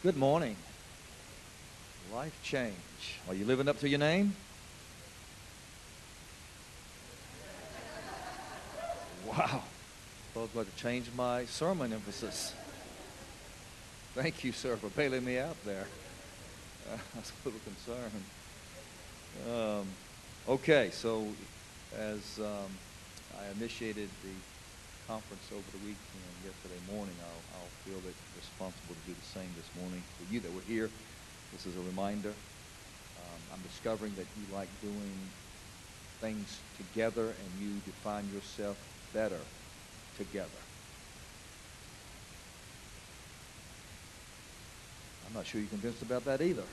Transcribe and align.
Good 0.00 0.16
morning. 0.16 0.54
Life 2.14 2.38
change. 2.44 3.18
Are 3.26 3.34
you 3.34 3.44
living 3.44 3.68
up 3.68 3.80
to 3.80 3.88
your 3.88 3.98
name? 3.98 4.36
Wow. 9.26 9.64
I 10.36 10.38
was 10.38 10.50
about 10.52 10.66
to 10.72 10.80
change 10.80 11.10
my 11.16 11.46
sermon 11.46 11.92
emphasis. 11.92 12.54
Thank 14.14 14.44
you, 14.44 14.52
sir, 14.52 14.76
for 14.76 14.86
bailing 14.90 15.24
me 15.24 15.36
out 15.36 15.56
there. 15.64 15.86
I 16.92 17.18
was 17.18 17.32
a 17.32 17.48
little 17.48 17.60
concerned. 17.64 18.22
Um, 19.50 19.88
okay, 20.48 20.90
so 20.92 21.26
as 21.98 22.38
um, 22.38 22.70
I 23.36 23.50
initiated 23.58 24.10
the 24.22 24.30
conference 25.08 25.48
over 25.52 25.70
the 25.70 25.78
weekend 25.78 26.36
yesterday 26.44 26.78
morning, 26.86 27.16
I'll, 27.18 27.42
I'll 27.54 27.72
feel 27.82 28.06
it 28.06 28.14
responsible 28.36 28.94
to 28.94 29.00
do 29.00 29.14
the 29.14 29.24
same 29.24 29.54
this 29.56 29.70
morning. 29.74 30.04
For 30.18 30.24
you 30.24 30.38
that 30.40 30.52
were 30.52 30.60
here, 30.60 30.90
this 31.50 31.64
is 31.64 31.76
a 31.76 31.80
reminder. 31.80 32.34
Um, 33.16 33.40
I'm 33.50 33.62
discovering 33.62 34.14
that 34.16 34.26
you 34.36 34.44
like 34.52 34.68
doing 34.82 35.30
things 36.20 36.62
together 36.76 37.30
and 37.30 37.58
you 37.58 37.80
define 37.80 38.28
yourself 38.28 38.76
better 39.14 39.40
together. 40.14 40.60
I'm 45.26 45.32
not 45.32 45.46
sure 45.46 45.58
you're 45.62 45.70
convinced 45.70 46.02
about 46.02 46.26
that 46.26 46.42
either. 46.42 46.64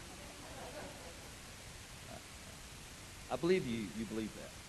I 3.32 3.38
believe 3.38 3.66
you, 3.66 3.88
you 3.96 4.06
believe 4.06 4.36
that. 4.36 4.65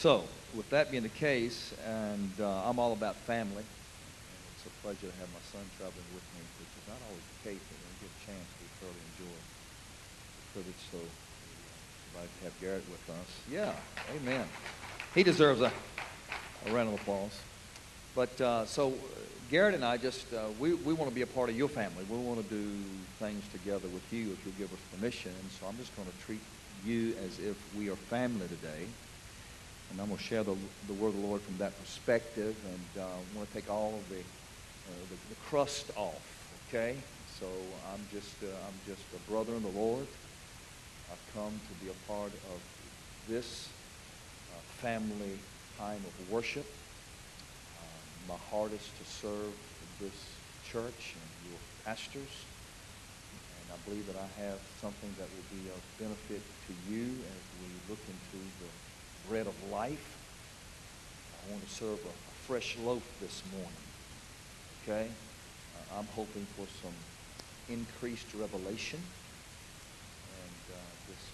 So, 0.00 0.24
with 0.56 0.70
that 0.70 0.90
being 0.90 1.02
the 1.02 1.10
case, 1.10 1.74
and 1.84 2.32
uh, 2.40 2.64
I'm 2.64 2.78
all 2.78 2.94
about 2.94 3.16
family, 3.16 3.60
and 3.60 4.40
it's 4.56 4.64
a 4.64 4.72
pleasure 4.80 5.12
to 5.12 5.18
have 5.20 5.28
my 5.28 5.44
son 5.52 5.60
traveling 5.76 6.08
with 6.16 6.24
me, 6.32 6.40
which 6.56 6.72
is 6.72 6.88
not 6.88 6.96
always 7.04 7.20
the 7.20 7.50
case, 7.50 7.60
but 7.68 7.76
when 7.76 7.92
we 7.92 8.08
get 8.08 8.12
a 8.16 8.20
chance, 8.24 8.48
we 8.56 8.66
thoroughly 8.80 9.04
enjoy 9.12 9.36
the 9.36 10.44
privilege. 10.56 10.82
So, 10.88 11.00
uh, 12.16 12.24
to 12.24 12.44
have 12.44 12.60
Garrett 12.62 12.84
with 12.88 13.04
us. 13.12 13.28
Yeah, 13.52 13.76
amen. 14.16 14.48
He 15.14 15.22
deserves 15.22 15.60
a, 15.60 15.70
a 16.64 16.72
round 16.72 16.88
of 16.88 16.94
applause. 16.94 17.38
But 18.16 18.40
uh, 18.40 18.64
so, 18.64 18.94
Garrett 19.50 19.74
and 19.74 19.84
I 19.84 19.98
just, 19.98 20.32
uh, 20.32 20.46
we, 20.58 20.72
we 20.80 20.94
want 20.94 21.10
to 21.10 21.14
be 21.14 21.20
a 21.20 21.26
part 21.26 21.50
of 21.50 21.58
your 21.58 21.68
family. 21.68 22.06
We 22.08 22.16
want 22.16 22.40
to 22.40 22.48
do 22.48 22.72
things 23.18 23.44
together 23.52 23.88
with 23.92 24.10
you 24.10 24.32
if 24.32 24.46
you'll 24.46 24.56
give 24.56 24.72
us 24.72 24.80
permission. 24.96 25.32
And 25.38 25.50
so 25.60 25.66
I'm 25.66 25.76
just 25.76 25.94
going 25.94 26.08
to 26.08 26.24
treat 26.24 26.40
you 26.86 27.12
as 27.22 27.38
if 27.38 27.58
we 27.76 27.90
are 27.90 27.96
family 27.96 28.48
today. 28.48 28.88
And 29.90 30.00
I'm 30.00 30.06
going 30.06 30.18
to 30.18 30.22
share 30.22 30.44
the, 30.44 30.56
the 30.86 30.94
word 30.94 31.08
of 31.08 31.16
the 31.16 31.26
Lord 31.26 31.40
from 31.42 31.58
that 31.58 31.78
perspective. 31.80 32.56
And 32.64 33.02
uh, 33.02 33.06
I 33.06 33.36
want 33.36 33.48
to 33.48 33.54
take 33.54 33.68
all 33.68 33.94
of 33.94 34.08
the, 34.08 34.20
uh, 34.20 34.94
the, 35.10 35.16
the, 35.28 35.34
crust 35.48 35.90
off, 35.96 36.22
okay? 36.68 36.96
So 37.40 37.46
I'm 37.92 38.00
just, 38.12 38.34
uh, 38.42 38.46
I'm 38.46 38.78
just 38.86 39.02
a 39.14 39.30
brother 39.30 39.52
in 39.54 39.62
the 39.62 39.80
Lord. 39.80 40.06
I've 41.10 41.34
come 41.34 41.50
to 41.50 41.84
be 41.84 41.90
a 41.90 42.12
part 42.12 42.32
of 42.32 42.60
this 43.28 43.68
uh, 44.52 44.60
family 44.80 45.38
time 45.76 46.00
of 46.06 46.30
worship. 46.30 46.66
Um, 47.82 48.36
my 48.36 48.40
heart 48.50 48.72
is 48.72 48.86
to 48.98 49.04
serve 49.10 49.52
this 49.98 50.14
church 50.70 51.16
and 51.18 51.50
your 51.50 51.58
pastors. 51.84 52.30
And 53.58 53.74
I 53.74 53.78
believe 53.88 54.06
that 54.06 54.16
I 54.16 54.28
have 54.46 54.60
something 54.80 55.10
that 55.18 55.26
will 55.26 55.48
be 55.50 55.66
of 55.68 55.82
benefit 55.98 56.42
to 56.68 56.72
you 56.86 57.06
as 57.10 57.42
we 57.58 57.68
look 57.90 58.02
into 58.06 58.38
the 58.62 58.70
bread 59.28 59.46
of 59.46 59.54
life. 59.70 60.16
I 61.46 61.52
want 61.52 61.66
to 61.66 61.70
serve 61.70 61.98
a, 62.04 62.08
a 62.08 62.36
fresh 62.46 62.76
loaf 62.78 63.02
this 63.20 63.42
morning. 63.52 63.86
Okay? 64.82 65.08
Uh, 65.08 65.98
I'm 65.98 66.06
hoping 66.14 66.46
for 66.56 66.66
some 66.82 66.94
increased 67.68 68.26
revelation. 68.34 68.98
And 68.98 70.74
uh, 70.74 70.90
just 71.06 71.28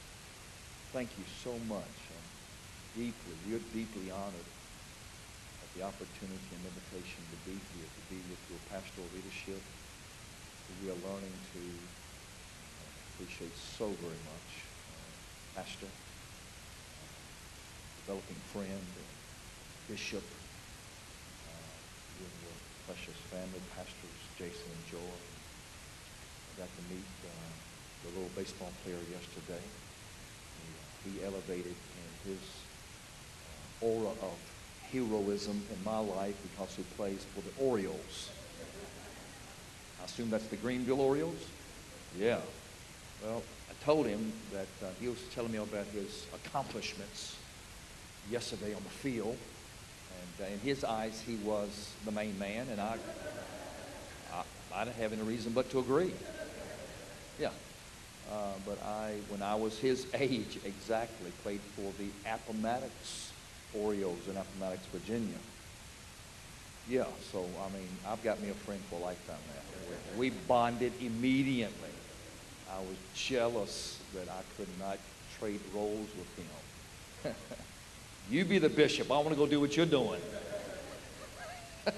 thank 0.93 1.09
you 1.19 1.25
so 1.43 1.53
much. 1.69 1.97
I'm 2.13 2.29
deeply, 2.95 3.35
we're 3.49 3.65
deeply 3.73 4.11
honored 4.11 4.51
at 5.63 5.69
the 5.77 5.83
opportunity 5.85 6.51
and 6.53 6.63
invitation 6.65 7.21
to 7.33 7.39
be 7.49 7.57
here, 7.77 7.89
to 7.89 8.03
be 8.13 8.21
with 8.29 8.43
your 8.51 8.61
pastoral 8.71 9.09
leadership. 9.15 9.61
We 10.83 10.91
are 10.91 11.01
learning 11.07 11.37
to 11.55 11.63
uh, 11.63 12.85
appreciate 13.15 13.57
so 13.57 13.87
very 14.03 14.21
much. 14.27 14.49
Uh, 14.91 15.63
Pastor, 15.63 15.89
developing 18.07 18.37
friend, 18.53 18.71
and 18.71 19.91
bishop, 19.91 20.23
uh, 20.23 21.51
with 22.23 22.31
your 22.39 22.55
precious 22.87 23.19
family, 23.35 23.61
pastors 23.75 24.23
Jason 24.39 24.71
and 24.71 24.87
Joy. 24.93 25.17
I 26.47 26.63
got 26.63 26.71
to 26.71 26.95
meet 26.95 27.03
uh, 27.27 27.29
the 28.05 28.11
little 28.15 28.31
baseball 28.37 28.71
player 28.85 29.03
yesterday. 29.11 29.63
He, 31.03 31.19
he 31.19 31.25
elevated 31.25 31.75
in 31.75 32.31
his 32.31 32.41
uh, 33.83 33.87
aura 33.87 34.11
of 34.23 34.39
heroism 34.93 35.61
in 35.75 35.85
my 35.85 35.99
life 35.99 36.37
because 36.55 36.77
he 36.77 36.85
plays 36.97 37.27
for 37.35 37.43
the 37.43 37.65
Orioles. 37.65 38.31
I 40.01 40.05
assume 40.05 40.31
that's 40.31 40.47
the 40.47 40.57
Greenville 40.57 41.01
Orioles? 41.01 41.51
Yeah. 42.17 42.39
Well, 43.25 43.43
I 43.69 43.85
told 43.85 44.07
him 44.07 44.33
that 44.53 44.69
uh, 44.81 44.91
he 45.01 45.09
was 45.09 45.19
telling 45.35 45.51
me 45.51 45.59
about 45.59 45.87
his 45.87 46.29
accomplishments 46.33 47.39
yesterday 48.31 48.75
on 48.75 48.83
the 48.83 48.91
field. 48.91 49.37
And 50.39 50.47
uh, 50.47 50.53
in 50.53 50.59
his 50.61 50.85
eyes, 50.85 51.23
he 51.27 51.37
was 51.37 51.91
the 52.05 52.13
main 52.13 52.39
man, 52.39 52.67
and 52.71 52.81
I, 52.81 52.97
I, 54.33 54.43
I 54.75 54.85
didn't 54.85 54.97
have 54.97 55.13
any 55.13 55.23
reason 55.23 55.53
but 55.53 55.71
to 55.71 55.79
agree. 55.79 56.13
Yeah. 57.39 57.51
Uh, 58.31 58.53
but 58.65 58.83
I, 58.83 59.15
when 59.29 59.43
I 59.43 59.55
was 59.55 59.79
his 59.79 60.07
age 60.15 60.59
exactly, 60.65 61.31
played 61.43 61.61
for 61.75 61.93
the 61.99 62.09
Appomattox 62.29 63.33
Orioles 63.75 64.27
in 64.29 64.37
Appomattox, 64.37 64.85
Virginia. 64.87 65.39
Yeah, 66.89 67.05
so, 67.33 67.41
I 67.41 67.77
mean, 67.77 67.89
I've 68.07 68.23
got 68.23 68.41
me 68.41 68.49
a 68.51 68.55
friend 68.55 68.81
for 68.89 69.01
a 69.01 69.05
lifetime 69.05 69.37
now. 69.49 70.19
We 70.19 70.31
bonded 70.31 70.93
immediately. 71.01 71.91
I 72.73 72.79
was 72.79 72.97
jealous 73.15 73.99
that 74.15 74.29
I 74.29 74.43
could 74.57 74.69
not 74.79 74.99
trade 75.39 75.61
roles 75.75 76.09
with 76.17 76.37
him. 76.37 77.35
You 78.31 78.45
be 78.45 78.59
the 78.59 78.69
bishop. 78.69 79.11
I 79.11 79.15
want 79.15 79.31
to 79.31 79.37
go 79.37 79.47
do 79.47 79.61
what 79.61 79.77
you're 79.77 79.87
doing. 79.87 80.21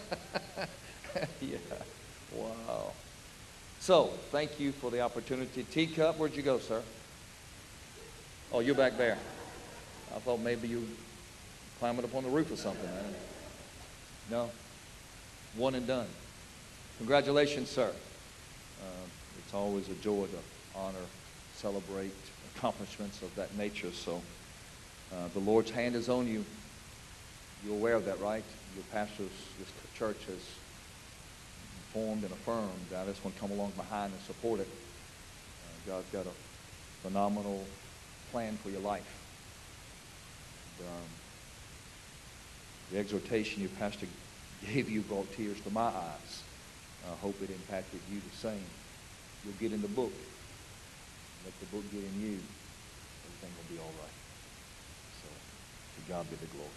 yeah. 1.41 1.57
Wow. 2.35 2.93
So, 3.81 4.11
thank 4.31 4.61
you 4.61 4.73
for 4.73 4.91
the 4.91 5.01
opportunity. 5.01 5.63
Teacup, 5.65 6.19
where'd 6.19 6.37
you 6.37 6.43
go, 6.43 6.59
sir? 6.59 6.83
Oh, 8.53 8.61
you're 8.61 8.75
back 8.75 8.99
there. 8.99 9.17
I 10.15 10.19
thought 10.19 10.41
maybe 10.41 10.69
you 10.69 10.87
climbing 11.79 12.05
up 12.05 12.15
on 12.15 12.25
the 12.25 12.31
roof 12.31 12.53
or 12.53 12.57
something. 12.57 12.91
Man. 12.91 13.15
No. 14.31 14.51
One 15.57 15.75
and 15.75 15.87
done. 15.87 16.07
Congratulations, 16.99 17.71
sir. 17.71 17.89
Uh, 17.89 19.07
it's 19.39 19.55
always 19.55 19.89
a 19.89 19.95
joy 19.95 20.27
to 20.27 20.79
honor, 20.79 20.99
celebrate 21.55 22.13
accomplishments 22.55 23.23
of 23.23 23.35
that 23.37 23.57
nature. 23.57 23.93
So. 23.93 24.21
Uh, 25.13 25.29
the 25.33 25.41
Lord's 25.41 25.71
hand 25.71 25.95
is 25.97 26.09
on 26.09 26.27
you. 26.27 26.45
You're 27.65 27.75
aware 27.75 27.95
of 27.95 28.05
that, 28.05 28.21
right? 28.21 28.45
Your 28.75 28.85
pastors, 28.93 29.31
this 29.59 29.69
church 29.97 30.19
has 30.27 30.45
formed 31.93 32.23
and 32.23 32.33
affirmed. 32.33 32.93
I 32.97 33.05
just 33.07 33.25
want 33.25 33.35
to 33.35 33.41
come 33.41 33.51
along 33.51 33.73
behind 33.77 34.13
and 34.13 34.23
support 34.23 34.61
it. 34.61 34.69
Uh, 34.69 35.91
God's 35.93 36.11
got 36.13 36.27
a 36.27 36.35
phenomenal 37.03 37.65
plan 38.31 38.57
for 38.63 38.71
your 38.71 38.81
life. 38.81 39.25
And, 40.79 40.89
um, 40.89 41.05
the 42.93 42.99
exhortation 42.99 43.63
your 43.63 43.71
pastor 43.79 44.07
gave 44.67 44.89
you 44.89 45.01
brought 45.03 45.31
tears 45.33 45.61
to 45.63 45.71
my 45.71 45.89
eyes. 45.89 46.43
I 47.11 47.15
hope 47.23 47.41
it 47.43 47.51
impacted 47.51 48.01
you 48.11 48.21
the 48.21 48.37
same. 48.37 48.65
You'll 49.45 49.55
get 49.55 49.73
in 49.73 49.83
the 49.83 49.89
book. 49.89 50.13
Let 51.45 51.59
the 51.61 51.67
book 51.67 51.85
get 51.91 52.03
in 52.03 52.21
you. 52.21 52.39
Everything 53.25 53.53
will 53.57 53.77
be 53.77 53.79
all 53.79 53.93
right. 54.03 54.18
God 56.09 56.29
be 56.31 56.37
the 56.37 56.47
glory. 56.47 56.71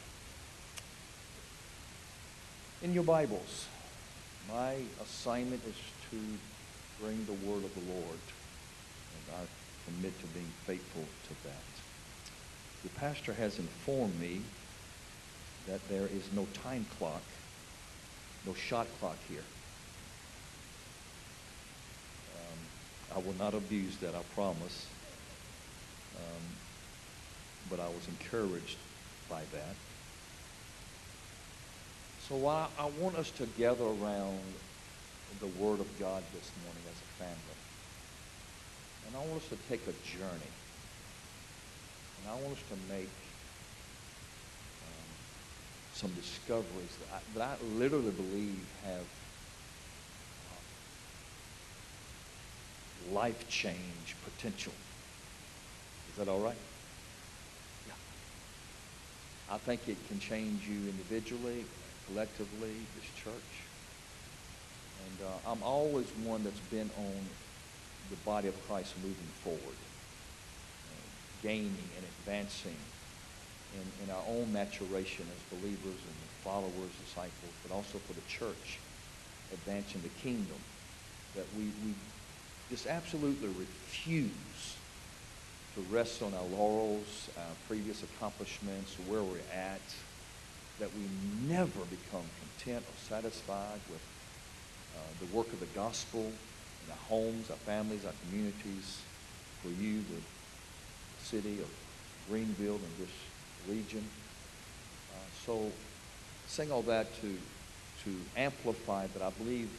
In 2.82 2.94
your 2.94 3.04
Bibles, 3.04 3.66
my 4.52 4.76
assignment 5.02 5.62
is 5.66 5.76
to 6.10 6.18
bring 7.02 7.26
the 7.26 7.48
word 7.48 7.64
of 7.64 7.74
the 7.74 7.94
Lord. 7.94 8.20
And 9.16 9.38
I 9.38 9.46
commit 9.86 10.20
to 10.20 10.28
being 10.28 10.52
faithful 10.66 11.04
to 11.04 11.48
that. 11.48 11.64
The 12.84 12.90
pastor 13.00 13.32
has 13.32 13.58
informed 13.58 14.20
me 14.20 14.42
that 15.66 15.88
there 15.88 16.08
is 16.08 16.28
no 16.36 16.46
time 16.62 16.86
clock, 16.98 17.22
no 18.46 18.54
shot 18.54 18.88
clock 19.00 19.18
here. 19.30 19.46
Um, 22.36 23.16
I 23.16 23.20
will 23.26 23.36
not 23.40 23.54
abuse 23.54 23.96
that, 23.98 24.14
I 24.14 24.24
promise. 24.36 24.88
Um, 26.18 26.44
but 27.70 27.80
I 27.80 27.88
was 27.88 28.08
encouraged 28.10 28.76
by 29.32 29.42
that. 29.54 29.76
So 32.28 32.46
I, 32.48 32.68
I 32.78 32.90
want 33.00 33.16
us 33.16 33.32
to 33.32 33.46
gather 33.58 33.86
around 33.86 34.40
the 35.40 35.48
Word 35.48 35.80
of 35.80 35.88
God 36.00 36.22
this 36.34 36.52
morning 36.64 36.84
as 36.86 36.98
a 37.00 37.24
family. 37.24 37.58
And 39.08 39.16
I 39.16 39.20
want 39.20 39.42
us 39.42 39.50
to 39.50 39.58
take 39.70 39.82
a 39.88 39.94
journey. 40.06 40.52
And 42.20 42.30
I 42.30 42.36
want 42.36 42.58
us 42.58 42.64
to 42.70 42.94
make 42.94 43.10
um, 44.84 45.10
some 45.94 46.12
discoveries 46.12 46.96
that 47.00 47.16
I, 47.16 47.20
that 47.40 47.44
I 47.44 47.56
literally 47.78 48.12
believe 48.12 48.68
have 48.84 49.06
um, 53.08 53.14
life 53.16 53.48
change 53.50 54.16
potential. 54.24 54.74
Is 56.12 56.18
that 56.18 56.28
all 56.28 56.42
right? 56.42 56.58
I 59.52 59.58
think 59.58 59.90
it 59.90 60.08
can 60.08 60.18
change 60.18 60.66
you 60.66 60.88
individually, 60.88 61.66
collectively, 62.08 62.88
this 62.96 63.04
church. 63.22 63.68
And 65.06 65.28
uh, 65.28 65.50
I'm 65.52 65.62
always 65.62 66.08
one 66.24 66.42
that's 66.46 66.62
been 66.62 66.90
on 66.96 67.28
the 68.10 68.16
body 68.26 68.48
of 68.48 68.56
Christ 68.66 68.96
moving 69.04 69.28
forward, 69.44 69.76
uh, 70.88 70.94
gaining 71.44 71.90
and 71.98 72.06
advancing 72.06 72.78
in, 73.74 74.06
in 74.06 74.10
our 74.10 74.24
own 74.26 74.54
maturation 74.54 75.28
as 75.36 75.44
believers 75.44 76.00
and 76.08 76.16
followers, 76.46 76.94
disciples, 77.04 77.54
but 77.62 77.76
also 77.76 78.00
for 78.00 78.14
the 78.14 78.22
church, 78.22 78.80
advancing 79.52 80.02
the 80.02 80.22
kingdom, 80.22 80.60
that 81.36 81.46
we, 81.58 81.66
we 81.84 81.94
just 82.70 82.88
absolutely 82.88 83.50
refuse 83.50 84.81
to 85.76 85.82
rest 85.90 86.22
on 86.22 86.34
our 86.34 86.58
laurels, 86.58 87.30
our 87.38 87.56
previous 87.68 88.04
accomplishments, 88.04 88.96
where 89.08 89.24
we're 89.24 89.38
at, 89.54 89.82
that 90.80 90.90
we 90.94 91.54
never 91.54 91.80
become 91.86 92.24
content 92.42 92.84
or 92.84 92.98
satisfied 93.08 93.80
with 93.90 94.02
uh, 94.96 95.26
the 95.26 95.38
work 95.38 95.48
of 95.54 95.60
the 95.60 95.68
gospel 95.68 96.22
in 96.22 96.92
our 96.92 96.98
homes, 97.08 97.50
our 97.50 97.56
families, 97.58 98.06
our 98.06 98.14
communities, 98.28 99.00
for 99.62 99.70
you, 99.82 100.00
the 100.00 101.26
city 101.26 101.60
of 101.60 101.70
Greenville 102.30 102.76
and 102.76 102.98
this 103.00 103.16
region. 103.70 104.04
Uh, 105.14 105.46
so, 105.46 105.72
saying 106.48 106.72
all 106.72 106.82
that 106.82 107.08
to, 107.22 107.38
to 108.04 108.16
amplify 108.36 109.08
that 109.08 109.22
I 109.22 109.30
believe 109.32 109.70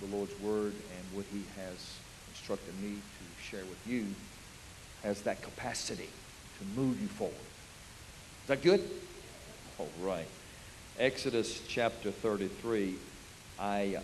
the 0.00 0.16
Lord's 0.16 0.38
word 0.40 0.72
and 0.72 1.04
what 1.16 1.26
he 1.32 1.42
has 1.60 1.98
instructed 2.30 2.74
me 2.80 2.94
to 2.94 3.42
share 3.42 3.64
with 3.64 3.86
you 3.86 4.06
has 5.02 5.22
that 5.22 5.42
capacity 5.42 6.08
to 6.58 6.80
move 6.80 7.00
you 7.00 7.08
forward. 7.08 7.34
Is 7.34 8.48
that 8.48 8.62
good? 8.62 8.88
All 9.78 9.88
right. 10.00 10.26
Exodus 10.98 11.62
chapter 11.68 12.10
33. 12.10 12.96
I 13.58 13.98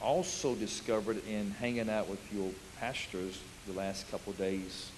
also 0.00 0.54
discovered 0.54 1.26
in 1.26 1.50
hanging 1.52 1.90
out 1.90 2.08
with 2.08 2.20
your 2.32 2.50
pastors 2.78 3.40
the 3.66 3.72
last 3.72 4.10
couple 4.10 4.32
days 4.34 4.90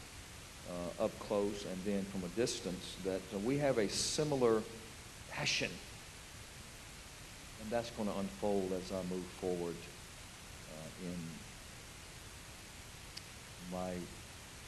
uh, 0.71 1.05
up 1.05 1.19
close 1.21 1.65
and 1.65 1.85
then 1.85 2.05
from 2.05 2.23
a 2.25 2.29
distance 2.29 2.97
that 3.05 3.21
we 3.45 3.59
have 3.59 3.79
a 3.79 3.89
similar 3.89 4.63
passion. 5.31 5.71
And 7.63 7.71
that's 7.71 7.91
going 7.91 8.09
to 8.09 8.19
unfold 8.19 8.73
as 8.73 8.93
I 8.93 9.03
move 9.13 9.25
forward 9.41 9.77
uh, 10.73 11.07
in 11.07 11.17
my 13.73 13.93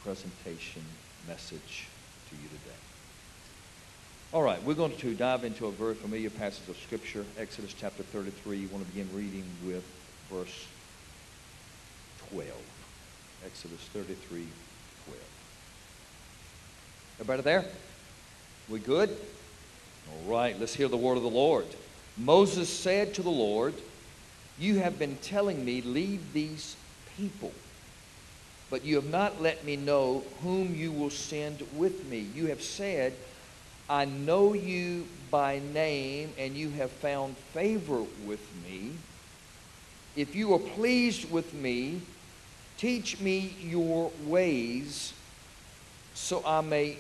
presentation 0.04 0.82
message 1.28 1.87
to 2.28 2.37
you 2.37 2.49
today. 2.49 2.76
All 4.32 4.43
right, 4.43 4.62
we're 4.64 4.75
going 4.75 4.96
to 4.96 5.14
dive 5.14 5.44
into 5.44 5.66
a 5.66 5.70
very 5.70 5.94
familiar 5.94 6.31
passage 6.31 6.69
of 6.69 6.76
Scripture, 6.78 7.25
Exodus 7.38 7.72
chapter 7.72 8.02
33. 8.02 8.58
You 8.58 8.69
want 8.69 8.84
to 8.87 8.93
begin 8.93 9.08
reading 9.14 9.44
with 9.64 9.84
verse 10.31 10.66
12. 12.31 12.49
Exodus 13.44 13.81
33, 13.93 14.46
12. 15.06 15.20
Everybody 17.20 17.43
there? 17.43 17.64
We 18.69 18.78
good? 18.78 19.10
All 20.10 20.32
right, 20.32 20.58
let's 20.58 20.75
hear 20.75 20.88
the 20.88 20.96
word 20.96 21.16
of 21.16 21.22
the 21.22 21.31
Lord. 21.31 21.66
Moses 22.16 22.69
said 22.69 23.14
to 23.14 23.22
the 23.22 23.31
Lord, 23.31 23.75
You 24.58 24.78
have 24.78 24.98
been 24.98 25.16
telling 25.22 25.64
me, 25.64 25.81
leave 25.82 26.32
these 26.32 26.76
people, 27.16 27.52
but 28.72 28.86
you 28.86 28.94
have 28.94 29.10
not 29.10 29.42
let 29.42 29.66
me 29.66 29.76
know 29.76 30.24
whom 30.40 30.74
you 30.74 30.90
will 30.90 31.10
send 31.10 31.62
with 31.76 32.06
me. 32.06 32.26
You 32.34 32.46
have 32.46 32.62
said, 32.62 33.12
I 33.86 34.06
know 34.06 34.54
you 34.54 35.06
by 35.30 35.60
name, 35.74 36.32
and 36.38 36.54
you 36.54 36.70
have 36.70 36.90
found 36.90 37.36
favor 37.52 38.02
with 38.24 38.40
me. 38.64 38.92
If 40.16 40.34
you 40.34 40.54
are 40.54 40.58
pleased 40.58 41.30
with 41.30 41.52
me, 41.52 42.00
teach 42.78 43.20
me 43.20 43.54
your 43.60 44.10
ways 44.24 45.12
so 46.14 46.42
I 46.46 46.62
may 46.62 46.96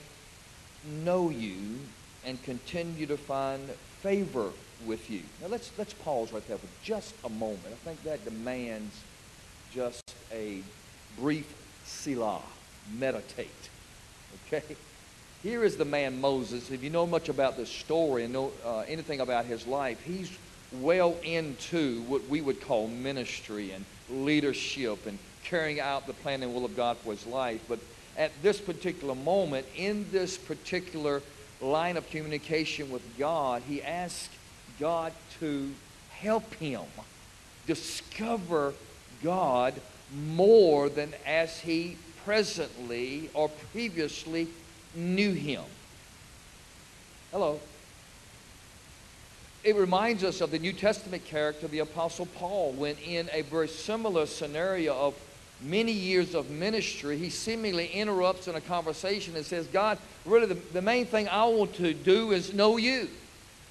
know 1.02 1.30
you 1.30 1.78
and 2.26 2.42
continue 2.42 3.06
to 3.06 3.16
find 3.16 3.66
favor 4.02 4.50
with 4.84 5.08
you. 5.08 5.22
Now 5.40 5.46
let's 5.46 5.70
let's 5.78 5.94
pause 5.94 6.34
right 6.34 6.46
there 6.48 6.58
for 6.58 6.68
just 6.84 7.14
a 7.24 7.30
moment. 7.30 7.68
I 7.68 7.76
think 7.86 8.02
that 8.04 8.22
demands 8.26 8.94
just 9.72 10.14
a 10.30 10.62
brief 11.18 11.52
selah, 11.84 12.42
meditate. 12.98 13.48
Okay? 14.46 14.76
Here 15.42 15.64
is 15.64 15.76
the 15.76 15.84
man 15.84 16.20
Moses. 16.20 16.70
If 16.70 16.84
you 16.84 16.90
know 16.90 17.06
much 17.06 17.28
about 17.28 17.56
this 17.56 17.68
story 17.68 18.24
and 18.24 18.32
know 18.32 18.52
uh, 18.64 18.80
anything 18.80 19.20
about 19.20 19.44
his 19.44 19.66
life, 19.66 20.00
he's 20.02 20.30
well 20.72 21.16
into 21.22 22.02
what 22.02 22.26
we 22.28 22.40
would 22.40 22.60
call 22.60 22.88
ministry 22.88 23.72
and 23.72 23.84
leadership 24.08 25.06
and 25.06 25.18
carrying 25.44 25.80
out 25.80 26.06
the 26.06 26.12
plan 26.12 26.42
and 26.42 26.54
will 26.54 26.64
of 26.64 26.76
God 26.76 26.96
for 26.98 27.10
his 27.10 27.26
life. 27.26 27.60
But 27.68 27.80
at 28.16 28.30
this 28.42 28.60
particular 28.60 29.14
moment, 29.14 29.66
in 29.76 30.06
this 30.12 30.38
particular 30.38 31.22
line 31.60 31.96
of 31.96 32.08
communication 32.10 32.90
with 32.90 33.02
God, 33.18 33.62
he 33.68 33.82
asked 33.82 34.30
God 34.78 35.12
to 35.40 35.70
help 36.10 36.54
him 36.54 36.82
discover 37.66 38.74
God 39.22 39.74
more 40.14 40.88
than 40.88 41.12
as 41.26 41.58
he 41.60 41.96
presently 42.24 43.30
or 43.34 43.48
previously 43.72 44.48
knew 44.94 45.32
him. 45.32 45.64
Hello 47.30 47.60
it 49.64 49.76
reminds 49.76 50.24
us 50.24 50.40
of 50.40 50.50
the 50.50 50.58
New 50.58 50.72
Testament 50.72 51.24
character, 51.24 51.66
of 51.66 51.72
the 51.72 51.78
Apostle 51.80 52.26
Paul, 52.26 52.72
when 52.72 52.96
in 52.96 53.28
a 53.32 53.42
very 53.42 53.68
similar 53.68 54.26
scenario 54.26 54.94
of 54.94 55.14
many 55.60 55.92
years 55.92 56.34
of 56.34 56.50
ministry, 56.50 57.16
he 57.16 57.30
seemingly 57.30 57.86
interrupts 57.86 58.48
in 58.48 58.56
a 58.56 58.60
conversation 58.60 59.36
and 59.36 59.46
says, 59.46 59.66
God, 59.68 59.98
really, 60.24 60.46
the, 60.46 60.54
the 60.72 60.82
main 60.82 61.06
thing 61.06 61.28
I 61.28 61.44
want 61.44 61.74
to 61.74 61.94
do 61.94 62.32
is 62.32 62.52
know 62.52 62.76
you. 62.76 63.08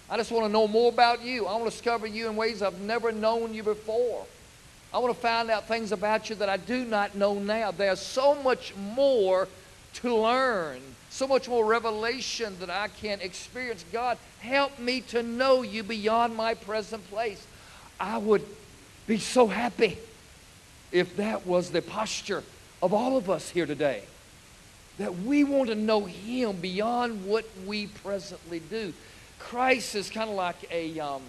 I 0.09 0.15
just 0.15 0.31
want 0.31 0.45
to 0.45 0.51
know 0.51 0.67
more 0.67 0.89
about 0.89 1.21
you. 1.21 1.45
I 1.45 1.51
want 1.53 1.65
to 1.65 1.71
discover 1.71 2.07
you 2.07 2.29
in 2.29 2.35
ways 2.37 2.61
I've 2.61 2.79
never 2.79 3.11
known 3.11 3.53
you 3.53 3.63
before. 3.63 4.25
I 4.93 4.99
want 4.99 5.13
to 5.13 5.19
find 5.19 5.49
out 5.49 5.67
things 5.67 5.91
about 5.91 6.29
you 6.29 6.35
that 6.37 6.49
I 6.49 6.57
do 6.57 6.85
not 6.85 7.15
know 7.15 7.35
now. 7.35 7.71
There's 7.71 7.99
so 7.99 8.35
much 8.35 8.75
more 8.75 9.47
to 9.95 10.15
learn 10.15 10.81
so 11.11 11.27
much 11.27 11.49
more 11.49 11.65
revelation 11.65 12.55
that 12.61 12.69
I 12.69 12.87
can 12.87 13.19
experience. 13.19 13.83
God, 13.91 14.17
help 14.39 14.79
me 14.79 15.01
to 15.01 15.21
know 15.21 15.61
you 15.61 15.83
beyond 15.83 16.35
my 16.35 16.53
present 16.53 17.07
place. 17.09 17.45
I 17.99 18.17
would 18.17 18.45
be 19.07 19.17
so 19.17 19.47
happy 19.47 19.97
if 20.91 21.17
that 21.17 21.45
was 21.45 21.69
the 21.69 21.81
posture 21.81 22.43
of 22.81 22.93
all 22.93 23.17
of 23.17 23.29
us 23.29 23.49
here 23.49 23.65
today. 23.65 24.03
That 24.99 25.19
we 25.19 25.43
want 25.43 25.67
to 25.67 25.75
know 25.75 26.05
Him 26.05 26.55
beyond 26.61 27.25
what 27.25 27.45
we 27.65 27.87
presently 27.87 28.59
do. 28.59 28.93
Christ 29.37 29.95
is 29.95 30.09
kind 30.09 30.29
of 30.29 30.35
like 30.37 30.65
a, 30.71 30.97
um, 31.01 31.23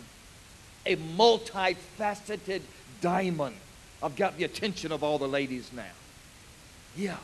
a 0.86 0.94
multifaceted 0.94 2.62
diamond. 3.02 3.56
I've 4.02 4.16
got 4.16 4.38
the 4.38 4.44
attention 4.44 4.90
of 4.90 5.04
all 5.04 5.18
the 5.18 5.28
ladies 5.28 5.70
now. 5.74 5.84
Yeah. 6.96 7.18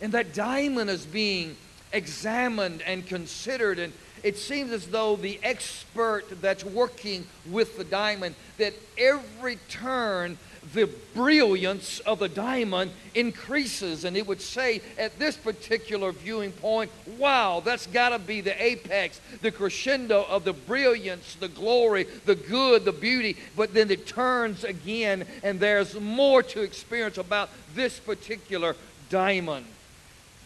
And 0.00 0.12
that 0.12 0.32
diamond 0.32 0.88
is 0.88 1.04
being 1.04 1.56
examined 1.92 2.82
and 2.82 3.06
considered. 3.06 3.78
And 3.78 3.92
it 4.22 4.38
seems 4.38 4.72
as 4.72 4.86
though 4.86 5.16
the 5.16 5.38
expert 5.42 6.24
that's 6.40 6.64
working 6.64 7.26
with 7.50 7.76
the 7.76 7.84
diamond, 7.84 8.34
that 8.58 8.72
every 8.96 9.56
turn, 9.68 10.38
the 10.74 10.88
brilliance 11.14 12.00
of 12.00 12.18
the 12.18 12.28
diamond 12.28 12.90
increases. 13.14 14.04
And 14.04 14.16
it 14.16 14.26
would 14.26 14.40
say 14.40 14.80
at 14.98 15.18
this 15.18 15.36
particular 15.36 16.12
viewing 16.12 16.52
point, 16.52 16.90
wow, 17.18 17.60
that's 17.64 17.86
got 17.86 18.10
to 18.10 18.18
be 18.18 18.40
the 18.40 18.62
apex, 18.62 19.20
the 19.42 19.50
crescendo 19.50 20.24
of 20.28 20.44
the 20.44 20.52
brilliance, 20.52 21.34
the 21.34 21.48
glory, 21.48 22.06
the 22.24 22.34
good, 22.34 22.84
the 22.84 22.92
beauty. 22.92 23.36
But 23.56 23.74
then 23.74 23.90
it 23.90 24.06
turns 24.06 24.64
again, 24.64 25.24
and 25.42 25.60
there's 25.60 25.98
more 25.98 26.42
to 26.44 26.62
experience 26.62 27.18
about 27.18 27.50
this 27.74 27.98
particular 27.98 28.76
diamond. 29.10 29.66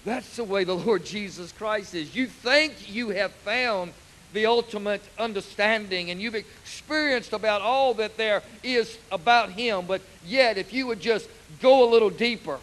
That's 0.05 0.37
the 0.37 0.45
way 0.45 0.65
the 0.65 0.75
Lord 0.75 1.05
Jesus 1.05 1.53
Christ 1.53 1.95
is. 1.95 2.15
You 2.15 2.27
think 2.27 2.93
you 2.93 3.11
have 3.11 3.33
found 3.33 3.93
the 4.37 4.45
ultimate 4.45 5.01
understanding 5.19 6.11
and 6.11 6.21
you've 6.21 6.35
experienced 6.35 7.33
about 7.33 7.63
all 7.63 7.95
that 7.95 8.19
there 8.19 8.43
is 8.63 8.99
about 9.11 9.51
Him. 9.51 9.87
But 9.87 10.03
yet, 10.27 10.59
if 10.59 10.75
you 10.75 10.87
would 10.87 11.01
just 11.01 11.27
go 11.63 11.89
a 11.89 11.91
little 11.91 12.11
deeper, 12.11 12.59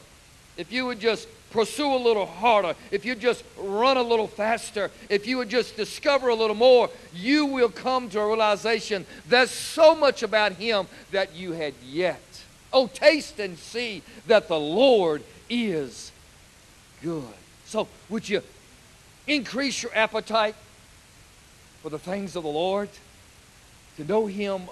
if 0.55 0.71
you 0.71 0.85
would 0.85 0.99
just 0.99 1.27
pursue 1.49 1.91
a 1.91 1.97
little 1.97 2.27
harder, 2.27 2.75
if 2.91 3.05
you 3.05 3.15
just 3.15 3.43
run 3.57 3.97
a 3.97 4.03
little 4.03 4.27
faster, 4.27 4.91
if 5.09 5.25
you 5.25 5.37
would 5.37 5.49
just 5.49 5.75
discover 5.75 6.29
a 6.29 6.35
little 6.35 6.55
more, 6.55 6.91
you 7.11 7.47
will 7.47 7.69
come 7.69 8.07
to 8.11 8.19
a 8.19 8.27
realization 8.27 9.03
there's 9.27 9.49
so 9.49 9.95
much 9.95 10.21
about 10.21 10.51
Him 10.53 10.85
that 11.11 11.33
you 11.33 11.53
had 11.53 11.73
yet. 11.83 12.21
Oh, 12.71 12.85
taste 12.85 13.39
and 13.39 13.57
see 13.57 14.03
that 14.27 14.47
the 14.47 14.59
Lord 14.59 15.23
is 15.49 16.11
good. 17.01 17.23
So, 17.65 17.87
would 18.09 18.29
you 18.29 18.43
increase 19.25 19.81
your 19.81 19.95
appetite 19.95 20.53
for 21.83 21.89
the 21.89 21.99
things 21.99 22.35
of 22.35 22.43
the 22.43 22.49
Lord? 22.49 22.89
To 23.97 24.05
know 24.05 24.25
Him 24.25 24.63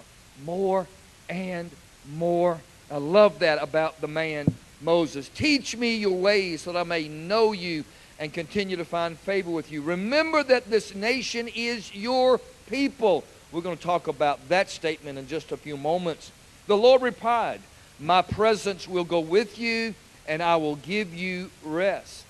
more 0.44 0.88
and 1.30 1.70
more. 2.16 2.60
I 2.90 2.98
love 2.98 3.40
that 3.40 3.62
about 3.62 4.02
the 4.02 4.08
man 4.08 4.48
Moses. 4.82 5.30
Teach 5.30 5.76
me 5.76 5.96
your 5.96 6.18
ways 6.18 6.62
so 6.62 6.72
that 6.72 6.80
I 6.80 6.84
may 6.84 7.08
know 7.08 7.52
you 7.52 7.84
and 8.18 8.34
continue 8.34 8.78
to 8.78 8.86
find 8.86 9.18
favor 9.18 9.52
with 9.52 9.72
you. 9.72 9.82
Remember 9.82 10.42
that 10.44 10.70
this 10.70 10.96
nation 10.96 11.48
is 11.54 11.94
your 11.94 12.40
people. 12.68 13.24
We're 13.52 13.62
going 13.62 13.78
to 13.78 13.84
talk 13.84 14.08
about 14.08 14.48
that 14.50 14.70
statement 14.70 15.18
in 15.18 15.28
just 15.28 15.52
a 15.52 15.58
few 15.58 15.76
moments. 15.76 16.32
The 16.68 16.78
Lord 16.78 17.02
replied, 17.02 17.62
My 18.00 18.22
presence 18.22 18.88
will 18.88 19.04
go 19.04 19.20
with 19.20 19.60
you, 19.60 19.94
and 20.28 20.42
I 20.42 20.56
will 20.56 20.78
give 20.78 21.14
you 21.14 21.52
rest. 21.64 22.26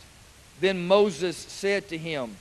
Then 0.59 0.87
Moses 0.87 1.37
said 1.37 1.89
to 1.89 1.97
him, 1.97 2.37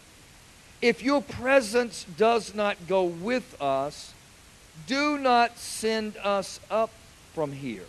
If 0.82 1.02
your 1.02 1.20
presence 1.20 2.06
does 2.16 2.54
not 2.54 2.88
go 2.88 3.04
with 3.04 3.60
us, 3.60 4.14
do 4.86 5.18
not 5.18 5.58
send 5.58 6.16
us 6.18 6.58
up 6.70 6.90
from 7.34 7.52
here. 7.52 7.84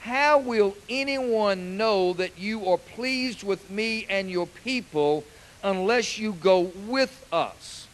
How 0.00 0.38
will 0.38 0.76
anyone 0.88 1.76
know 1.76 2.14
that 2.14 2.38
you 2.38 2.68
are 2.68 2.78
pleased 2.78 3.42
with 3.42 3.70
me 3.70 4.06
and 4.08 4.30
your 4.30 4.46
people 4.46 5.24
unless 5.62 6.18
you 6.18 6.32
go 6.32 6.72
with 6.86 7.26
us? 7.32 7.86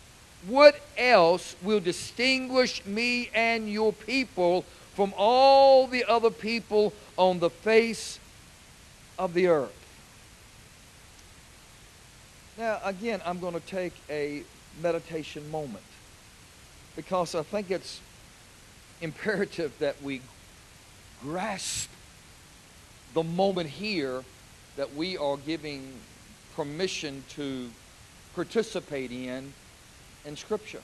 What 0.47 0.81
else 0.97 1.57
will 1.63 1.81
distinguish 1.81 2.85
me 2.87 3.31
and 3.35 3.71
your 3.71 3.93
people 3.93 4.65
from 4.95 5.13
all 5.17 5.87
the 5.87 6.05
other 6.05 6.31
people 6.31 6.93
on 7.17 7.41
the 7.41 7.51
face 7.51 8.19
of 9.19 9.35
the 9.35 9.49
earth? 9.49 9.80
Now, 12.61 12.79
again, 12.85 13.23
I'm 13.25 13.41
going 13.41 13.55
to 13.55 13.61
take 13.61 13.95
a 14.11 14.43
meditation 14.83 15.51
moment 15.51 15.83
because 16.95 17.35
I 17.35 17.43
think 17.43 17.71
it's 17.71 18.03
imperative 19.01 19.73
that 19.79 20.03
we 20.03 20.21
grasp 21.23 21.89
the 23.15 23.23
moment 23.23 23.71
here 23.71 24.23
that 24.77 24.95
we 24.95 25.17
are 25.17 25.39
giving 25.39 25.91
permission 26.55 27.25
to 27.31 27.71
participate 28.35 29.11
in 29.11 29.55
in 30.27 30.37
Scripture. 30.37 30.83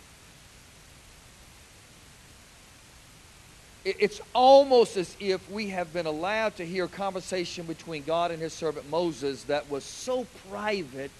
It's 3.84 4.22
almost 4.34 4.96
as 4.96 5.14
if 5.20 5.50
we 5.50 5.68
have 5.68 5.92
been 5.92 6.06
allowed 6.06 6.56
to 6.56 6.64
hear 6.64 6.86
a 6.86 6.88
conversation 6.88 7.66
between 7.66 8.02
God 8.02 8.30
and 8.30 8.40
his 8.40 8.54
servant 8.54 8.88
Moses 8.88 9.44
that 9.44 9.70
was 9.70 9.84
so 9.84 10.26
private 10.48 11.10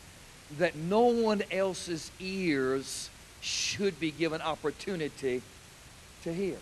that 0.59 0.77
no 0.77 1.01
one 1.01 1.43
else's 1.51 2.11
ears 2.21 3.11
should 3.41 3.99
be 3.99 4.11
given 4.11 4.41
opportunity 4.41 5.43
to 6.23 6.33
hear. 6.33 6.57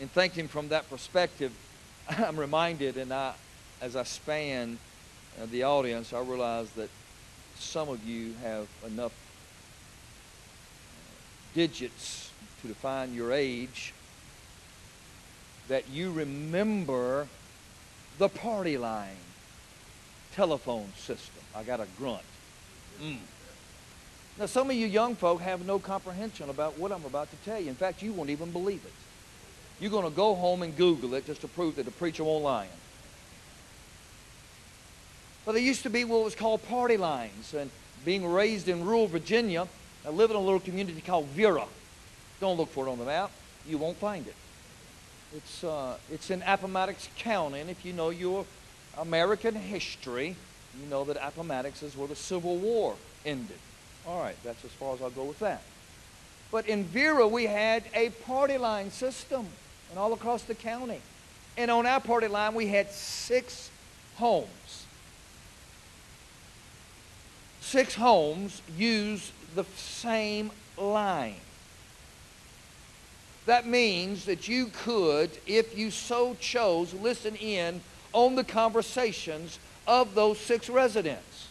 In 0.00 0.08
thinking 0.08 0.48
from 0.48 0.68
that 0.68 0.88
perspective, 0.88 1.52
I'm 2.08 2.38
reminded, 2.38 2.96
and 2.96 3.12
I, 3.12 3.34
as 3.80 3.96
I 3.96 4.04
span 4.04 4.78
uh, 5.40 5.46
the 5.50 5.64
audience, 5.64 6.12
I 6.12 6.20
realize 6.20 6.70
that 6.72 6.88
some 7.58 7.88
of 7.88 8.04
you 8.04 8.34
have 8.42 8.66
enough 8.86 9.12
uh, 9.12 9.14
digits 11.54 12.30
to 12.62 12.68
define 12.68 13.14
your 13.14 13.32
age 13.32 13.92
that 15.68 15.88
you 15.88 16.10
remember 16.10 17.28
the 18.18 18.28
party 18.28 18.76
line 18.76 19.16
telephone 20.34 20.92
system. 20.96 21.42
I 21.54 21.62
got 21.62 21.80
a 21.80 21.86
grunt. 21.98 22.22
Mm. 23.02 23.18
Now, 24.38 24.46
some 24.46 24.70
of 24.70 24.76
you 24.76 24.86
young 24.86 25.16
folk 25.16 25.40
have 25.40 25.66
no 25.66 25.78
comprehension 25.78 26.48
about 26.48 26.78
what 26.78 26.92
I'm 26.92 27.04
about 27.04 27.30
to 27.30 27.36
tell 27.44 27.60
you. 27.60 27.68
In 27.68 27.74
fact, 27.74 28.02
you 28.02 28.12
won't 28.12 28.30
even 28.30 28.50
believe 28.50 28.84
it. 28.84 28.92
You're 29.80 29.90
going 29.90 30.04
to 30.04 30.14
go 30.14 30.34
home 30.34 30.62
and 30.62 30.76
Google 30.76 31.14
it 31.14 31.26
just 31.26 31.40
to 31.40 31.48
prove 31.48 31.76
that 31.76 31.84
the 31.84 31.90
preacher 31.90 32.24
won't 32.24 32.44
lie. 32.44 32.68
But 35.44 35.52
there 35.52 35.62
used 35.62 35.82
to 35.82 35.90
be 35.90 36.04
what 36.04 36.22
was 36.22 36.34
called 36.34 36.66
party 36.68 36.96
lines. 36.96 37.54
And 37.54 37.70
being 38.04 38.30
raised 38.30 38.68
in 38.68 38.84
rural 38.84 39.06
Virginia, 39.06 39.66
I 40.06 40.10
live 40.10 40.30
in 40.30 40.36
a 40.36 40.40
little 40.40 40.60
community 40.60 41.00
called 41.00 41.26
Vera. 41.26 41.66
Don't 42.40 42.56
look 42.56 42.70
for 42.70 42.86
it 42.86 42.90
on 42.90 42.98
the 42.98 43.04
map. 43.04 43.30
You 43.66 43.78
won't 43.78 43.96
find 43.96 44.26
it. 44.26 44.34
It's, 45.34 45.64
uh, 45.64 45.96
it's 46.10 46.30
in 46.30 46.42
Appomattox 46.42 47.08
County. 47.18 47.60
And 47.60 47.70
if 47.70 47.84
you 47.84 47.92
know 47.92 48.10
your 48.10 48.44
American 48.98 49.54
history, 49.54 50.36
you 50.80 50.86
know 50.86 51.04
that 51.04 51.16
Appomattox 51.20 51.82
is 51.82 51.96
where 51.96 52.08
the 52.08 52.16
Civil 52.16 52.56
War 52.56 52.96
ended. 53.24 53.58
All 54.06 54.20
right, 54.20 54.36
that's 54.44 54.64
as 54.64 54.70
far 54.72 54.94
as 54.94 55.02
I'll 55.02 55.10
go 55.10 55.24
with 55.24 55.38
that. 55.40 55.62
But 56.50 56.66
in 56.66 56.84
Vera, 56.84 57.26
we 57.28 57.44
had 57.44 57.84
a 57.94 58.10
party 58.10 58.58
line 58.58 58.90
system 58.90 59.46
and 59.90 59.98
all 59.98 60.12
across 60.12 60.42
the 60.42 60.54
county. 60.54 61.00
And 61.56 61.70
on 61.70 61.86
our 61.86 62.00
party 62.00 62.28
line, 62.28 62.54
we 62.54 62.66
had 62.66 62.90
six 62.90 63.70
homes. 64.16 64.86
Six 67.60 67.94
homes 67.94 68.62
use 68.76 69.32
the 69.54 69.64
same 69.76 70.50
line. 70.76 71.36
That 73.46 73.66
means 73.66 74.24
that 74.26 74.48
you 74.48 74.66
could, 74.66 75.30
if 75.46 75.76
you 75.76 75.90
so 75.90 76.36
chose, 76.40 76.94
listen 76.94 77.36
in 77.36 77.80
on 78.12 78.34
the 78.34 78.44
conversations 78.44 79.58
of 79.86 80.14
those 80.14 80.38
six 80.38 80.68
residents. 80.68 81.48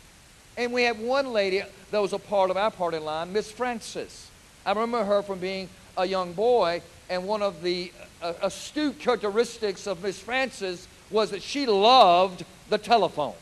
And 0.57 0.73
we 0.73 0.83
had 0.83 0.99
one 0.99 1.31
lady 1.31 1.61
that 1.91 1.99
was 1.99 2.13
a 2.13 2.19
part 2.19 2.49
of 2.51 2.57
our 2.57 2.71
party 2.71 2.99
line, 2.99 3.31
Miss 3.33 3.51
Francis. 3.51 4.29
I 4.65 4.71
remember 4.71 5.03
her 5.03 5.21
from 5.21 5.39
being 5.39 5.69
a 5.97 6.05
young 6.05 6.33
boy, 6.33 6.81
and 7.09 7.25
one 7.25 7.41
of 7.41 7.61
the 7.61 7.91
uh, 8.21 8.33
astute 8.41 8.99
characteristics 8.99 9.87
of 9.87 10.03
Miss 10.03 10.19
Francis 10.19 10.87
was 11.09 11.31
that 11.31 11.41
she 11.41 11.65
loved 11.65 12.45
the 12.69 12.77
telephone. 12.77 13.35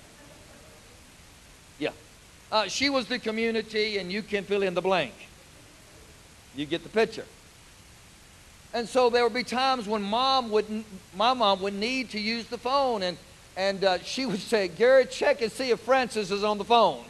Yeah. 1.80 1.92
Uh, 2.52 2.68
she 2.68 2.90
was 2.90 3.08
the 3.08 3.20
community, 3.20 3.98
and 3.98 4.12
you 4.12 4.22
can 4.22 4.44
fill 4.44 4.64
in 4.64 4.74
the 4.74 4.82
blank. 4.82 5.14
You 6.56 6.66
get 6.66 6.84
the 6.84 6.90
picture. 6.90 7.26
And 8.78 8.88
so 8.88 9.10
there 9.10 9.24
would 9.24 9.34
be 9.34 9.44
times 9.44 9.88
when 9.88 10.04
mom 10.04 10.52
would, 10.52 10.68
my 11.16 11.34
mom 11.34 11.64
would 11.64 11.74
need 11.74 12.12
to 12.12 12.20
use 12.20 12.46
the 12.46 12.60
phone, 12.60 13.02
and, 13.02 13.18
and 13.56 13.84
uh, 13.84 13.98
she 14.04 14.28
would 14.28 14.40
say, 14.40 14.68
Gary, 14.68 15.08
check 15.08 15.42
and 15.42 15.52
see 15.52 15.72
if 15.72 15.80
Francis 15.80 16.30
is 16.30 16.44
on 16.44 16.60
the 16.60 16.64
phone. 16.64 17.04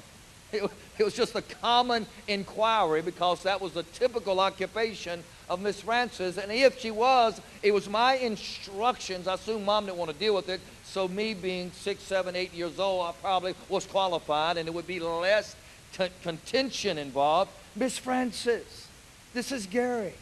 It, 0.53 0.63
it 0.97 1.03
was 1.03 1.13
just 1.13 1.36
a 1.36 1.41
common 1.41 2.05
inquiry 2.29 3.01
because 3.01 3.43
that 3.43 3.59
was 3.59 3.75
a 3.75 3.83
typical 3.83 4.39
occupation 4.39 5.25
of 5.50 5.59
Miss 5.59 5.81
Francis. 5.81 6.38
And 6.38 6.53
if 6.53 6.79
she 6.79 6.89
was, 6.89 7.41
it 7.62 7.74
was 7.74 7.89
my 7.89 8.13
instructions. 8.13 9.27
I 9.27 9.33
assume 9.33 9.65
mom 9.65 9.88
didn't 9.88 9.97
want 9.97 10.09
to 10.09 10.17
deal 10.17 10.36
with 10.36 10.47
it. 10.47 10.62
So, 10.86 11.09
me 11.09 11.33
being 11.33 11.71
six, 11.74 12.01
seven, 12.01 12.33
eight 12.38 12.53
years 12.53 12.79
old, 12.79 13.07
I 13.07 13.12
probably 13.21 13.55
was 13.67 13.86
qualified 13.86 14.55
and 14.55 14.69
it 14.69 14.74
would 14.74 14.88
be 14.88 15.01
less 15.01 15.53
t- 15.91 16.07
contention 16.24 16.97
involved. 16.97 17.51
Miss 17.75 17.97
Francis, 17.97 18.88
this 19.33 19.51
is 19.51 19.65
Gary. 19.65 20.13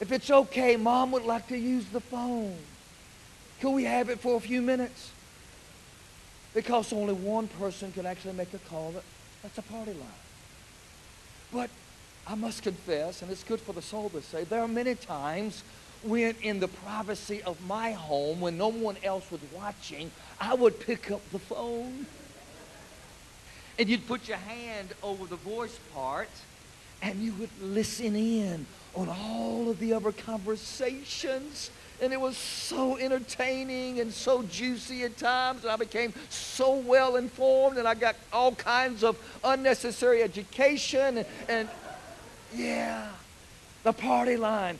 If 0.00 0.10
it's 0.12 0.30
okay, 0.30 0.76
mom 0.76 1.12
would 1.12 1.24
like 1.24 1.48
to 1.48 1.58
use 1.58 1.84
the 1.86 2.00
phone. 2.00 2.56
Could 3.60 3.72
we 3.72 3.84
have 3.84 4.08
it 4.08 4.18
for 4.18 4.36
a 4.36 4.40
few 4.40 4.62
minutes? 4.62 5.10
Because 6.54 6.92
only 6.92 7.12
one 7.12 7.48
person 7.48 7.92
can 7.92 8.06
actually 8.06 8.32
make 8.32 8.52
a 8.54 8.58
call. 8.58 8.92
That, 8.92 9.04
that's 9.42 9.58
a 9.58 9.62
party 9.62 9.92
line. 9.92 10.08
But 11.52 11.68
I 12.26 12.34
must 12.34 12.62
confess, 12.62 13.20
and 13.20 13.30
it's 13.30 13.44
good 13.44 13.60
for 13.60 13.74
the 13.74 13.82
soul 13.82 14.08
to 14.10 14.22
say, 14.22 14.44
there 14.44 14.60
are 14.60 14.68
many 14.68 14.94
times 14.94 15.62
when 16.02 16.34
in 16.42 16.60
the 16.60 16.68
privacy 16.68 17.42
of 17.42 17.60
my 17.66 17.92
home, 17.92 18.40
when 18.40 18.56
no 18.56 18.68
one 18.68 18.96
else 19.04 19.30
was 19.30 19.40
watching, 19.54 20.10
I 20.40 20.54
would 20.54 20.80
pick 20.80 21.10
up 21.10 21.20
the 21.30 21.38
phone. 21.38 22.06
And 23.78 23.88
you'd 23.88 24.06
put 24.06 24.28
your 24.28 24.38
hand 24.38 24.94
over 25.02 25.26
the 25.26 25.36
voice 25.36 25.78
part, 25.94 26.30
and 27.02 27.20
you 27.20 27.34
would 27.34 27.50
listen 27.60 28.16
in 28.16 28.66
on 28.94 29.08
all 29.08 29.70
of 29.70 29.78
the 29.78 29.92
other 29.92 30.12
conversations 30.12 31.70
and 32.02 32.12
it 32.14 32.20
was 32.20 32.36
so 32.36 32.96
entertaining 32.96 34.00
and 34.00 34.12
so 34.12 34.42
juicy 34.44 35.04
at 35.04 35.16
times 35.16 35.62
and 35.62 35.70
i 35.70 35.76
became 35.76 36.12
so 36.28 36.74
well 36.74 37.16
informed 37.16 37.78
and 37.78 37.86
i 37.86 37.94
got 37.94 38.16
all 38.32 38.54
kinds 38.54 39.04
of 39.04 39.16
unnecessary 39.44 40.22
education 40.22 41.18
and, 41.18 41.26
and 41.48 41.68
yeah 42.54 43.08
the 43.82 43.92
party 43.92 44.36
line. 44.36 44.78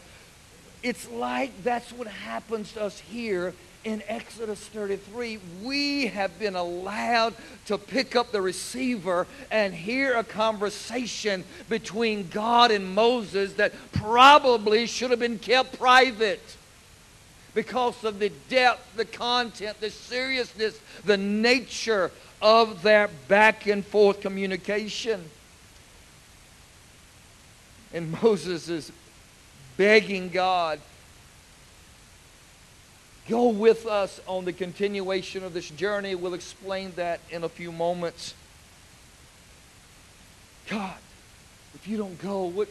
It's 0.83 1.09
like 1.11 1.63
that's 1.63 1.93
what 1.93 2.07
happens 2.07 2.73
to 2.73 2.83
us 2.83 2.99
here 2.99 3.55
in 3.85 4.03
Exodus 4.09 4.61
33, 4.61 5.39
we 5.63 6.09
have 6.09 6.39
been 6.39 6.55
allowed 6.55 7.35
to 7.67 7.79
pick 7.79 8.15
up 8.15 8.31
the 8.31 8.43
receiver 8.43 9.27
and 9.51 9.73
hear 9.73 10.17
a 10.17 10.25
conversation 10.25 11.45
between 11.69 12.29
God 12.29 12.71
and 12.71 12.95
Moses 12.95 13.55
that 13.55 13.73
probably 13.93 14.87
should 14.87 15.11
have 15.11 15.21
been 15.21 15.39
kept 15.39 15.79
private 15.79 16.57
because 17.55 18.05
of 18.05 18.19
the 18.19 18.31
depth, 18.49 18.97
the 18.97 19.05
content, 19.05 19.81
the 19.81 19.91
seriousness, 19.91 20.79
the 21.05 21.17
nature 21.17 22.11
of 22.43 22.83
their 22.83 23.09
back 23.29 23.67
and 23.67 23.85
forth 23.85 24.21
communication. 24.21 25.25
And 27.93 28.13
Moses 28.23 28.69
is 28.69 28.93
begging 29.77 30.29
God 30.29 30.81
go 33.31 33.49
with 33.49 33.87
us 33.87 34.21
on 34.27 34.45
the 34.45 34.53
continuation 34.53 35.45
of 35.45 35.55
this 35.55 35.71
journey. 35.71 36.17
We'll 36.17 36.35
explain 36.35 36.93
that 36.97 37.21
in 37.31 37.45
a 37.45 37.49
few 37.49 37.71
moments. 37.71 38.35
God, 40.69 40.97
if 41.77 41.87
you 41.87 41.97
don't 41.97 42.21
go, 42.21 42.45
what, 42.45 42.69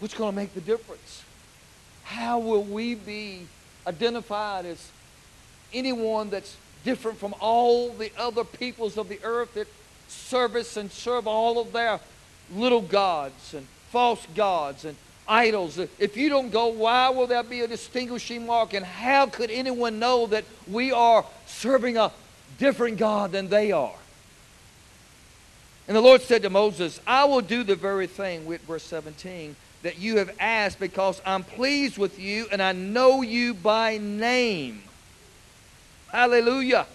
what's 0.00 0.14
going 0.14 0.32
to 0.32 0.36
make 0.36 0.54
the 0.54 0.62
difference? 0.62 1.22
How 2.04 2.38
will 2.38 2.64
we 2.64 2.94
be 2.94 3.46
identified 3.86 4.64
as 4.64 4.90
anyone 5.74 6.30
that's 6.30 6.56
different 6.82 7.18
from 7.18 7.34
all 7.38 7.92
the 7.92 8.10
other 8.16 8.44
peoples 8.44 8.96
of 8.96 9.10
the 9.10 9.20
earth 9.22 9.52
that 9.54 9.68
service 10.08 10.78
and 10.78 10.90
serve 10.90 11.26
all 11.26 11.60
of 11.60 11.72
their 11.72 12.00
little 12.54 12.80
gods 12.80 13.52
and 13.52 13.66
false 13.90 14.26
gods 14.34 14.86
and 14.86 14.96
idols. 15.28 15.78
If 15.98 16.16
you 16.16 16.28
don't 16.28 16.50
go, 16.50 16.68
why 16.68 17.10
will 17.10 17.26
there 17.26 17.42
be 17.42 17.60
a 17.60 17.68
distinguishing 17.68 18.46
mark? 18.46 18.74
And 18.74 18.84
how 18.84 19.26
could 19.26 19.50
anyone 19.50 19.98
know 19.98 20.26
that 20.26 20.44
we 20.66 20.90
are 20.90 21.24
serving 21.46 21.96
a 21.96 22.10
different 22.58 22.96
God 22.96 23.32
than 23.32 23.48
they 23.48 23.70
are? 23.72 23.94
And 25.86 25.96
the 25.96 26.00
Lord 26.00 26.22
said 26.22 26.42
to 26.42 26.50
Moses, 26.50 27.00
I 27.06 27.24
will 27.24 27.40
do 27.40 27.62
the 27.62 27.76
very 27.76 28.06
thing, 28.06 28.44
with 28.44 28.60
verse 28.62 28.82
17, 28.82 29.56
that 29.82 29.98
you 29.98 30.18
have 30.18 30.34
asked 30.38 30.80
because 30.80 31.22
I'm 31.24 31.44
pleased 31.44 31.98
with 31.98 32.18
you 32.18 32.46
and 32.50 32.60
I 32.62 32.72
know 32.72 33.22
you 33.22 33.54
by 33.54 33.98
name. 33.98 34.82
Hallelujah. 36.12 36.86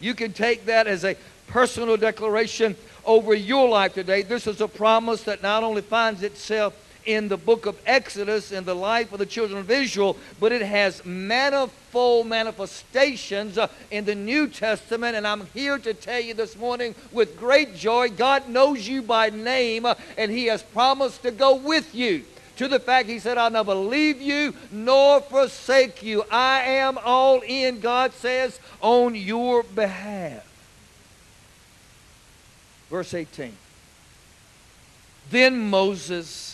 You 0.00 0.14
can 0.14 0.32
take 0.32 0.66
that 0.66 0.86
as 0.86 1.04
a 1.04 1.16
personal 1.46 1.96
declaration 1.96 2.76
over 3.04 3.34
your 3.34 3.68
life 3.68 3.94
today. 3.94 4.22
This 4.22 4.46
is 4.46 4.60
a 4.60 4.68
promise 4.68 5.22
that 5.22 5.42
not 5.42 5.62
only 5.62 5.82
finds 5.82 6.22
itself 6.22 6.76
in 7.06 7.28
the 7.28 7.36
book 7.36 7.66
of 7.66 7.76
Exodus 7.86 8.52
in 8.52 8.64
the 8.64 8.74
life 8.74 9.12
of 9.12 9.18
the 9.18 9.26
children 9.26 9.58
of 9.58 9.70
Israel, 9.70 10.16
but 10.40 10.52
it 10.52 10.62
has 10.62 11.04
manifold 11.04 12.26
manifestations 12.26 13.58
uh, 13.58 13.68
in 13.90 14.04
the 14.04 14.14
New 14.14 14.48
Testament. 14.48 15.16
And 15.16 15.26
I'm 15.26 15.46
here 15.46 15.78
to 15.78 15.94
tell 15.94 16.20
you 16.20 16.34
this 16.34 16.56
morning 16.56 16.94
with 17.12 17.38
great 17.38 17.74
joy 17.74 18.08
God 18.10 18.48
knows 18.48 18.86
you 18.88 19.02
by 19.02 19.30
name, 19.30 19.86
uh, 19.86 19.94
and 20.16 20.30
He 20.30 20.46
has 20.46 20.62
promised 20.62 21.22
to 21.22 21.30
go 21.30 21.54
with 21.54 21.94
you. 21.94 22.24
To 22.56 22.68
the 22.68 22.78
fact 22.78 23.08
He 23.08 23.18
said, 23.18 23.36
I'll 23.36 23.50
never 23.50 23.74
leave 23.74 24.20
you 24.20 24.54
nor 24.70 25.20
forsake 25.20 26.02
you. 26.02 26.24
I 26.30 26.62
am 26.62 26.98
all 26.98 27.40
in, 27.40 27.80
God 27.80 28.12
says, 28.12 28.60
on 28.80 29.14
your 29.14 29.62
behalf. 29.62 30.46
Verse 32.90 33.12
18. 33.12 33.56
Then 35.30 35.68
Moses 35.68 36.53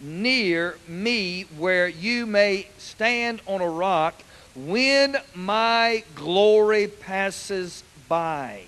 near 0.00 0.78
me 0.86 1.42
where 1.56 1.88
you 1.88 2.26
may 2.26 2.68
stand 2.78 3.40
on 3.46 3.60
a 3.60 3.68
rock 3.68 4.14
when 4.54 5.16
my 5.34 6.02
glory 6.14 6.88
passes 6.88 7.82
by. 8.08 8.62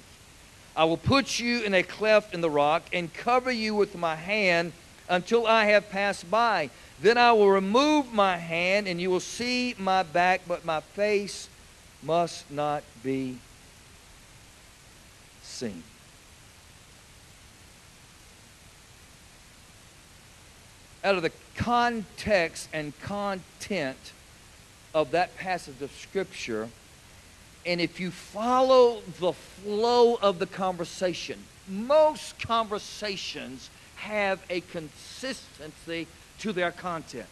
I 0.76 0.84
will 0.84 0.96
put 0.96 1.40
you 1.40 1.62
in 1.62 1.74
a 1.74 1.82
cleft 1.82 2.32
in 2.32 2.40
the 2.40 2.50
rock 2.50 2.82
and 2.92 3.12
cover 3.12 3.50
you 3.50 3.74
with 3.74 3.96
my 3.96 4.14
hand 4.14 4.72
until 5.08 5.46
I 5.46 5.66
have 5.66 5.90
passed 5.90 6.30
by. 6.30 6.70
Then 7.00 7.18
I 7.18 7.32
will 7.32 7.50
remove 7.50 8.12
my 8.12 8.36
hand 8.36 8.86
and 8.86 9.00
you 9.00 9.10
will 9.10 9.20
see 9.20 9.74
my 9.78 10.02
back, 10.02 10.42
but 10.46 10.64
my 10.64 10.80
face 10.80 11.48
must 12.02 12.50
not 12.50 12.82
be 13.02 13.38
seen. 15.42 15.82
Out 21.02 21.16
of 21.16 21.22
the 21.22 21.32
context 21.56 22.68
and 22.72 22.98
content 23.00 24.12
of 24.94 25.12
that 25.12 25.36
passage 25.36 25.80
of 25.80 25.90
Scripture, 25.92 26.68
and 27.64 27.80
if 27.80 28.00
you 28.00 28.10
follow 28.10 29.00
the 29.18 29.32
flow 29.32 30.16
of 30.16 30.38
the 30.38 30.46
conversation, 30.46 31.38
most 31.68 32.38
conversations 32.40 33.70
have 33.96 34.40
a 34.50 34.60
consistency 34.60 36.06
to 36.38 36.52
their 36.52 36.72
content. 36.72 37.26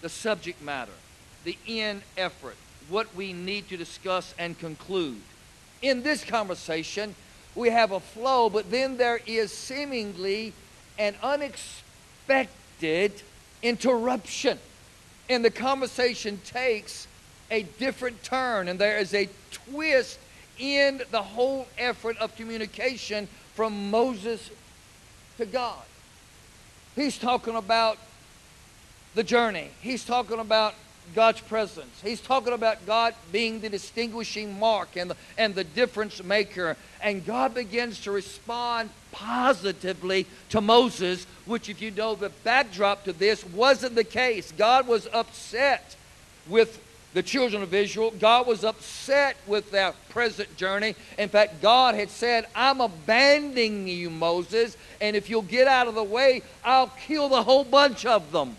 The 0.00 0.08
subject 0.08 0.62
matter, 0.62 0.92
the 1.44 1.56
end 1.66 2.02
effort, 2.16 2.56
what 2.88 3.14
we 3.14 3.32
need 3.32 3.68
to 3.68 3.76
discuss 3.76 4.34
and 4.38 4.58
conclude. 4.58 5.20
In 5.82 6.02
this 6.02 6.24
conversation, 6.24 7.14
we 7.54 7.70
have 7.70 7.92
a 7.92 8.00
flow, 8.00 8.48
but 8.48 8.70
then 8.70 8.96
there 8.96 9.20
is 9.26 9.52
seemingly 9.52 10.52
an 10.98 11.14
unexpected 11.22 11.85
unexpected 12.28 13.12
interruption. 13.62 14.58
And 15.28 15.44
the 15.44 15.50
conversation 15.50 16.40
takes 16.44 17.08
a 17.50 17.62
different 17.78 18.22
turn, 18.22 18.68
and 18.68 18.78
there 18.78 18.98
is 18.98 19.14
a 19.14 19.28
twist 19.50 20.18
in 20.58 21.02
the 21.10 21.22
whole 21.22 21.66
effort 21.78 22.16
of 22.18 22.34
communication 22.36 23.28
from 23.54 23.90
Moses 23.90 24.50
to 25.38 25.46
God. 25.46 25.82
He's 26.94 27.18
talking 27.18 27.56
about 27.56 27.98
the 29.14 29.24
journey, 29.24 29.70
he's 29.80 30.04
talking 30.04 30.38
about 30.38 30.74
God's 31.14 31.40
presence. 31.40 32.00
He's 32.02 32.20
talking 32.20 32.52
about 32.52 32.84
God 32.84 33.14
being 33.30 33.60
the 33.60 33.68
distinguishing 33.68 34.58
mark 34.58 34.96
and 34.96 35.10
the, 35.10 35.16
and 35.38 35.54
the 35.54 35.62
difference 35.62 36.22
maker. 36.22 36.76
And 37.00 37.24
God 37.24 37.54
begins 37.54 38.00
to 38.02 38.10
respond 38.10 38.90
positively 39.16 40.26
to 40.50 40.60
Moses, 40.60 41.26
which, 41.46 41.68
if 41.68 41.80
you 41.80 41.90
know 41.90 42.14
the 42.14 42.28
backdrop 42.44 43.04
to 43.04 43.12
this, 43.12 43.44
wasn't 43.46 43.94
the 43.94 44.04
case. 44.04 44.52
God 44.52 44.86
was 44.86 45.08
upset 45.12 45.96
with 46.46 46.82
the 47.14 47.22
children 47.22 47.62
of 47.62 47.72
Israel. 47.72 48.12
God 48.18 48.46
was 48.46 48.62
upset 48.62 49.36
with 49.46 49.70
their 49.70 49.94
present 50.10 50.54
journey. 50.56 50.94
In 51.18 51.30
fact, 51.30 51.62
God 51.62 51.94
had 51.94 52.10
said, 52.10 52.46
I'm 52.54 52.80
abandoning 52.82 53.88
you, 53.88 54.10
Moses, 54.10 54.76
and 55.00 55.16
if 55.16 55.30
you'll 55.30 55.42
get 55.42 55.66
out 55.66 55.88
of 55.88 55.94
the 55.94 56.04
way, 56.04 56.42
I'll 56.62 56.92
kill 57.06 57.30
the 57.30 57.42
whole 57.42 57.64
bunch 57.64 58.04
of 58.04 58.32
them 58.32 58.56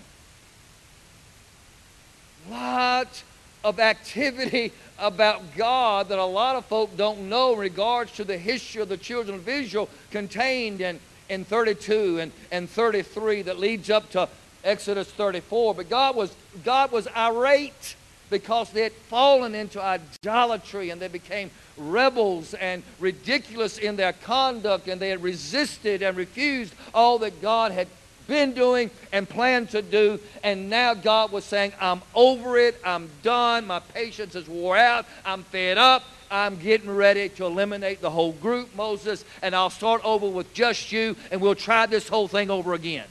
lot 2.50 3.24
of 3.64 3.80
activity 3.80 4.72
about 5.00 5.56
God 5.56 6.10
that 6.10 6.20
a 6.20 6.26
lot 6.26 6.56
of 6.56 6.66
folk 6.66 6.96
don't 6.98 7.30
know 7.30 7.54
in 7.54 7.60
regards 7.60 8.12
to 8.14 8.24
the 8.24 8.38
history 8.38 8.82
of 8.82 8.90
the 8.90 8.98
children 8.98 9.36
of 9.38 9.48
Israel 9.48 9.90
contained 10.12 10.82
in, 10.82 11.00
in 11.30 11.46
32 11.46 12.20
and, 12.20 12.32
and 12.52 12.70
33 12.70 13.44
that 13.44 13.60
leads 13.60 13.90
up 13.90 14.10
to 14.12 14.28
Exodus 14.64 15.10
34. 15.12 15.76
But 15.76 15.90
God 15.90 16.16
was, 16.16 16.36
God 16.64 16.92
was 16.92 17.08
irate 17.16 17.96
because 18.30 18.72
they 18.72 18.84
had 18.84 18.92
fallen 18.92 19.56
into 19.56 19.82
idolatry 19.82 20.90
and 20.90 21.02
they 21.02 21.08
became 21.08 21.50
rebels 21.78 22.54
and 22.56 22.84
ridiculous 23.00 23.78
in 23.78 23.96
their 23.96 24.14
conduct 24.14 24.88
and 24.88 25.02
they 25.02 25.10
had 25.10 25.24
resisted 25.24 26.02
and 26.02 26.18
refused 26.18 26.74
all 26.94 27.20
that 27.20 27.42
God 27.42 27.72
had 27.72 27.88
been 28.28 28.54
doing 28.54 28.92
and 29.12 29.28
planned 29.28 29.70
to 29.72 29.82
do. 29.82 30.20
And 30.44 30.70
now 30.70 30.94
God 30.94 31.32
was 31.32 31.46
saying, 31.46 31.74
I'm 31.80 32.02
over 32.14 32.58
it. 32.58 32.80
I'm 32.84 33.10
done. 33.24 33.66
My 33.68 33.80
patience 33.80 34.36
is 34.36 34.48
wore 34.48 34.78
out. 34.78 35.06
I'm 35.26 35.44
fed 35.44 35.78
up. 35.78 36.04
I'm 36.30 36.58
getting 36.58 36.90
ready 36.90 37.30
to 37.30 37.46
eliminate 37.46 38.02
the 38.02 38.10
whole 38.10 38.34
group, 38.34 38.76
Moses, 38.76 39.24
and 39.42 39.56
I'll 39.56 39.70
start 39.70 40.04
over 40.04 40.28
with 40.28 40.54
just 40.54 40.92
you, 40.92 41.16
and 41.32 41.40
we'll 41.40 41.56
try 41.56 41.86
this 41.86 42.10
whole 42.10 42.28
thing 42.28 42.50
over 42.50 42.74
again. 42.74 43.08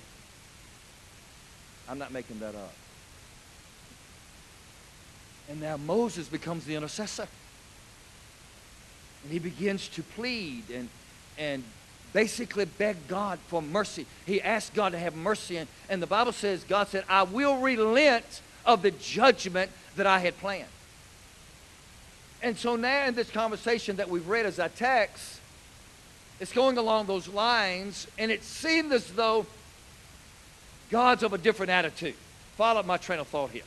I'm 1.89 1.99
not 1.99 2.13
making 2.13 2.41
that 2.41 2.55
up. 2.55 2.75
And 5.49 5.61
now 5.61 5.77
Moses 5.77 6.29
becomes 6.29 6.65
the 6.65 6.75
intercessor. 6.75 7.29
And 9.23 9.33
he 9.33 9.39
begins 9.39 9.89
to 9.89 10.03
plead 10.03 10.65
and, 10.71 10.89
and 11.39 11.65
basically 12.17 12.65
beg 12.65 12.97
God 13.09 13.39
for 13.47 13.61
mercy. 13.61 14.07
He 14.25 14.41
asked 14.41 14.73
God 14.73 14.93
to 14.93 14.99
have 14.99 15.15
mercy. 15.15 15.59
And, 15.59 15.69
and 15.91 16.01
the 16.01 16.07
Bible 16.07 16.33
says, 16.33 16.65
God 16.65 16.89
said, 16.89 17.05
I 17.11 17.25
will 17.25 17.59
relent 17.59 18.41
of 18.65 18.81
the 18.81 18.91
judgment 18.91 19.71
that 19.97 20.07
I 20.07 20.21
had 20.21 20.39
planned. 20.39 20.71
And 22.43 22.57
so 22.57 22.75
now 22.75 23.07
in 23.07 23.15
this 23.15 23.31
conversation 23.31 23.97
that 23.97 24.09
we've 24.09 24.27
read 24.27 24.47
as 24.47 24.59
a 24.59 24.71
text, 24.71 25.41
it's 26.41 26.55
going 26.55 26.79
along 26.79 27.05
those 27.05 27.29
lines, 27.29 28.07
and 28.19 28.31
it 28.31 28.43
seemed 28.43 28.93
as 28.95 29.13
though 29.13 29.45
God's 30.91 31.23
of 31.23 31.35
a 31.35 31.39
different 31.39 31.69
attitude. 31.69 32.15
Follow 32.57 32.81
up 32.81 32.87
my 32.87 32.97
train 32.97 33.19
of 33.19 33.29
thought 33.29 33.51
here. 33.51 33.63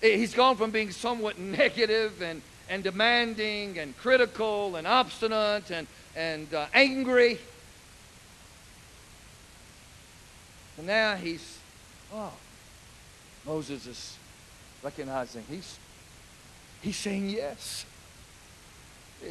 He's 0.00 0.34
gone 0.34 0.56
from 0.56 0.72
being 0.72 0.90
somewhat 0.90 1.38
negative 1.60 2.20
and, 2.20 2.42
and 2.68 2.82
demanding 2.82 3.78
and 3.78 3.96
critical 3.96 4.74
and 4.74 4.88
obstinate 4.88 5.70
and, 5.70 5.86
and 6.16 6.52
uh, 6.54 6.66
angry. 6.72 7.38
And 10.78 10.86
now 10.86 11.14
he's, 11.16 11.58
oh, 12.12 12.32
Moses 13.46 13.86
is 13.86 14.16
recognizing 14.82 15.44
he's, 15.48 15.78
he's 16.82 16.96
saying 16.96 17.30
yes. 17.30 17.84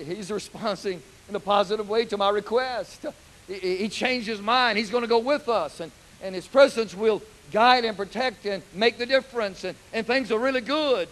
He's 0.06 0.32
responding 0.32 1.02
in 1.30 1.36
a 1.36 1.40
positive 1.40 1.88
way 1.88 2.06
to 2.06 2.18
my 2.18 2.30
request. 2.30 3.06
He, 3.48 3.90
changed 3.90 4.28
his 4.28 4.42
mind. 4.42 4.78
He's 4.78 4.90
going 4.90 5.04
to 5.04 5.08
go 5.08 5.20
with 5.20 5.50
us. 5.50 5.80
And, 5.80 5.92
and 6.22 6.34
his 6.34 6.48
presence 6.48 6.96
will 6.96 7.22
guide 7.52 7.86
and 7.86 7.96
protect 7.96 8.46
and 8.46 8.64
make 8.74 8.98
the 8.98 9.06
difference. 9.06 9.64
And, 9.64 9.76
and 9.92 10.08
things 10.08 10.32
are 10.32 10.40
really 10.40 10.62
good. 10.62 11.10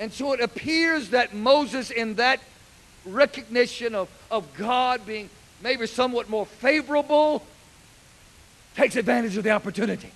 And 0.00 0.12
so 0.12 0.32
it 0.32 0.40
appears 0.40 1.10
that 1.10 1.34
Moses, 1.34 1.90
in 1.90 2.14
that 2.14 2.40
recognition 3.04 3.94
of, 3.94 4.08
of 4.30 4.52
God 4.54 5.06
being 5.06 5.30
maybe 5.62 5.86
somewhat 5.86 6.28
more 6.28 6.46
favorable, 6.46 7.44
takes 8.74 8.96
advantage 8.96 9.36
of 9.36 9.44
the 9.44 9.50
opportunity. 9.50 10.10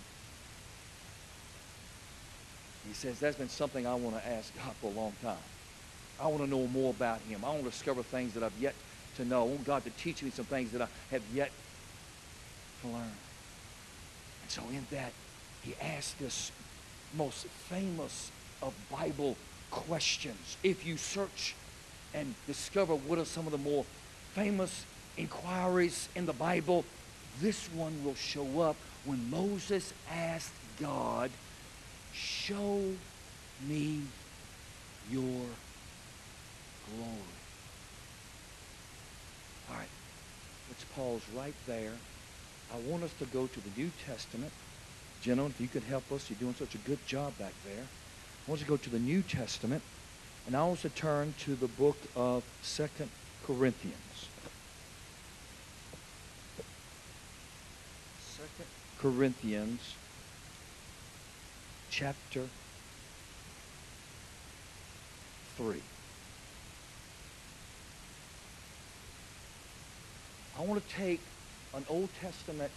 He 2.86 2.94
says, 2.94 3.18
That's 3.18 3.36
been 3.36 3.48
something 3.48 3.86
I 3.86 3.94
want 3.94 4.16
to 4.16 4.28
ask 4.28 4.54
God 4.56 4.72
for 4.80 4.88
a 4.88 4.94
long 4.94 5.12
time. 5.22 5.36
I 6.20 6.26
want 6.28 6.44
to 6.44 6.48
know 6.48 6.66
more 6.68 6.90
about 6.90 7.20
Him. 7.22 7.44
I 7.44 7.48
want 7.48 7.64
to 7.64 7.70
discover 7.70 8.02
things 8.02 8.34
that 8.34 8.42
I've 8.42 8.56
yet 8.58 8.74
to 9.16 9.24
know. 9.24 9.42
I 9.42 9.46
want 9.46 9.64
God 9.64 9.84
to 9.84 9.90
teach 9.90 10.22
me 10.22 10.30
some 10.30 10.44
things 10.44 10.72
that 10.72 10.82
I 10.82 10.88
have 11.10 11.22
yet 11.32 11.50
to 12.82 12.88
learn. 12.88 13.12
And 14.42 14.50
so, 14.50 14.62
in 14.70 14.86
that, 14.90 15.12
he 15.62 15.74
asked 15.80 16.18
this 16.18 16.52
most 17.16 17.46
famous 17.46 18.30
of 18.62 18.74
Bible 18.90 19.36
questions. 19.70 20.56
If 20.62 20.86
you 20.86 20.96
search 20.96 21.54
and 22.14 22.34
discover 22.46 22.94
what 22.94 23.18
are 23.18 23.24
some 23.24 23.46
of 23.46 23.52
the 23.52 23.58
more 23.58 23.84
famous 24.32 24.84
inquiries 25.16 26.08
in 26.14 26.26
the 26.26 26.32
Bible, 26.32 26.84
this 27.40 27.66
one 27.74 28.04
will 28.04 28.14
show 28.14 28.60
up 28.60 28.76
when 29.04 29.30
Moses 29.30 29.92
asked 30.10 30.52
God, 30.80 31.30
Show 32.12 32.80
me 33.66 34.02
your 35.10 35.20
glory. 35.20 35.50
All 39.68 39.76
right, 39.76 39.88
let's 40.68 40.84
pause 40.94 41.22
right 41.36 41.54
there. 41.66 41.92
I 42.72 42.90
want 42.90 43.02
us 43.02 43.12
to 43.18 43.24
go 43.26 43.46
to 43.46 43.60
the 43.60 43.70
New 43.76 43.90
Testament. 44.06 44.52
Gentlemen, 45.22 45.52
if 45.54 45.60
you 45.60 45.68
could 45.68 45.82
help 45.82 46.10
us, 46.12 46.30
you're 46.30 46.38
doing 46.38 46.54
such 46.54 46.74
a 46.74 46.78
good 46.78 47.04
job 47.06 47.36
back 47.38 47.52
there. 47.64 47.82
I 47.82 48.50
want 48.50 48.60
to 48.60 48.66
go 48.66 48.76
to 48.76 48.90
the 48.90 48.98
New 48.98 49.22
Testament, 49.22 49.82
and 50.46 50.56
I 50.56 50.64
want 50.64 50.80
to 50.80 50.88
turn 50.90 51.34
to 51.40 51.54
the 51.54 51.68
book 51.68 51.96
of 52.14 52.44
Second 52.62 53.10
Corinthians. 53.46 54.28
Second 58.20 58.66
Corinthians, 58.98 59.94
chapter 61.90 62.48
3. 65.56 65.80
I 70.58 70.62
want 70.64 70.86
to 70.86 70.94
take 70.94 71.20
an 71.74 71.84
Old 71.88 72.08
Testament 72.20 72.70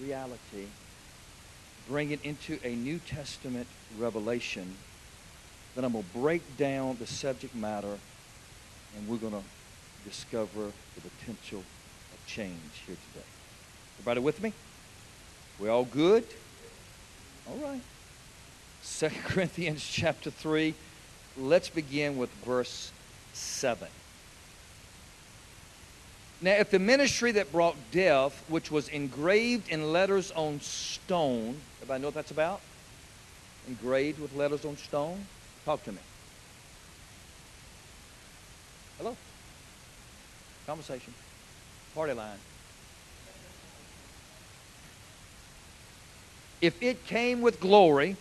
reality 0.00 0.66
bring 1.88 2.10
it 2.10 2.22
into 2.22 2.58
a 2.62 2.74
New 2.76 2.98
Testament 2.98 3.66
revelation, 3.98 4.76
then 5.78 5.84
I'm 5.84 5.92
going 5.92 6.04
to 6.12 6.18
break 6.18 6.56
down 6.56 6.96
the 6.98 7.06
subject 7.06 7.54
matter 7.54 7.98
and 8.96 9.08
we're 9.08 9.16
going 9.18 9.32
to 9.32 9.42
discover 10.04 10.72
the 10.96 11.00
potential 11.00 11.60
of 11.60 12.26
change 12.26 12.82
here 12.84 12.96
today. 13.12 13.24
Everybody 13.94 14.18
with 14.18 14.42
me? 14.42 14.52
We 15.60 15.68
all 15.68 15.84
good? 15.84 16.24
All 17.48 17.58
right. 17.58 17.80
Second 18.82 19.22
Corinthians 19.24 19.88
chapter 19.88 20.32
3. 20.32 20.74
Let's 21.36 21.68
begin 21.68 22.18
with 22.18 22.30
verse 22.44 22.90
7. 23.34 23.86
Now, 26.40 26.54
if 26.54 26.72
the 26.72 26.80
ministry 26.80 27.30
that 27.30 27.52
brought 27.52 27.76
death, 27.92 28.44
which 28.48 28.72
was 28.72 28.88
engraved 28.88 29.68
in 29.68 29.92
letters 29.92 30.32
on 30.32 30.58
stone, 30.60 31.60
everybody 31.76 32.02
know 32.02 32.08
what 32.08 32.14
that's 32.14 32.32
about? 32.32 32.62
Engraved 33.68 34.18
with 34.18 34.34
letters 34.34 34.64
on 34.64 34.76
stone? 34.76 35.24
Talk 35.68 35.84
to 35.84 35.92
me. 35.92 35.98
Hello? 38.96 39.14
Conversation. 40.66 41.12
Party 41.94 42.14
line. 42.14 42.38
If 46.62 46.82
it 46.82 47.04
came 47.04 47.42
with 47.42 47.60
glory, 47.60 48.16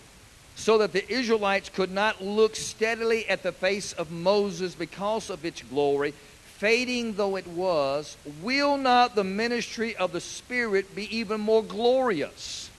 so 0.58 0.78
that 0.80 0.92
the 0.92 1.10
Israelites 1.10 1.70
could 1.70 1.90
not 1.90 2.22
look 2.22 2.58
steadily 2.58 3.26
at 3.30 3.44
the 3.44 3.54
face 3.54 3.94
of 3.94 4.12
Moses 4.12 4.76
because 4.76 5.30
of 5.30 5.46
its 5.46 5.62
glory, 5.62 6.14
fading 6.58 7.14
though 7.14 7.38
it 7.38 7.48
was, 7.48 8.18
will 8.42 8.76
not 8.76 9.16
the 9.16 9.24
ministry 9.24 9.96
of 9.96 10.12
the 10.12 10.20
Spirit 10.20 10.94
be 10.94 11.16
even 11.16 11.40
more 11.40 11.64
glorious? 11.64 12.70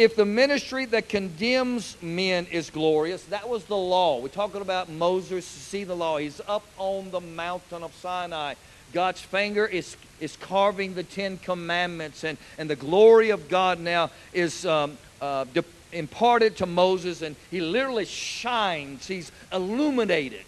If 0.00 0.16
the 0.16 0.24
ministry 0.24 0.86
that 0.86 1.10
condemns 1.10 1.94
men 2.00 2.46
is 2.46 2.70
glorious, 2.70 3.22
that 3.24 3.50
was 3.50 3.66
the 3.66 3.76
law. 3.76 4.18
We're 4.18 4.28
talking 4.28 4.62
about 4.62 4.88
Moses 4.88 5.44
to 5.44 5.60
see 5.60 5.84
the 5.84 5.94
law. 5.94 6.16
He's 6.16 6.40
up 6.48 6.64
on 6.78 7.10
the 7.10 7.20
mountain 7.20 7.82
of 7.82 7.94
Sinai. 7.96 8.54
God's 8.94 9.20
finger 9.20 9.66
is, 9.66 9.98
is 10.18 10.36
carving 10.36 10.94
the 10.94 11.02
Ten 11.02 11.36
Commandments, 11.36 12.24
and, 12.24 12.38
and 12.56 12.70
the 12.70 12.76
glory 12.76 13.28
of 13.28 13.50
God 13.50 13.78
now 13.78 14.10
is 14.32 14.64
um, 14.64 14.96
uh, 15.20 15.44
de- 15.52 15.64
imparted 15.92 16.56
to 16.56 16.64
Moses, 16.64 17.20
and 17.20 17.36
he 17.50 17.60
literally 17.60 18.06
shines. 18.06 19.06
He's 19.06 19.30
illuminated. 19.52 20.46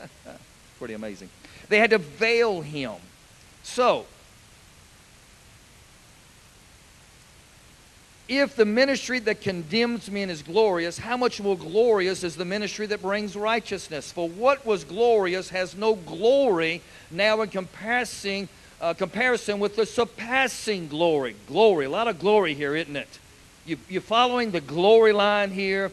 Pretty 0.78 0.94
amazing. 0.94 1.28
They 1.68 1.78
had 1.78 1.90
to 1.90 1.98
veil 1.98 2.62
him. 2.62 2.94
So, 3.62 4.06
if 8.28 8.54
the 8.54 8.66
ministry 8.66 9.18
that 9.20 9.40
condemns 9.40 10.10
men 10.10 10.28
is 10.28 10.42
glorious, 10.42 10.98
how 10.98 11.16
much 11.16 11.40
more 11.40 11.56
glorious 11.56 12.22
is 12.22 12.36
the 12.36 12.44
ministry 12.44 12.86
that 12.86 13.00
brings 13.00 13.34
righteousness? 13.34 14.12
For 14.12 14.28
what 14.28 14.66
was 14.66 14.84
glorious 14.84 15.48
has 15.48 15.74
no 15.74 15.94
glory 15.94 16.82
now 17.10 17.40
in 17.40 17.48
comparison, 17.48 18.48
uh, 18.82 18.92
comparison 18.92 19.58
with 19.58 19.76
the 19.76 19.86
surpassing 19.86 20.88
glory. 20.88 21.36
Glory, 21.46 21.86
a 21.86 21.90
lot 21.90 22.06
of 22.06 22.18
glory 22.18 22.52
here, 22.52 22.76
isn't 22.76 22.96
it? 22.96 23.18
You, 23.64 23.78
you're 23.88 24.02
following 24.02 24.50
the 24.50 24.60
glory 24.60 25.12
line 25.12 25.50
here. 25.50 25.90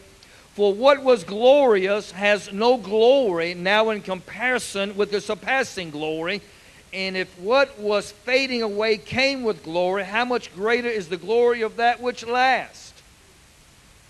For 0.55 0.73
what 0.73 1.03
was 1.03 1.23
glorious 1.23 2.11
has 2.11 2.51
no 2.51 2.77
glory 2.77 3.53
now 3.53 3.89
in 3.89 4.01
comparison 4.01 4.95
with 4.95 5.11
the 5.11 5.19
surpassing 5.19 5.89
glory. 5.89 6.41
And 6.95 7.17
if 7.17 7.37
what 7.37 7.77
was 7.77 8.11
fading 8.11 8.61
away 8.61 8.95
came 8.95 9.43
with 9.43 9.65
glory, 9.65 10.05
how 10.05 10.23
much 10.23 10.55
greater 10.55 10.87
is 10.87 11.09
the 11.09 11.17
glory 11.17 11.61
of 11.61 11.75
that 11.75 11.99
which 11.99 12.25
lasts? 12.25 12.93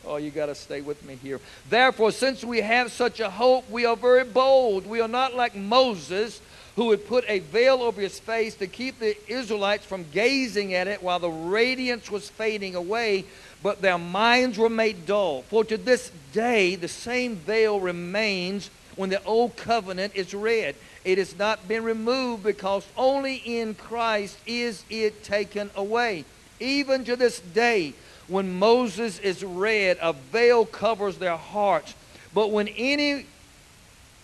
Oh, 0.06 0.18
you 0.18 0.30
got 0.30 0.46
to 0.46 0.56
stay 0.56 0.82
with 0.82 1.04
me 1.04 1.16
here. 1.16 1.40
Therefore, 1.68 2.12
since 2.12 2.44
we 2.44 2.62
have 2.62 2.92
such 2.92 3.20
a 3.20 3.32
hope, 3.32 3.68
we 3.72 3.88
are 3.88 3.96
very 3.96 4.24
bold. 4.24 4.86
We 4.86 5.02
are 5.02 5.08
not 5.08 5.34
like 5.34 5.56
Moses, 5.56 6.40
who 6.76 6.86
would 6.86 7.08
put 7.08 7.26
a 7.28 7.40
veil 7.40 7.82
over 7.82 8.00
his 8.00 8.20
face 8.20 8.54
to 8.56 8.68
keep 8.68 9.00
the 9.00 9.18
Israelites 9.28 9.84
from 9.84 10.06
gazing 10.12 10.76
at 10.76 10.88
it 10.88 11.02
while 11.02 11.18
the 11.18 11.28
radiance 11.28 12.12
was 12.12 12.30
fading 12.30 12.76
away, 12.76 13.26
but 13.64 13.82
their 13.82 13.98
minds 13.98 14.60
were 14.60 14.70
made 14.70 15.08
dull. 15.08 15.42
For 15.42 15.66
to 15.66 15.78
this 15.78 16.12
day, 16.34 16.76
the 16.76 16.88
same 16.88 17.36
veil 17.36 17.80
remains 17.80 18.70
when 18.96 19.10
the 19.10 19.24
old 19.24 19.56
covenant 19.56 20.14
is 20.16 20.36
read. 20.36 20.76
It 21.06 21.20
has 21.20 21.38
not 21.38 21.68
been 21.68 21.84
removed 21.84 22.44
because 22.44 22.86
only 22.98 23.36
in 23.36 23.76
Christ 23.76 24.38
is 24.48 24.84
it 24.90 25.24
taken 25.24 25.70
away. 25.76 26.26
Even 26.60 27.06
to 27.06 27.16
this 27.16 27.40
day, 27.40 27.94
when 28.28 28.58
Moses 28.58 29.20
is 29.20 29.44
read, 29.44 30.00
a 30.02 30.14
veil 30.14 30.66
covers 30.66 31.20
their 31.20 31.38
hearts. 31.38 31.94
But 32.34 32.50
when 32.50 32.68
any, 32.70 33.28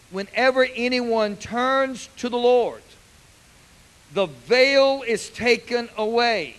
whenever 0.09 0.67
anyone 0.75 1.37
turns 1.37 2.09
to 2.17 2.29
the 2.29 2.37
Lord, 2.37 2.81
the 4.13 4.25
veil 4.25 5.03
is 5.07 5.29
taken 5.29 5.87
away. 5.95 6.57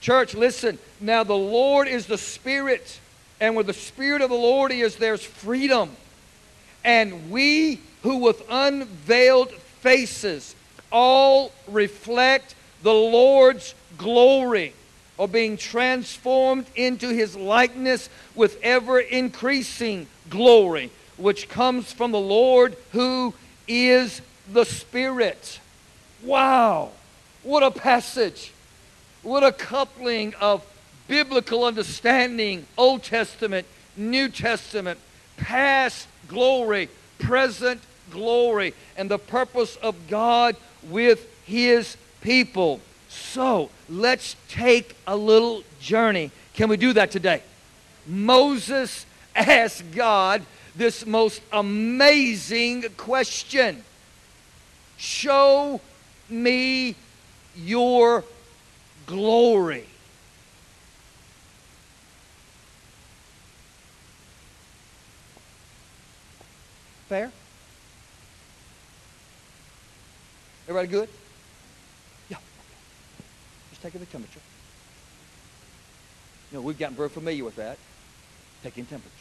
Church, 0.00 0.32
listen. 0.34 0.78
Now 1.00 1.24
the 1.24 1.34
Lord 1.34 1.88
is 1.88 2.06
the 2.06 2.18
Spirit, 2.18 3.00
and 3.40 3.56
where 3.56 3.64
the 3.64 3.74
Spirit 3.74 4.22
of 4.22 4.30
the 4.30 4.36
Lord 4.36 4.70
is, 4.70 4.94
there's 4.94 5.24
freedom. 5.24 5.90
And 6.86 7.32
we 7.32 7.80
who 8.02 8.18
with 8.18 8.42
unveiled 8.48 9.50
faces 9.50 10.54
all 10.92 11.50
reflect 11.66 12.54
the 12.82 12.94
Lord's 12.94 13.74
glory 13.98 14.72
are 15.18 15.26
being 15.26 15.56
transformed 15.56 16.66
into 16.76 17.08
his 17.08 17.34
likeness 17.34 18.08
with 18.36 18.60
ever 18.62 19.00
increasing 19.00 20.06
glory, 20.30 20.90
which 21.16 21.48
comes 21.48 21.92
from 21.92 22.12
the 22.12 22.20
Lord 22.20 22.76
who 22.92 23.34
is 23.66 24.22
the 24.52 24.64
Spirit. 24.64 25.58
Wow! 26.22 26.90
What 27.42 27.64
a 27.64 27.70
passage! 27.72 28.52
What 29.22 29.42
a 29.42 29.50
coupling 29.50 30.34
of 30.40 30.64
biblical 31.08 31.64
understanding, 31.64 32.66
Old 32.78 33.02
Testament, 33.02 33.66
New 33.96 34.28
Testament, 34.28 35.00
past 35.36 36.08
glory, 36.28 36.88
present 37.18 37.80
glory, 38.10 38.74
and 38.96 39.10
the 39.10 39.18
purpose 39.18 39.76
of 39.76 39.94
God 40.08 40.56
with 40.88 41.26
his 41.44 41.96
people. 42.20 42.80
So 43.08 43.70
let's 43.88 44.36
take 44.48 44.96
a 45.06 45.16
little 45.16 45.62
journey. 45.80 46.30
Can 46.54 46.68
we 46.68 46.76
do 46.76 46.92
that 46.94 47.10
today? 47.10 47.42
Moses 48.06 49.06
asked 49.36 49.92
God 49.92 50.42
this 50.74 51.06
most 51.06 51.40
amazing 51.52 52.84
question 52.96 53.82
Show 54.98 55.80
me 56.30 56.94
your 57.54 58.24
glory. 59.06 59.86
Fair? 67.08 67.30
Everybody 70.68 70.88
good? 70.88 71.08
Yeah. 72.28 72.38
Just 73.70 73.82
taking 73.82 74.00
the 74.00 74.06
temperature. 74.06 74.40
You 76.50 76.58
know, 76.58 76.62
we've 76.62 76.78
gotten 76.78 76.96
very 76.96 77.08
familiar 77.08 77.44
with 77.44 77.56
that. 77.56 77.78
Taking 78.62 78.86
temperature. 78.86 79.12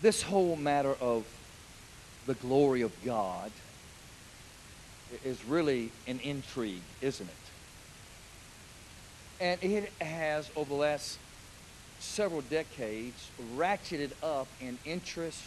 This 0.00 0.20
whole 0.20 0.56
matter 0.56 0.96
of 1.00 1.24
the 2.26 2.34
glory 2.34 2.82
of 2.82 2.92
God 3.04 3.52
is 5.24 5.44
really 5.44 5.92
an 6.08 6.18
intrigue, 6.20 6.82
isn't 7.00 7.28
it? 7.28 7.41
And 9.42 9.60
it 9.60 9.92
has, 10.00 10.48
over 10.54 10.68
the 10.68 10.80
last 10.80 11.18
several 11.98 12.42
decades, 12.42 13.28
ratcheted 13.56 14.12
up 14.22 14.46
in 14.60 14.78
interest 14.86 15.42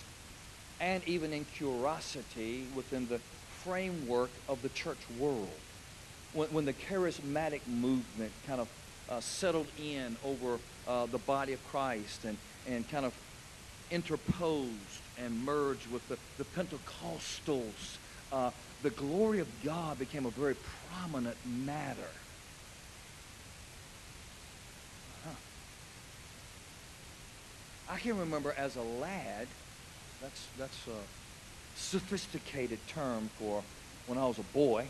and 0.82 1.02
even 1.08 1.32
in 1.32 1.46
curiosity 1.46 2.68
within 2.76 3.08
the 3.08 3.20
framework 3.64 4.32
of 4.50 4.62
the 4.62 4.68
church 4.70 4.98
world. 5.18 5.48
When, 6.34 6.50
when 6.50 6.66
the 6.66 6.74
charismatic 6.74 7.66
movement 7.68 8.34
kind 8.46 8.60
of 8.60 8.68
uh, 9.10 9.22
settled 9.22 9.68
in 9.82 10.18
over 10.26 10.60
uh, 10.90 11.06
the 11.06 11.20
body 11.20 11.54
of 11.54 11.66
Christ 11.70 12.26
and, 12.26 12.38
and 12.68 12.90
kind 12.90 13.06
of 13.06 13.14
interposed 13.92 14.74
and 15.18 15.46
merged 15.46 15.90
with 15.90 16.06
the, 16.10 16.18
the 16.38 16.44
Pentecostals, 16.44 17.96
uh, 18.34 18.52
the 18.84 18.90
glory 18.90 19.40
of 19.40 19.48
God 19.64 19.98
became 20.00 20.26
a 20.26 20.32
very 20.32 20.58
prominent 20.92 21.38
matter. 21.46 22.10
I 27.90 27.98
can 27.98 28.18
remember 28.18 28.54
as 28.58 28.76
a 28.76 28.82
lad, 28.82 29.48
that's, 30.22 30.48
that's 30.58 30.88
a 30.88 31.80
sophisticated 31.80 32.80
term 32.88 33.30
for 33.38 33.64
when 34.08 34.18
I 34.18 34.26
was 34.26 34.40
a 34.40 34.44
boy. 34.44 34.88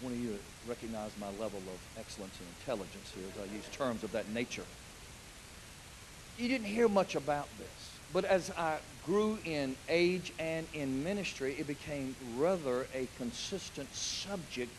One 0.00 0.12
of 0.12 0.18
you 0.18 0.38
recognize 0.68 1.10
my 1.20 1.28
level 1.28 1.58
of 1.58 1.98
excellence 1.98 2.34
and 2.38 2.48
intelligence 2.60 3.12
here 3.14 3.24
as 3.34 3.50
I 3.50 3.54
use 3.54 3.64
terms 3.72 4.02
of 4.02 4.12
that 4.12 4.28
nature. 4.30 4.64
You 6.38 6.48
didn't 6.48 6.66
hear 6.66 6.88
much 6.88 7.14
about 7.14 7.48
this. 7.58 8.00
But 8.12 8.24
as 8.24 8.50
I 8.56 8.78
grew 9.06 9.38
in 9.44 9.76
age 9.88 10.32
and 10.38 10.66
in 10.74 11.04
ministry, 11.04 11.54
it 11.58 11.66
became 11.66 12.16
rather 12.36 12.86
a 12.94 13.06
consistent 13.18 13.94
subject 13.94 14.72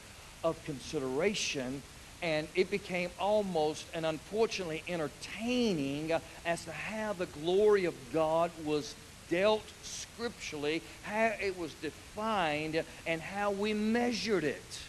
of 0.44 0.62
consideration 0.66 1.82
and 2.22 2.48
it 2.56 2.70
became 2.70 3.10
almost 3.20 3.86
and 3.94 4.06
unfortunately 4.06 4.84
entertaining 4.88 6.12
as 6.46 6.66
to 6.66 6.72
how 6.72 7.14
the 7.14 7.26
glory 7.26 7.86
of 7.86 7.96
God 8.14 8.52
was 8.64 8.96
dealt 9.30 9.64
scripturally, 9.82 10.82
how 11.04 11.34
it 11.42 11.58
was 11.58 11.74
defined, 11.76 12.84
and 13.08 13.22
how 13.22 13.52
we 13.52 13.74
measured 13.74 14.44
it. 14.44 14.80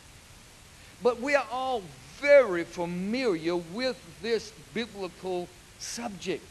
But 1.03 1.21
we 1.21 1.35
are 1.35 1.47
all 1.51 1.83
very 2.21 2.65
familiar 2.65 3.57
with 3.57 3.99
this 4.21 4.53
biblical 4.75 5.49
subject. 5.79 6.45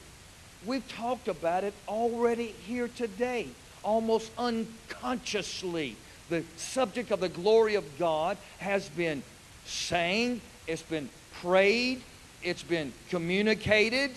We've 0.66 0.88
talked 0.88 1.28
about 1.28 1.64
it 1.64 1.74
already 1.88 2.54
here 2.66 2.88
today, 2.88 3.48
almost 3.84 4.32
unconsciously. 4.38 5.96
The 6.30 6.44
subject 6.58 7.12
of 7.12 7.20
the 7.20 7.30
glory 7.30 7.76
of 7.76 7.98
God 7.98 8.38
has 8.60 8.88
been 8.90 9.24
sang, 9.66 10.42
it's 10.72 10.82
been 10.82 11.10
prayed, 11.42 12.02
it's 12.42 12.64
been 12.64 12.94
communicated, 13.10 14.12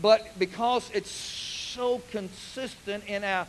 but 0.00 0.38
because 0.38 0.88
it's 0.94 1.10
so 1.10 2.00
consistent 2.12 3.04
in 3.06 3.24
our 3.24 3.46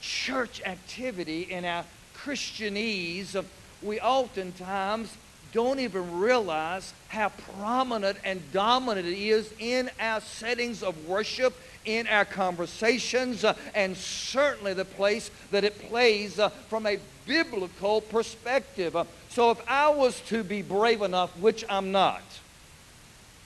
church 0.00 0.62
activity, 0.64 1.42
in 1.42 1.64
our 1.66 1.84
Christianese, 2.16 3.44
we 3.82 4.00
oftentimes 4.00 5.14
don't 5.54 5.78
even 5.78 6.18
realize 6.18 6.92
how 7.08 7.30
prominent 7.58 8.18
and 8.24 8.42
dominant 8.52 9.06
it 9.06 9.16
is 9.16 9.54
in 9.60 9.88
our 10.00 10.20
settings 10.20 10.82
of 10.82 11.06
worship, 11.06 11.54
in 11.84 12.08
our 12.08 12.24
conversations, 12.24 13.44
uh, 13.44 13.54
and 13.72 13.96
certainly 13.96 14.74
the 14.74 14.84
place 14.84 15.30
that 15.52 15.62
it 15.62 15.78
plays 15.88 16.40
uh, 16.40 16.48
from 16.48 16.86
a 16.86 16.98
biblical 17.24 18.00
perspective. 18.00 18.96
Uh, 18.96 19.04
so 19.28 19.52
if 19.52 19.60
I 19.68 19.90
was 19.90 20.20
to 20.22 20.42
be 20.42 20.60
brave 20.60 21.02
enough, 21.02 21.30
which 21.38 21.64
I'm 21.68 21.92
not, 21.92 22.22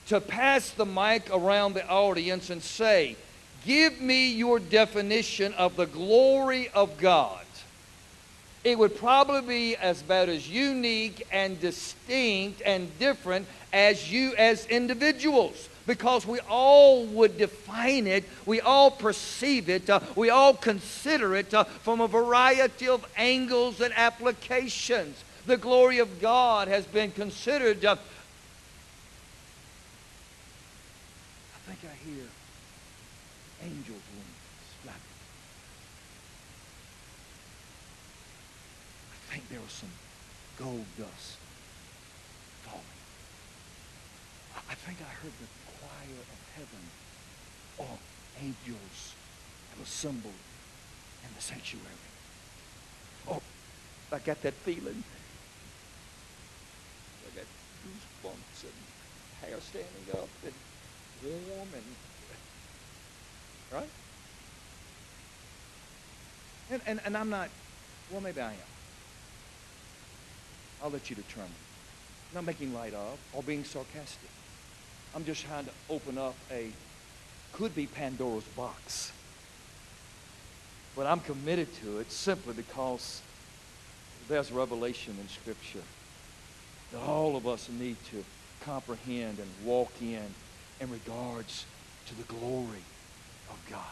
to 0.07 0.18
pass 0.18 0.71
the 0.71 0.87
mic 0.87 1.29
around 1.31 1.75
the 1.75 1.87
audience 1.87 2.49
and 2.49 2.62
say, 2.62 3.16
Give 3.66 4.01
me 4.01 4.33
your 4.33 4.61
definition 4.61 5.53
of 5.55 5.77
the 5.77 5.85
glory 5.85 6.71
of 6.71 6.97
God. 6.97 7.44
It 8.64 8.79
would 8.79 8.97
probably 8.97 9.40
be 9.40 9.77
as 9.77 10.03
about 10.03 10.29
as 10.29 10.49
unique 10.49 11.27
and 11.31 11.61
distinct 11.61 12.62
and 12.64 12.97
different 12.99 13.47
as 13.73 14.11
you 14.12 14.35
as 14.37 14.66
individuals 14.66 15.68
because 15.87 16.27
we 16.27 16.38
all 16.51 17.07
would 17.07 17.38
define 17.38 18.07
it, 18.07 18.25
we 18.44 18.61
all 18.61 18.90
perceive 18.90 19.71
it, 19.71 19.88
uh, 19.88 20.01
we 20.16 20.29
all 20.29 20.53
consider 20.53 21.35
it 21.35 21.55
uh, 21.55 21.64
from 21.64 22.03
a 22.03 22.07
variety 22.07 22.88
of 22.88 23.07
angles 23.16 23.81
and 23.81 23.94
applications 23.97 25.25
the 25.49 25.57
glory 25.57 25.99
of 25.99 26.21
God 26.21 26.68
has 26.68 26.87
been 26.87 27.11
considered. 27.11 27.85
Uh, 27.85 27.97
I 31.57 31.59
think 31.66 31.79
I 31.85 31.97
hear 32.07 32.27
angels' 33.62 33.87
wings 33.87 34.68
flapping. 34.83 35.01
I 39.11 39.33
think 39.33 39.49
there 39.49 39.61
was 39.61 39.73
some 39.73 39.88
gold 40.59 40.85
dust 40.99 41.38
falling. 42.64 42.83
I 44.68 44.75
think 44.75 44.99
I 45.01 45.11
heard 45.23 45.33
the 45.38 45.49
choir 45.79 46.18
of 46.18 46.40
heaven. 46.57 46.85
All 47.79 47.99
angels 48.42 49.14
have 49.71 49.87
assembled 49.87 50.35
in 51.25 51.31
the 51.35 51.40
sanctuary. 51.40 51.87
Oh, 53.31 53.40
I 54.12 54.18
got 54.18 54.42
that 54.42 54.55
feeling. 54.55 55.05
I 57.23 57.37
got 57.37 57.47
goosebumps 57.85 58.64
and 58.64 59.49
hair 59.51 59.61
standing 59.61 60.21
up 60.21 60.29
and 60.44 60.55
warm 61.25 61.68
and 61.75 61.85
right? 63.73 63.88
And, 66.71 66.83
and, 66.87 67.01
and 67.05 67.16
I'm 67.16 67.31
not, 67.31 67.49
well, 68.11 68.21
maybe 68.21 68.40
I 68.40 68.53
am. 68.53 68.77
I'll 70.82 70.90
let 70.90 71.10
you 71.10 71.16
determine. 71.16 71.50
I'm 72.30 72.34
not 72.34 72.44
making 72.44 72.74
light 72.74 72.94
of 72.94 73.18
or 73.32 73.42
being 73.42 73.64
sarcastic. 73.64 74.30
I'm 75.14 75.24
just 75.24 75.44
trying 75.44 75.64
to 75.64 75.72
open 75.88 76.18
up 76.18 76.34
a, 76.50 76.70
could 77.52 77.74
be 77.74 77.86
Pandora's 77.86 78.44
box. 78.44 79.12
But 80.94 81.06
I'm 81.06 81.20
committed 81.20 81.72
to 81.82 81.98
it 81.98 82.12
simply 82.12 82.54
because 82.54 83.22
there's 84.28 84.52
revelation 84.52 85.16
in 85.20 85.28
Scripture 85.28 85.84
that 86.92 87.00
all 87.00 87.36
of 87.36 87.46
us 87.46 87.68
need 87.78 87.96
to 88.10 88.24
comprehend 88.64 89.38
and 89.38 89.48
walk 89.64 89.92
in 90.00 90.24
in 90.80 90.90
regards 90.90 91.64
to 92.06 92.14
the 92.16 92.22
glory 92.24 92.84
of 93.50 93.58
God. 93.70 93.82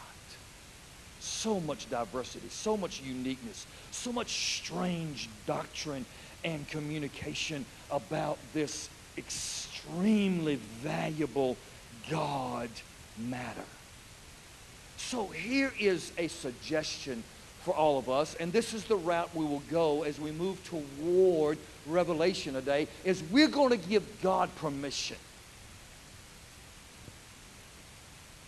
So 1.19 1.59
much 1.59 1.89
diversity, 1.89 2.49
so 2.49 2.77
much 2.77 3.01
uniqueness, 3.01 3.65
so 3.91 4.11
much 4.11 4.59
strange 4.59 5.29
doctrine 5.45 6.05
and 6.43 6.67
communication 6.69 7.65
about 7.91 8.37
this 8.53 8.89
extremely 9.17 10.55
valuable 10.55 11.57
God 12.09 12.69
matter. 13.17 13.63
So 14.97 15.27
here 15.27 15.73
is 15.79 16.11
a 16.17 16.27
suggestion 16.27 17.23
for 17.63 17.73
all 17.73 17.97
of 17.97 18.09
us, 18.09 18.35
and 18.35 18.53
this 18.53 18.73
is 18.73 18.85
the 18.85 18.95
route 18.95 19.35
we 19.35 19.45
will 19.45 19.63
go 19.69 20.03
as 20.03 20.19
we 20.19 20.31
move 20.31 20.63
toward 20.63 21.57
Revelation 21.85 22.53
today, 22.53 22.87
is 23.03 23.21
we're 23.31 23.47
going 23.47 23.71
to 23.71 23.77
give 23.77 24.03
God 24.21 24.53
permission. 24.55 25.17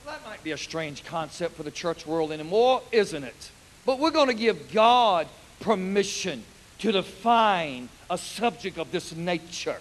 That 0.06 0.26
might 0.26 0.44
be 0.44 0.52
a 0.52 0.58
strange 0.58 1.04
concept 1.04 1.56
for 1.56 1.64
the 1.64 1.72
church 1.72 2.08
world 2.08 2.32
anymore, 2.32 2.82
isn't 2.92 3.24
it? 3.24 3.52
But 3.86 4.00
we're 4.00 4.12
going 4.12 4.30
to 4.30 4.34
give 4.34 4.72
God 4.72 5.28
permission 5.60 6.44
to 6.80 6.92
define 6.92 7.90
a 8.10 8.18
subject 8.18 8.78
of 8.78 8.92
this 8.92 9.16
nature. 9.16 9.78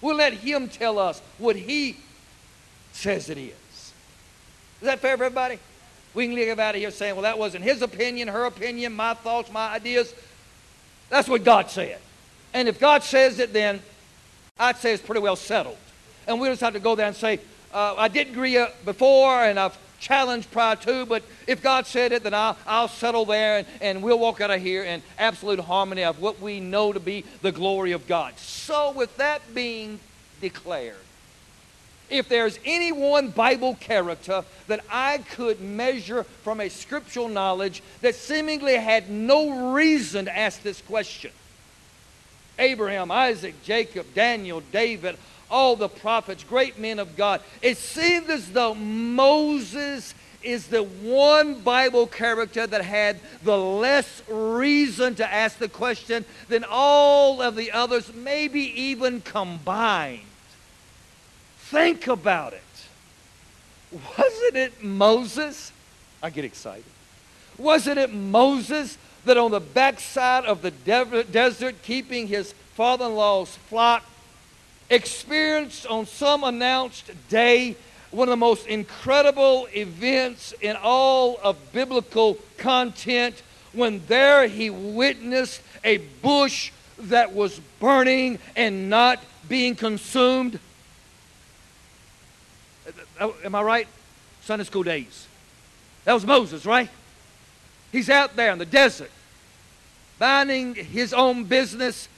We'll 0.00 0.16
let 0.16 0.32
Him 0.34 0.68
tell 0.68 0.98
us 0.98 1.20
what 1.38 1.56
He 1.56 1.96
says 2.92 3.30
it 3.30 3.38
is. 3.38 3.52
Is 4.80 4.86
that 4.86 5.00
fair 5.00 5.16
for 5.16 5.24
everybody? 5.24 5.58
We 6.14 6.26
can 6.26 6.34
leave 6.34 6.58
out 6.58 6.74
of 6.74 6.80
here 6.80 6.90
saying, 6.90 7.14
well, 7.14 7.22
that 7.22 7.38
wasn't 7.38 7.64
his 7.64 7.82
opinion, 7.82 8.28
her 8.28 8.44
opinion, 8.44 8.94
my 8.94 9.14
thoughts, 9.14 9.52
my 9.52 9.68
ideas. 9.68 10.12
That's 11.08 11.28
what 11.28 11.44
God 11.44 11.70
said. 11.70 11.98
And 12.52 12.68
if 12.68 12.80
God 12.80 13.02
says 13.02 13.38
it, 13.38 13.52
then 13.52 13.80
I'd 14.58 14.76
say 14.76 14.92
it's 14.92 15.02
pretty 15.02 15.20
well 15.20 15.36
settled. 15.36 15.76
And 16.26 16.40
we 16.40 16.48
just 16.48 16.60
have 16.62 16.72
to 16.72 16.80
go 16.80 16.94
there 16.96 17.06
and 17.06 17.14
say, 17.14 17.40
uh, 17.72 17.94
I 17.96 18.08
didn't 18.08 18.32
agree 18.32 18.56
uh, 18.56 18.68
before 18.84 19.44
and 19.44 19.58
I've 19.58 19.78
challenged 20.00 20.50
prior 20.50 20.76
to, 20.76 21.06
but 21.06 21.22
if 21.46 21.62
God 21.62 21.86
said 21.86 22.10
it, 22.10 22.24
then 22.24 22.34
I'll, 22.34 22.56
I'll 22.66 22.88
settle 22.88 23.24
there 23.24 23.58
and, 23.58 23.66
and 23.80 24.02
we'll 24.02 24.18
walk 24.18 24.40
out 24.40 24.50
of 24.50 24.60
here 24.60 24.82
in 24.82 25.02
absolute 25.18 25.60
harmony 25.60 26.02
of 26.02 26.20
what 26.20 26.40
we 26.40 26.58
know 26.58 26.92
to 26.92 26.98
be 26.98 27.24
the 27.42 27.52
glory 27.52 27.92
of 27.92 28.08
God. 28.08 28.36
So, 28.38 28.92
with 28.92 29.16
that 29.18 29.54
being 29.54 30.00
declared, 30.40 30.96
if 32.08 32.28
there's 32.28 32.58
any 32.64 32.90
one 32.90 33.28
Bible 33.28 33.76
character 33.76 34.44
that 34.66 34.84
I 34.90 35.18
could 35.18 35.60
measure 35.60 36.24
from 36.24 36.60
a 36.60 36.68
scriptural 36.68 37.28
knowledge 37.28 37.82
that 38.00 38.16
seemingly 38.16 38.74
had 38.74 39.08
no 39.08 39.72
reason 39.72 40.24
to 40.24 40.36
ask 40.36 40.62
this 40.62 40.82
question 40.82 41.30
Abraham, 42.58 43.10
Isaac, 43.10 43.54
Jacob, 43.62 44.06
Daniel, 44.14 44.60
David, 44.72 45.16
all 45.50 45.76
the 45.76 45.88
prophets, 45.88 46.44
great 46.44 46.78
men 46.78 46.98
of 46.98 47.16
God. 47.16 47.40
It 47.60 47.76
seems 47.76 48.28
as 48.28 48.52
though 48.52 48.74
Moses 48.74 50.14
is 50.42 50.68
the 50.68 50.82
one 50.82 51.60
Bible 51.60 52.06
character 52.06 52.66
that 52.66 52.82
had 52.82 53.20
the 53.42 53.58
less 53.58 54.22
reason 54.28 55.14
to 55.16 55.30
ask 55.30 55.58
the 55.58 55.68
question 55.68 56.24
than 56.48 56.64
all 56.68 57.42
of 57.42 57.56
the 57.56 57.72
others, 57.72 58.12
maybe 58.14 58.60
even 58.80 59.20
combined. 59.20 60.22
Think 61.58 62.06
about 62.06 62.54
it. 62.54 62.62
Wasn't 64.16 64.56
it 64.56 64.82
Moses? 64.82 65.72
I 66.22 66.30
get 66.30 66.44
excited. 66.44 66.84
Wasn't 67.58 67.98
it 67.98 68.12
Moses 68.12 68.96
that 69.26 69.36
on 69.36 69.50
the 69.50 69.60
backside 69.60 70.46
of 70.46 70.62
the 70.62 70.70
desert, 70.70 71.82
keeping 71.82 72.28
his 72.28 72.54
father 72.74 73.04
in 73.04 73.14
law's 73.14 73.56
flock, 73.56 74.04
experienced 74.90 75.86
on 75.86 76.04
some 76.04 76.44
announced 76.44 77.10
day 77.28 77.76
one 78.10 78.26
of 78.26 78.32
the 78.32 78.36
most 78.36 78.66
incredible 78.66 79.68
events 79.72 80.52
in 80.60 80.76
all 80.76 81.38
of 81.42 81.72
biblical 81.72 82.36
content 82.58 83.42
when 83.72 84.02
there 84.08 84.48
he 84.48 84.68
witnessed 84.68 85.62
a 85.84 85.98
bush 86.22 86.72
that 86.98 87.32
was 87.32 87.60
burning 87.78 88.38
and 88.56 88.90
not 88.90 89.20
being 89.48 89.76
consumed. 89.76 90.58
Am 93.20 93.54
I 93.54 93.62
right? 93.62 93.88
Sunday 94.42 94.64
school 94.64 94.82
days. 94.82 95.28
That 96.04 96.14
was 96.14 96.26
Moses, 96.26 96.66
right? 96.66 96.90
He's 97.92 98.10
out 98.10 98.34
there 98.34 98.52
in 98.52 98.58
the 98.58 98.66
desert, 98.66 99.10
minding 100.18 100.74
his 100.74 101.12
own 101.12 101.44
business 101.44 102.08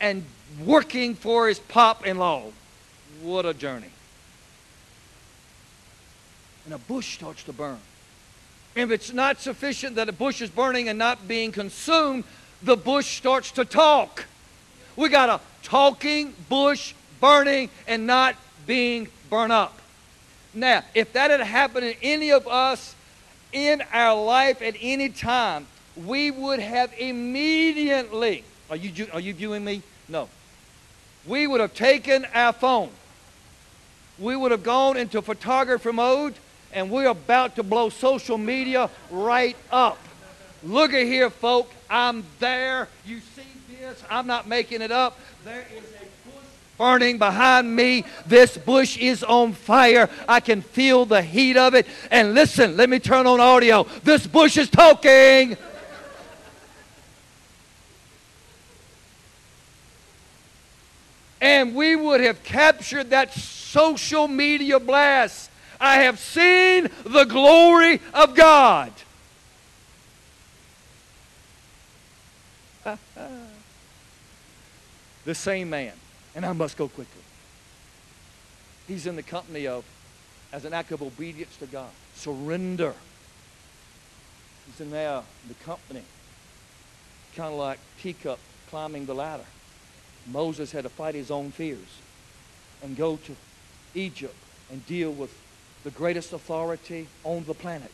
and 0.00 0.24
working 0.64 1.14
for 1.14 1.48
his 1.48 1.58
pop 1.58 2.06
in 2.06 2.18
law. 2.18 2.44
What 3.22 3.46
a 3.46 3.54
journey. 3.54 3.90
And 6.64 6.74
a 6.74 6.78
bush 6.78 7.14
starts 7.14 7.42
to 7.44 7.52
burn. 7.52 7.78
If 8.74 8.90
it's 8.90 9.12
not 9.12 9.40
sufficient 9.40 9.96
that 9.96 10.08
a 10.08 10.12
bush 10.12 10.42
is 10.42 10.50
burning 10.50 10.88
and 10.88 10.98
not 10.98 11.26
being 11.26 11.52
consumed, 11.52 12.24
the 12.62 12.76
bush 12.76 13.16
starts 13.16 13.50
to 13.52 13.64
talk. 13.64 14.24
We 14.96 15.08
got 15.08 15.28
a 15.28 15.40
talking 15.62 16.34
bush 16.48 16.94
burning 17.20 17.70
and 17.86 18.06
not 18.06 18.36
being 18.66 19.08
burned 19.30 19.52
up. 19.52 19.78
Now, 20.52 20.82
if 20.94 21.12
that 21.12 21.30
had 21.30 21.40
happened 21.40 21.94
to 21.94 22.04
any 22.04 22.32
of 22.32 22.46
us 22.48 22.94
in 23.52 23.82
our 23.92 24.22
life 24.22 24.62
at 24.62 24.74
any 24.80 25.08
time, 25.08 25.66
we 25.96 26.30
would 26.30 26.60
have 26.60 26.92
immediately. 26.98 28.44
Are 28.68 28.76
you, 28.76 29.06
are 29.12 29.20
you 29.20 29.32
viewing 29.34 29.64
me? 29.64 29.82
No. 30.08 30.28
We 31.26 31.46
would 31.46 31.60
have 31.60 31.74
taken 31.74 32.26
our 32.34 32.52
phone. 32.52 32.90
We 34.18 34.36
would 34.36 34.50
have 34.50 34.62
gone 34.62 34.96
into 34.96 35.20
photography 35.20 35.92
mode, 35.92 36.34
and 36.72 36.90
we're 36.90 37.08
about 37.08 37.56
to 37.56 37.62
blow 37.62 37.90
social 37.90 38.38
media 38.38 38.88
right 39.10 39.56
up. 39.70 39.98
Look 40.62 40.92
at 40.94 41.06
here, 41.06 41.30
folk. 41.30 41.70
I'm 41.90 42.24
there. 42.38 42.88
You 43.04 43.20
see 43.20 43.42
this? 43.80 44.02
I'm 44.08 44.26
not 44.26 44.48
making 44.48 44.82
it 44.82 44.90
up. 44.90 45.18
There 45.44 45.66
is 45.76 45.84
a 45.84 46.00
bush 46.00 46.44
burning 46.78 47.18
behind 47.18 47.74
me. 47.74 48.04
This 48.26 48.56
bush 48.56 48.96
is 48.96 49.22
on 49.22 49.52
fire. 49.52 50.08
I 50.26 50.40
can 50.40 50.62
feel 50.62 51.04
the 51.04 51.22
heat 51.22 51.56
of 51.56 51.74
it. 51.74 51.86
And 52.10 52.34
listen, 52.34 52.76
let 52.76 52.88
me 52.88 52.98
turn 52.98 53.26
on 53.26 53.38
audio. 53.38 53.84
This 54.02 54.26
bush 54.26 54.56
is 54.56 54.70
talking. 54.70 55.56
And 61.40 61.74
we 61.74 61.96
would 61.96 62.20
have 62.20 62.42
captured 62.42 63.10
that 63.10 63.32
social 63.32 64.28
media 64.28 64.80
blast. 64.80 65.50
I 65.78 66.02
have 66.02 66.18
seen 66.18 66.88
the 67.04 67.24
glory 67.24 68.00
of 68.14 68.34
God. 68.34 68.92
the 75.24 75.34
same 75.34 75.70
man 75.70 75.92
and 76.36 76.44
I 76.44 76.52
must 76.52 76.76
go 76.76 76.86
quickly. 76.86 77.22
He's 78.86 79.06
in 79.06 79.16
the 79.16 79.22
company 79.22 79.66
of, 79.66 79.84
as 80.52 80.66
an 80.66 80.74
act 80.74 80.92
of 80.92 81.02
obedience 81.02 81.56
to 81.56 81.66
God, 81.66 81.88
surrender. 82.14 82.92
He's 84.66 84.80
in 84.82 84.90
there, 84.90 85.22
the 85.48 85.54
company, 85.64 86.02
kind 87.34 87.52
of 87.52 87.58
like 87.58 87.78
teacup 88.00 88.38
climbing 88.68 89.06
the 89.06 89.14
ladder. 89.14 89.44
Moses 90.26 90.72
had 90.72 90.84
to 90.84 90.88
fight 90.88 91.14
his 91.14 91.30
own 91.30 91.50
fears 91.50 92.00
and 92.82 92.96
go 92.96 93.16
to 93.16 93.36
Egypt 93.94 94.34
and 94.70 94.84
deal 94.86 95.12
with 95.12 95.36
the 95.84 95.90
greatest 95.90 96.32
authority 96.32 97.06
on 97.24 97.44
the 97.44 97.54
planet, 97.54 97.92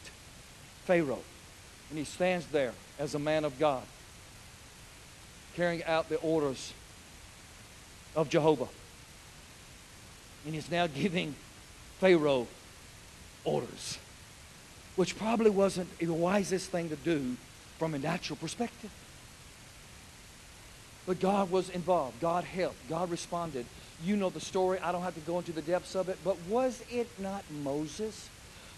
Pharaoh. 0.85 1.23
And 1.91 1.99
he 1.99 2.05
stands 2.05 2.47
there 2.47 2.73
as 2.99 3.15
a 3.15 3.19
man 3.19 3.45
of 3.45 3.59
God, 3.59 3.83
carrying 5.55 5.85
out 5.85 6.09
the 6.09 6.17
orders 6.17 6.73
of 8.17 8.29
Jehovah. 8.29 8.69
And 10.47 10.55
he's 10.55 10.71
now 10.71 10.87
giving 10.95 11.35
Pharaoh 12.01 12.47
orders, 13.45 13.99
which 14.97 15.19
probably 15.19 15.51
wasn't 15.51 15.99
the 15.99 16.07
wisest 16.07 16.71
thing 16.71 16.89
to 16.89 16.97
do 16.97 17.37
from 17.79 17.95
a 17.95 17.99
natural 17.99 18.37
perspective. 18.37 18.91
But 21.07 21.21
God 21.21 21.51
was 21.51 21.69
involved. 21.71 22.21
God 22.21 22.45
helped. 22.45 22.89
God 22.89 23.11
responded. 23.11 23.67
You 24.05 24.17
know 24.17 24.31
the 24.31 24.41
story. 24.41 24.79
I 24.81 24.93
don't 24.93 25.03
have 25.03 25.15
to 25.15 25.21
go 25.21 25.39
into 25.39 25.53
the 25.53 25.63
depths 25.63 25.95
of 25.95 26.09
it. 26.09 26.19
But 26.25 26.37
was 26.49 26.83
it 26.91 27.09
not 27.19 27.45
Moses 27.63 28.29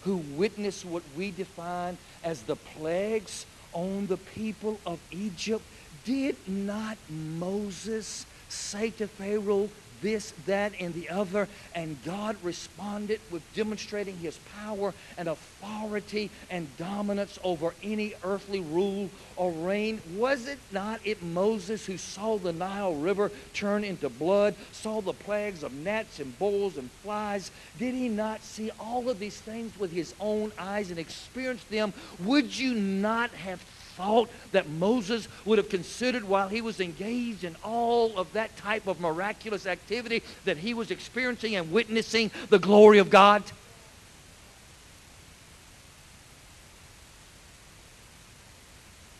who 0.03 0.17
witnessed 0.17 0.85
what 0.85 1.03
we 1.15 1.31
define 1.31 1.97
as 2.23 2.41
the 2.43 2.55
plagues 2.55 3.45
on 3.73 4.07
the 4.07 4.17
people 4.17 4.79
of 4.85 4.99
Egypt? 5.11 5.63
Did 6.03 6.35
not 6.47 6.97
Moses 7.09 8.25
say 8.49 8.91
to 8.91 9.07
Pharaoh, 9.07 9.69
this, 10.01 10.33
that, 10.45 10.73
and 10.79 10.93
the 10.93 11.09
other. 11.09 11.47
And 11.73 11.97
God 12.03 12.37
responded 12.43 13.19
with 13.31 13.41
demonstrating 13.53 14.17
his 14.17 14.37
power 14.55 14.93
and 15.17 15.27
authority 15.27 16.29
and 16.49 16.67
dominance 16.77 17.39
over 17.43 17.73
any 17.83 18.13
earthly 18.23 18.61
rule 18.61 19.09
or 19.35 19.51
reign. 19.51 20.01
Was 20.15 20.47
it 20.47 20.59
not 20.71 20.99
it 21.03 21.21
Moses 21.23 21.85
who 21.85 21.97
saw 21.97 22.37
the 22.37 22.53
Nile 22.53 22.95
River 22.95 23.31
turn 23.53 23.83
into 23.83 24.09
blood, 24.09 24.55
saw 24.71 25.01
the 25.01 25.13
plagues 25.13 25.63
of 25.63 25.73
gnats 25.73 26.19
and 26.19 26.37
bulls 26.37 26.77
and 26.77 26.89
flies? 27.03 27.51
Did 27.77 27.93
he 27.93 28.09
not 28.09 28.43
see 28.43 28.71
all 28.79 29.09
of 29.09 29.19
these 29.19 29.39
things 29.39 29.77
with 29.79 29.91
his 29.91 30.13
own 30.19 30.51
eyes 30.57 30.89
and 30.89 30.99
experience 30.99 31.63
them? 31.65 31.93
Would 32.23 32.57
you 32.57 32.73
not 32.73 33.31
have 33.31 33.63
thought 33.95 34.29
that 34.51 34.69
Moses 34.69 35.27
would 35.45 35.57
have 35.57 35.69
considered 35.69 36.23
while 36.23 36.49
he 36.49 36.61
was 36.61 36.79
engaged 36.79 37.43
in 37.43 37.55
all 37.63 38.17
of 38.17 38.31
that 38.33 38.55
type 38.57 38.87
of 38.87 38.99
miraculous 38.99 39.65
activity 39.65 40.21
that 40.45 40.57
he 40.57 40.73
was 40.73 40.91
experiencing 40.91 41.55
and 41.55 41.71
witnessing 41.71 42.31
the 42.49 42.59
glory 42.59 42.99
of 42.99 43.09
God? 43.09 43.43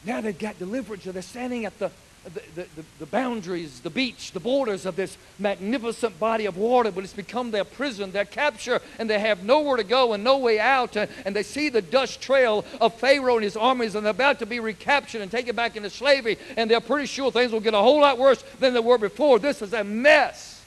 Now 0.03 0.21
they've 0.21 0.38
got 0.38 0.59
deliverance, 0.59 1.03
so 1.03 1.11
they're 1.11 1.21
standing 1.21 1.65
at 1.65 1.78
the 1.80 1.89
the, 2.34 2.65
the, 2.76 2.84
the, 2.99 3.05
boundaries, 3.05 3.82
the 3.82 3.89
beach, 3.89 4.32
the 4.32 4.39
borders 4.39 4.86
of 4.86 4.95
this 4.95 5.17
magnificent 5.38 6.19
body 6.19 6.45
of 6.45 6.57
water, 6.57 6.91
but 6.91 7.03
it's 7.03 7.13
become 7.13 7.51
their 7.51 7.63
prison, 7.63 8.11
their 8.11 8.26
capture, 8.26 8.82
and 8.97 9.09
they 9.09 9.19
have 9.19 9.43
nowhere 9.43 9.78
to 9.78 9.84
go 9.84 10.13
and 10.13 10.23
no 10.23 10.38
way 10.38 10.59
out. 10.59 10.95
And, 10.95 11.09
and 11.26 11.36
they 11.36 11.43
see 11.43 11.69
the 11.69 11.82
dust 11.82 12.21
trail 12.21 12.65
of 12.82 12.95
Pharaoh 12.95 13.36
and 13.36 13.43
his 13.43 13.55
armies, 13.55 13.95
and 13.95 14.05
they're 14.05 14.11
about 14.11 14.39
to 14.39 14.45
be 14.45 14.59
recaptured 14.59 15.21
and 15.21 15.30
taken 15.30 15.55
back 15.55 15.76
into 15.76 15.89
slavery, 15.89 16.38
and 16.57 16.69
they're 16.69 16.82
pretty 16.82 17.05
sure 17.05 17.32
things 17.32 17.51
will 17.51 17.59
get 17.59 17.73
a 17.73 17.80
whole 17.80 18.01
lot 18.01 18.17
worse 18.17 18.43
than 18.59 18.73
they 18.73 18.80
were 18.80 18.97
before. 18.97 19.38
This 19.38 19.61
is 19.61 19.73
a 19.73 19.84
mess. 19.84 20.63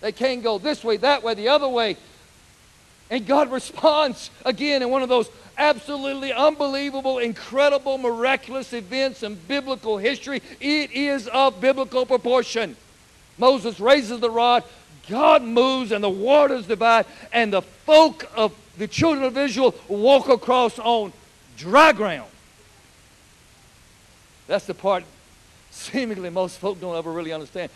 They 0.00 0.12
can't 0.12 0.42
go 0.42 0.58
this 0.58 0.82
way, 0.82 0.96
that 0.98 1.22
way, 1.22 1.34
the 1.34 1.48
other 1.48 1.68
way. 1.68 1.96
And 3.10 3.26
God 3.26 3.50
responds 3.52 4.30
again 4.44 4.82
in 4.82 4.90
one 4.90 5.02
of 5.02 5.08
those 5.08 5.30
absolutely 5.56 6.32
unbelievable, 6.32 7.18
incredible, 7.18 7.98
miraculous 7.98 8.72
events 8.72 9.22
in 9.22 9.34
biblical 9.34 9.98
history. 9.98 10.42
It 10.60 10.92
is 10.92 11.28
of 11.28 11.60
biblical 11.60 12.06
proportion. 12.06 12.76
Moses 13.38 13.80
raises 13.80 14.20
the 14.20 14.30
rod, 14.30 14.64
God 15.08 15.42
moves, 15.42 15.92
and 15.92 16.02
the 16.02 16.10
waters 16.10 16.66
divide, 16.66 17.06
and 17.32 17.52
the 17.52 17.62
folk 17.62 18.30
of 18.36 18.54
the 18.78 18.88
children 18.88 19.24
of 19.24 19.36
Israel 19.36 19.74
walk 19.88 20.28
across 20.28 20.78
on 20.78 21.12
dry 21.56 21.92
ground. 21.92 22.30
That's 24.46 24.66
the 24.66 24.74
part 24.74 25.04
seemingly 25.70 26.30
most 26.30 26.58
folk 26.58 26.80
don't 26.80 26.96
ever 26.96 27.10
really 27.10 27.32
understand. 27.32 27.70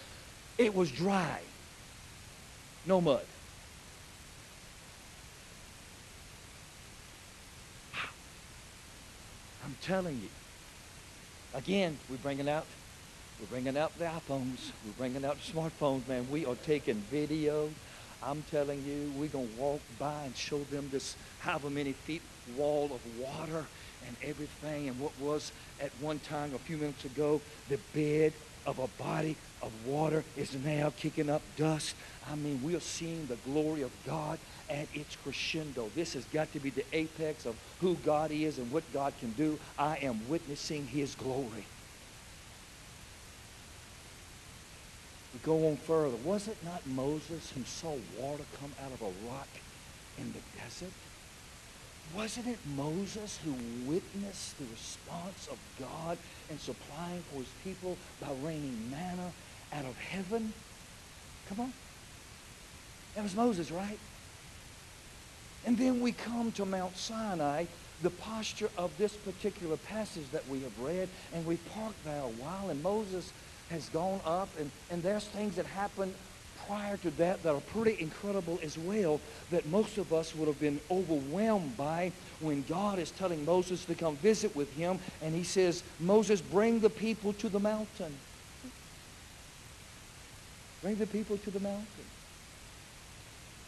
It 0.56 0.74
was 0.74 0.90
dry, 0.90 1.40
no 2.86 3.00
mud. 3.00 3.24
I'm 9.68 9.76
telling 9.82 10.18
you. 10.22 10.28
Again, 11.52 11.98
we're 12.08 12.16
bringing 12.16 12.48
out, 12.48 12.64
we're 13.38 13.48
bringing 13.48 13.76
out 13.76 13.92
the 13.98 14.06
iPhones. 14.06 14.70
We're 14.82 14.92
bringing 14.96 15.26
out 15.26 15.36
the 15.38 15.52
smartphones, 15.52 16.08
man. 16.08 16.26
We 16.30 16.46
are 16.46 16.54
taking 16.54 16.94
video. 17.10 17.68
I'm 18.22 18.42
telling 18.50 18.82
you, 18.86 19.12
we're 19.14 19.28
going 19.28 19.46
to 19.46 19.60
walk 19.60 19.82
by 19.98 20.22
and 20.24 20.34
show 20.34 20.60
them 20.60 20.88
this 20.90 21.16
however 21.40 21.68
many 21.68 21.92
feet 21.92 22.22
wall 22.56 22.86
of 22.86 23.20
water 23.20 23.66
and 24.06 24.16
everything 24.22 24.88
and 24.88 24.98
what 24.98 25.12
was 25.20 25.52
at 25.82 25.90
one 26.00 26.18
time 26.20 26.54
a 26.54 26.58
few 26.58 26.78
minutes 26.78 27.04
ago 27.04 27.42
the 27.68 27.78
bed 27.92 28.32
of 28.64 28.78
a 28.78 28.86
body 29.02 29.36
of 29.60 29.70
water 29.86 30.24
is 30.34 30.54
now 30.64 30.94
kicking 30.96 31.28
up 31.28 31.42
dust. 31.58 31.94
I 32.30 32.34
mean, 32.36 32.60
we 32.62 32.74
are 32.74 32.80
seeing 32.80 33.26
the 33.26 33.36
glory 33.50 33.82
of 33.82 33.90
God 34.06 34.38
at 34.68 34.86
its 34.94 35.16
crescendo. 35.16 35.90
This 35.94 36.12
has 36.12 36.24
got 36.26 36.52
to 36.52 36.60
be 36.60 36.70
the 36.70 36.84
apex 36.92 37.46
of 37.46 37.56
who 37.80 37.94
God 37.96 38.30
is 38.30 38.58
and 38.58 38.70
what 38.70 38.84
God 38.92 39.14
can 39.18 39.32
do. 39.32 39.58
I 39.78 39.96
am 40.02 40.20
witnessing 40.28 40.86
his 40.86 41.14
glory. 41.14 41.64
We 45.32 45.40
go 45.42 45.68
on 45.68 45.76
further. 45.76 46.16
Was 46.24 46.48
it 46.48 46.56
not 46.64 46.86
Moses 46.86 47.50
who 47.50 47.62
saw 47.64 47.96
water 48.18 48.44
come 48.60 48.72
out 48.84 48.92
of 48.92 49.00
a 49.02 49.28
rock 49.30 49.48
in 50.18 50.32
the 50.32 50.40
desert? 50.60 50.92
Wasn't 52.14 52.46
it 52.46 52.58
Moses 52.76 53.38
who 53.44 53.54
witnessed 53.90 54.58
the 54.58 54.64
response 54.64 55.48
of 55.50 55.58
God 55.78 56.18
in 56.50 56.58
supplying 56.58 57.22
for 57.30 57.40
his 57.40 57.52
people 57.62 57.96
by 58.20 58.28
raining 58.42 58.90
manna 58.90 59.30
out 59.72 59.84
of 59.84 59.96
heaven? 59.98 60.52
Come 61.48 61.60
on. 61.60 61.72
That 63.18 63.24
was 63.24 63.34
Moses, 63.34 63.72
right? 63.72 63.98
And 65.66 65.76
then 65.76 66.00
we 66.00 66.12
come 66.12 66.52
to 66.52 66.64
Mount 66.64 66.96
Sinai, 66.96 67.64
the 68.00 68.10
posture 68.10 68.70
of 68.78 68.96
this 68.96 69.12
particular 69.12 69.76
passage 69.76 70.30
that 70.30 70.48
we 70.48 70.60
have 70.60 70.78
read, 70.78 71.08
and 71.34 71.44
we 71.44 71.56
park 71.74 71.94
there 72.04 72.22
a 72.22 72.28
while, 72.28 72.70
and 72.70 72.80
Moses 72.80 73.32
has 73.70 73.88
gone 73.88 74.20
up, 74.24 74.48
and, 74.60 74.70
and 74.88 75.02
there's 75.02 75.24
things 75.24 75.56
that 75.56 75.66
happen 75.66 76.14
prior 76.68 76.96
to 76.98 77.10
that 77.16 77.42
that 77.42 77.56
are 77.56 77.60
pretty 77.60 78.00
incredible 78.00 78.60
as 78.62 78.78
well 78.78 79.20
that 79.50 79.66
most 79.66 79.98
of 79.98 80.12
us 80.12 80.32
would 80.36 80.46
have 80.46 80.60
been 80.60 80.78
overwhelmed 80.88 81.76
by 81.76 82.12
when 82.38 82.62
God 82.68 83.00
is 83.00 83.10
telling 83.10 83.44
Moses 83.44 83.84
to 83.86 83.96
come 83.96 84.14
visit 84.18 84.54
with 84.54 84.72
him, 84.74 85.00
and 85.22 85.34
he 85.34 85.42
says, 85.42 85.82
Moses, 85.98 86.40
bring 86.40 86.78
the 86.78 86.88
people 86.88 87.32
to 87.32 87.48
the 87.48 87.58
mountain. 87.58 88.14
Bring 90.82 90.94
the 90.94 91.06
people 91.08 91.36
to 91.38 91.50
the 91.50 91.58
mountain. 91.58 92.04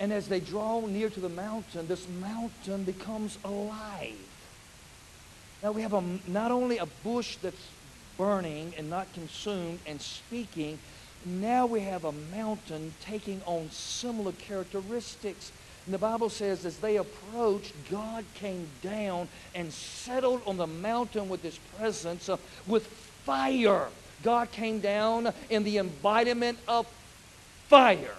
And 0.00 0.14
as 0.14 0.28
they 0.28 0.40
draw 0.40 0.80
near 0.80 1.10
to 1.10 1.20
the 1.20 1.28
mountain, 1.28 1.86
this 1.86 2.08
mountain 2.20 2.84
becomes 2.84 3.38
alive. 3.44 4.16
Now 5.62 5.72
we 5.72 5.82
have 5.82 5.92
a, 5.92 6.02
not 6.26 6.50
only 6.50 6.78
a 6.78 6.86
bush 7.04 7.36
that's 7.36 7.68
burning 8.16 8.72
and 8.78 8.88
not 8.88 9.12
consumed 9.12 9.78
and 9.86 10.00
speaking, 10.00 10.78
now 11.26 11.66
we 11.66 11.80
have 11.80 12.06
a 12.06 12.12
mountain 12.12 12.94
taking 13.02 13.42
on 13.44 13.70
similar 13.70 14.32
characteristics. 14.32 15.52
And 15.84 15.92
the 15.92 15.98
Bible 15.98 16.30
says 16.30 16.64
as 16.64 16.78
they 16.78 16.96
approached, 16.96 17.74
God 17.90 18.24
came 18.34 18.68
down 18.82 19.28
and 19.54 19.70
settled 19.70 20.40
on 20.46 20.56
the 20.56 20.66
mountain 20.66 21.28
with 21.28 21.42
his 21.42 21.58
presence 21.76 22.30
uh, 22.30 22.38
with 22.66 22.86
fire. 22.86 23.88
God 24.22 24.50
came 24.50 24.80
down 24.80 25.34
in 25.50 25.62
the 25.62 25.76
embodiment 25.76 26.58
of 26.66 26.86
fire 27.68 28.14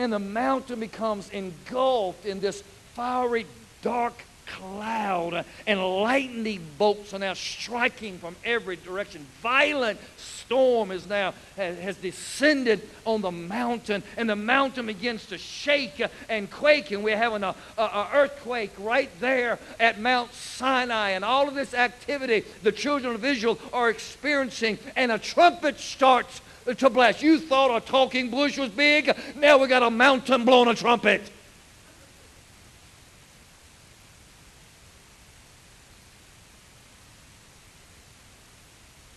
and 0.00 0.12
the 0.12 0.18
mountain 0.18 0.80
becomes 0.80 1.28
engulfed 1.30 2.24
in 2.24 2.40
this 2.40 2.62
fiery, 2.94 3.46
dark 3.82 4.14
cloud, 4.46 5.44
and 5.66 5.80
lightning 5.80 6.66
bolts 6.78 7.12
are 7.12 7.18
now 7.18 7.34
striking 7.34 8.18
from 8.18 8.34
every 8.42 8.76
direction. 8.76 9.26
Violent 9.42 10.00
storm 10.16 10.90
is 10.90 11.06
now 11.06 11.34
has 11.56 11.96
descended 11.98 12.80
on 13.04 13.20
the 13.20 13.30
mountain, 13.30 14.02
and 14.16 14.28
the 14.28 14.34
mountain 14.34 14.86
begins 14.86 15.26
to 15.26 15.36
shake 15.36 16.02
and 16.28 16.50
quake, 16.50 16.90
and 16.90 17.04
we're 17.04 17.16
having 17.16 17.44
a, 17.44 17.54
a, 17.76 17.82
a 17.82 18.10
earthquake 18.14 18.72
right 18.78 19.10
there 19.20 19.58
at 19.78 20.00
Mount 20.00 20.32
Sinai, 20.32 21.10
and 21.10 21.24
all 21.24 21.46
of 21.46 21.54
this 21.54 21.74
activity 21.74 22.42
the 22.62 22.72
children 22.72 23.14
of 23.14 23.24
Israel 23.24 23.58
are 23.72 23.90
experiencing, 23.90 24.78
and 24.96 25.12
a 25.12 25.18
trumpet 25.18 25.78
starts 25.78 26.40
Uh, 26.66 26.74
to 26.74 26.90
blast. 26.90 27.22
You 27.22 27.38
thought 27.38 27.74
a 27.74 27.80
talking 27.84 28.30
bush 28.30 28.58
was 28.58 28.70
big. 28.70 29.14
Now 29.36 29.58
we 29.58 29.66
got 29.66 29.82
a 29.82 29.90
mountain 29.90 30.44
blowing 30.44 30.68
a 30.68 30.74
trumpet. 30.74 31.22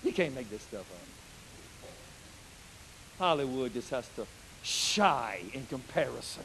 You 0.04 0.12
can't 0.12 0.36
make 0.36 0.50
this 0.50 0.62
stuff 0.62 0.82
up. 0.82 1.90
Hollywood 3.20 3.74
just 3.74 3.90
has 3.90 4.08
to 4.16 4.26
shy 4.62 5.42
in 5.54 5.66
comparison. 5.66 6.44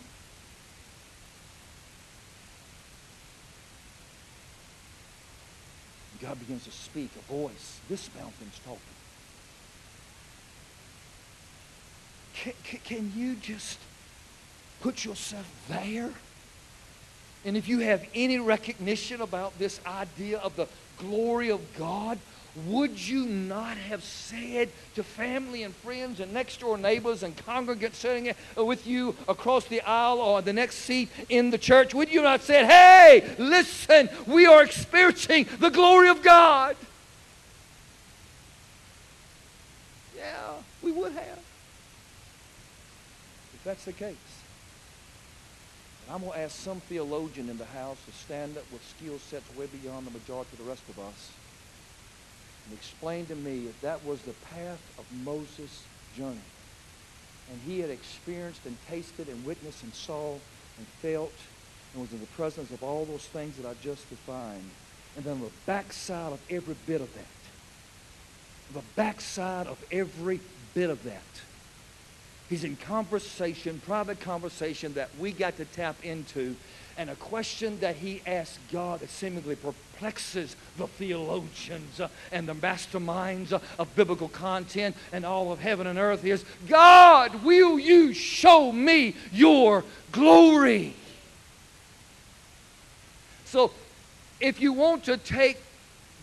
God 6.20 6.38
begins 6.40 6.64
to 6.64 6.72
speak, 6.72 7.11
a 7.16 7.32
voice. 7.32 7.80
This 7.88 8.11
mountain's 8.16 8.59
talking. 8.64 8.97
Can, 12.43 12.80
can, 12.84 13.12
you 13.16 13.34
just 13.34 13.78
put 14.80 15.05
yourself 15.05 15.47
there? 15.68 16.11
And 17.45 17.57
if 17.57 17.68
you 17.68 17.80
have 17.80 18.05
any 18.14 18.39
recognition 18.39 19.20
about 19.20 19.59
this 19.59 19.80
idea 19.86 20.39
of 20.39 20.57
the 20.57 20.66
glory 20.99 21.51
of 21.51 21.61
God, 21.76 22.18
would 22.66 22.99
you 22.99 23.26
not 23.26 23.76
have 23.76 24.03
said 24.03 24.68
to 24.95 25.03
family 25.03 25.62
and 25.62 25.74
friends 25.76 26.18
and 26.18 26.32
next 26.32 26.61
door 26.61 26.76
neighbors 26.76 27.22
and 27.22 27.36
congregants 27.36 27.95
sitting 27.95 28.34
with 28.57 28.86
you 28.86 29.14
across 29.28 29.66
the 29.66 29.80
aisle 29.82 30.18
or 30.18 30.43
the 30.43 30.53
next 30.53 30.76
seat 30.76 31.09
in 31.28 31.51
the 31.51 31.59
church, 31.59 31.95
would 31.95 32.11
you 32.11 32.22
not 32.22 32.43
say, 32.43 32.64
hey, 32.64 33.34
listen, 33.39 34.09
we 34.26 34.47
are 34.47 34.62
experiencing 34.64 35.47
the 35.61 35.70
glory 35.70 36.09
of 36.09 36.22
God? 36.22 36.76
Yeah, 40.16 40.55
we 40.82 40.91
would 40.91 41.12
have. 41.12 41.47
That's 43.69 43.85
the 43.85 43.93
case. 43.93 44.16
And 46.07 46.14
I'm 46.14 46.23
going 46.23 46.33
to 46.33 46.39
ask 46.39 46.57
some 46.57 46.81
theologian 46.81 47.51
in 47.51 47.59
the 47.59 47.66
house 47.66 47.99
to 48.07 48.12
stand 48.12 48.57
up 48.57 48.64
with 48.73 48.83
skill 48.97 49.19
sets 49.19 49.45
way 49.59 49.66
beyond 49.66 50.07
the 50.07 50.11
majority 50.11 50.49
of 50.55 50.64
the 50.64 50.71
rest 50.71 50.85
of 50.89 50.99
us 50.99 51.33
and 52.64 52.79
explain 52.79 53.27
to 53.27 53.35
me 53.35 53.66
if 53.66 53.79
that 53.83 54.03
was 54.07 54.23
the 54.23 54.33
path 54.55 54.81
of 54.99 55.05
Moses' 55.23 55.83
journey. 56.16 56.41
And 57.53 57.61
he 57.66 57.81
had 57.81 57.91
experienced 57.91 58.64
and 58.64 58.75
tasted 58.89 59.29
and 59.29 59.45
witnessed 59.45 59.83
and 59.83 59.93
saw 59.93 60.33
and 60.79 60.87
felt 61.03 61.35
and 61.93 62.01
was 62.01 62.11
in 62.14 62.21
the 62.21 62.27
presence 62.29 62.71
of 62.71 62.83
all 62.83 63.05
those 63.05 63.27
things 63.27 63.59
that 63.59 63.69
I 63.69 63.75
just 63.83 64.09
defined. 64.09 64.71
And 65.14 65.27
then 65.27 65.43
the 65.43 65.51
backside 65.66 66.33
of 66.33 66.41
every 66.49 66.77
bit 66.87 67.03
of 67.03 67.12
that, 67.12 68.73
the 68.73 68.87
backside 68.97 69.66
of 69.66 69.77
every 69.93 70.41
bit 70.73 70.89
of 70.89 71.03
that, 71.05 71.21
he's 72.49 72.64
in 72.64 72.76
conversation, 72.76 73.80
private 73.84 74.20
conversation 74.20 74.94
that 74.94 75.11
we 75.18 75.32
got 75.32 75.57
to 75.57 75.64
tap 75.64 75.96
into 76.05 76.57
and 76.99 77.09
a 77.09 77.14
question 77.14 77.78
that 77.78 77.94
he 77.94 78.20
asked 78.26 78.59
God 78.72 79.01
that 79.01 79.11
seemingly 79.11 79.55
perplexes 79.55 80.57
the 80.76 80.88
theologians 80.88 82.01
uh, 82.01 82.09
and 82.32 82.49
the 82.49 82.55
masterminds 82.55 83.53
uh, 83.53 83.61
of 83.78 83.94
biblical 83.94 84.28
content 84.28 84.96
and 85.12 85.24
all 85.24 85.53
of 85.53 85.61
heaven 85.61 85.86
and 85.86 85.96
earth 85.96 86.24
is 86.24 86.44
God, 86.68 87.44
will 87.44 87.78
you 87.78 88.12
show 88.12 88.72
me 88.72 89.14
your 89.32 89.84
glory? 90.11 90.96
So, 93.44 93.70
if 94.40 94.61
you 94.61 94.72
want 94.72 95.05
to 95.05 95.16
take 95.16 95.59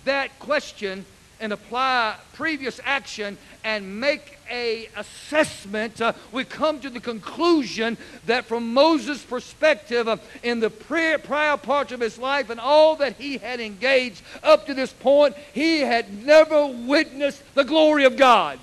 that 0.03 0.38
question 0.39 1.05
and 1.40 1.54
apply 1.54 2.16
previous 2.34 2.80
action 2.84 3.38
and 3.64 4.00
make 4.00 4.38
a 4.50 4.88
assessment, 4.96 6.00
uh, 6.00 6.14
we 6.32 6.44
come 6.44 6.80
to 6.80 6.90
the 6.90 7.00
conclusion 7.00 7.98
that 8.26 8.46
from 8.46 8.74
Moses' 8.74 9.24
perspective, 9.24 10.08
uh, 10.08 10.18
in 10.44 10.60
the 10.60 10.70
prior, 10.70 11.18
prior 11.18 11.58
parts 11.58 11.92
of 11.92 12.00
his 12.00 12.18
life 12.18 12.50
and 12.50 12.60
all 12.60 12.96
that 12.98 13.16
he 13.18 13.38
had 13.38 13.60
engaged 13.60 14.22
up 14.44 14.68
to 14.68 14.74
this 14.74 14.94
point, 14.94 15.36
he 15.54 15.80
had 15.80 16.24
never 16.24 16.68
witnessed 16.68 17.42
the 17.56 17.64
glory 17.64 18.06
of 18.06 18.18
God. 18.18 18.60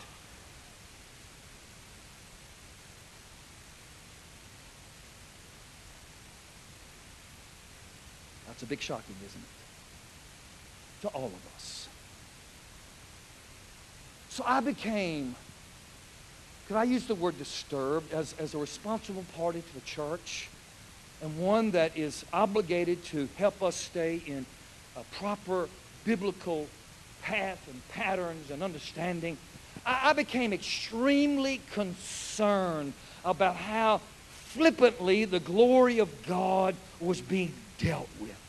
That's 8.47 8.62
a 8.62 8.66
big 8.66 8.81
shocking, 8.81 9.16
isn't 9.27 9.41
it? 9.41 11.03
To 11.03 11.09
all 11.09 11.27
of 11.27 11.57
us. 11.57 11.82
So 14.33 14.43
I 14.47 14.61
became, 14.61 15.37
could 16.66 16.78
I 16.78 16.85
use 16.85 17.07
the 17.07 17.14
word 17.14 17.37
disturbed, 17.37 18.14
as, 18.14 18.35
as 18.39 18.55
a 18.55 18.59
responsible 18.59 19.26
party 19.37 19.61
to 19.61 19.74
the 19.74 19.83
church 19.83 20.49
and 21.20 21.39
one 21.39 21.72
that 21.72 21.95
is 21.99 22.24
obligated 22.33 23.05
to 23.05 23.28
help 23.37 23.62
us 23.62 23.76
stay 23.76 24.22
in 24.26 24.47
a 24.97 25.03
proper 25.16 25.68
biblical 26.07 26.66
path 27.20 27.62
and 27.70 27.87
patterns 27.91 28.51
and 28.51 28.62
understanding. 28.62 29.37
I, 29.85 30.01
I 30.05 30.12
became 30.14 30.55
extremely 30.55 31.61
concerned 31.72 32.95
about 33.26 33.57
how 33.57 34.01
flippantly 34.30 35.26
the 35.26 35.41
glory 35.41 35.99
of 35.99 36.26
God 36.26 36.74
was 37.01 37.20
being 37.20 37.53
dealt 37.76 38.09
with 38.18 38.41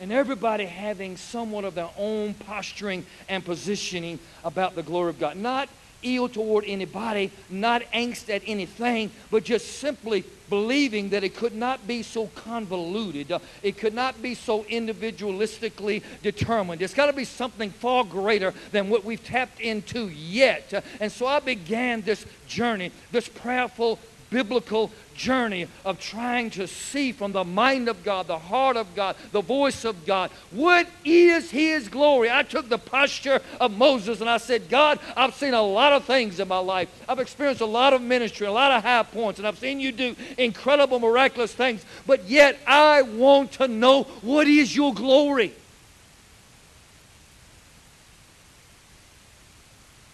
and 0.00 0.10
everybody 0.10 0.64
having 0.64 1.16
somewhat 1.16 1.64
of 1.64 1.74
their 1.74 1.90
own 1.96 2.34
posturing 2.34 3.04
and 3.28 3.44
positioning 3.44 4.18
about 4.42 4.74
the 4.74 4.82
glory 4.82 5.10
of 5.10 5.20
God. 5.20 5.36
Not 5.36 5.68
ill 6.02 6.28
toward 6.28 6.64
anybody, 6.66 7.30
not 7.50 7.82
angst 7.92 8.34
at 8.34 8.42
anything, 8.46 9.10
but 9.30 9.44
just 9.44 9.78
simply 9.78 10.24
believing 10.48 11.10
that 11.10 11.22
it 11.22 11.36
could 11.36 11.54
not 11.54 11.86
be 11.86 12.02
so 12.02 12.26
convoluted. 12.28 13.30
Uh, 13.30 13.38
it 13.62 13.78
could 13.78 13.94
not 13.94 14.20
be 14.20 14.34
so 14.34 14.64
individualistically 14.64 16.02
determined. 16.22 16.82
It's 16.82 16.94
got 16.94 17.06
to 17.06 17.12
be 17.12 17.24
something 17.24 17.70
far 17.70 18.04
greater 18.04 18.52
than 18.72 18.88
what 18.88 19.04
we've 19.04 19.22
tapped 19.22 19.60
into 19.60 20.08
yet. 20.08 20.84
And 21.00 21.12
so 21.12 21.26
I 21.26 21.40
began 21.40 22.00
this 22.02 22.26
journey, 22.48 22.90
this 23.12 23.28
prayerful 23.28 23.98
biblical 24.30 24.90
journey 25.14 25.66
of 25.84 26.00
trying 26.00 26.48
to 26.50 26.66
see 26.66 27.12
from 27.12 27.32
the 27.32 27.44
mind 27.44 27.88
of 27.88 28.02
God, 28.02 28.26
the 28.26 28.38
heart 28.38 28.76
of 28.76 28.94
God, 28.94 29.16
the 29.32 29.42
voice 29.42 29.84
of 29.84 30.06
God, 30.06 30.30
what 30.50 30.86
is 31.04 31.50
His 31.50 31.88
glory? 31.88 32.30
I 32.30 32.42
took 32.42 32.68
the 32.68 32.78
posture 32.78 33.40
of 33.60 33.76
Moses 33.76 34.20
and 34.20 34.30
I 34.30 34.38
said, 34.38 34.68
God, 34.68 34.98
I've 35.16 35.34
seen 35.34 35.52
a 35.52 35.62
lot 35.62 35.92
of 35.92 36.04
things 36.04 36.40
in 36.40 36.48
my 36.48 36.58
life. 36.58 36.88
I've 37.08 37.18
experienced 37.18 37.60
a 37.60 37.66
lot 37.66 37.92
of 37.92 38.00
ministry, 38.00 38.46
a 38.46 38.52
lot 38.52 38.72
of 38.72 38.82
high 38.82 39.02
points, 39.02 39.38
and 39.38 39.46
I've 39.46 39.58
seen 39.58 39.80
you 39.80 39.92
do 39.92 40.16
incredible, 40.38 40.98
miraculous 41.00 41.52
things, 41.52 41.84
but 42.06 42.24
yet 42.24 42.58
I 42.66 43.02
want 43.02 43.52
to 43.52 43.68
know 43.68 44.04
what 44.22 44.46
is 44.46 44.74
your 44.74 44.94
glory. 44.94 45.52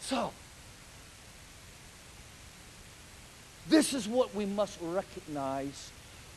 So, 0.01 0.33
This 3.69 3.93
is 3.93 4.07
what 4.07 4.35
we 4.35 4.47
must 4.47 4.79
recognize 4.81 5.91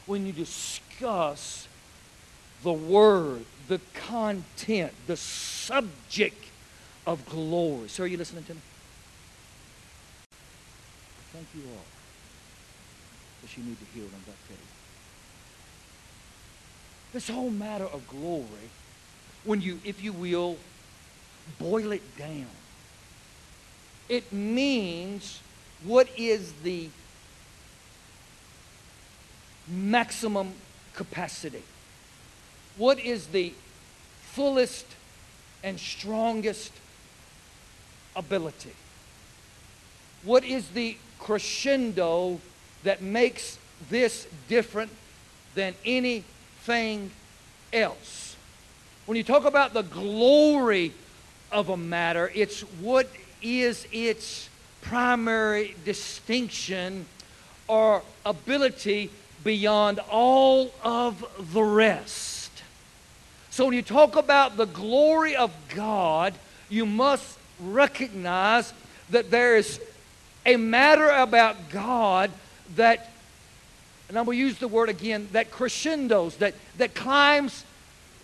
when 0.05 0.25
you 0.25 0.31
discuss 0.31 1.67
the 2.63 2.73
word, 2.73 3.45
the 3.67 3.79
content, 3.93 4.91
the 5.05 5.15
subject 5.15 6.45
of 7.05 7.25
glory. 7.27 7.87
So, 7.89 8.03
are 8.03 8.07
you 8.07 8.17
listening 8.17 8.43
to 8.45 8.53
me? 8.55 8.59
Thank 11.31 11.47
you 11.53 11.61
all. 11.71 11.85
But 13.41 13.55
you 13.57 13.63
need 13.63 13.79
to 13.79 13.85
hear 13.93 14.03
what 14.03 14.13
I'm 14.13 14.23
about 14.23 14.35
to 14.41 14.47
tell 14.47 14.57
you. 14.57 14.69
This 17.13 17.29
whole 17.29 17.51
matter 17.51 17.85
of 17.85 18.07
glory, 18.07 18.69
when 19.43 19.61
you, 19.61 19.79
if 19.83 20.03
you 20.03 20.13
will, 20.13 20.57
boil 21.59 21.91
it 21.91 22.17
down, 22.17 22.47
it 24.07 24.31
means 24.33 25.39
what 25.83 26.09
is 26.17 26.51
the 26.63 26.89
maximum 29.69 30.53
capacity? 30.93 31.63
What 32.77 32.99
is 32.99 33.27
the 33.27 33.53
fullest 34.21 34.85
and 35.63 35.79
strongest 35.79 36.71
ability? 38.15 38.73
What 40.23 40.43
is 40.43 40.69
the 40.69 40.97
crescendo 41.19 42.39
that 42.83 43.01
makes 43.01 43.57
this 43.89 44.27
different 44.47 44.91
than 45.55 45.73
anything 45.85 47.11
else? 47.71 48.35
When 49.05 49.15
you 49.17 49.23
talk 49.23 49.45
about 49.45 49.73
the 49.73 49.81
glory 49.81 50.93
of 51.51 51.69
a 51.69 51.77
matter, 51.77 52.31
it's 52.35 52.61
what 52.61 53.09
is 53.41 53.87
its 53.91 54.49
primary 54.81 55.75
distinction 55.83 57.05
or 57.67 58.01
ability 58.25 59.09
beyond 59.43 59.99
all 60.09 60.71
of 60.83 61.25
the 61.53 61.63
rest. 61.63 62.51
So 63.49 63.65
when 63.65 63.73
you 63.73 63.81
talk 63.81 64.15
about 64.15 64.57
the 64.57 64.65
glory 64.65 65.35
of 65.35 65.51
God, 65.75 66.33
you 66.69 66.85
must 66.85 67.37
recognize 67.59 68.73
that 69.09 69.31
there 69.31 69.57
is 69.57 69.81
a 70.45 70.55
matter 70.55 71.09
about 71.09 71.69
God 71.69 72.31
that, 72.75 73.11
and 74.07 74.17
I'm 74.17 74.25
going 74.25 74.37
to 74.37 74.43
use 74.43 74.57
the 74.59 74.67
word 74.67 74.89
again, 74.89 75.27
that 75.33 75.51
crescendos, 75.51 76.37
that, 76.37 76.53
that 76.77 76.95
climbs, 76.95 77.65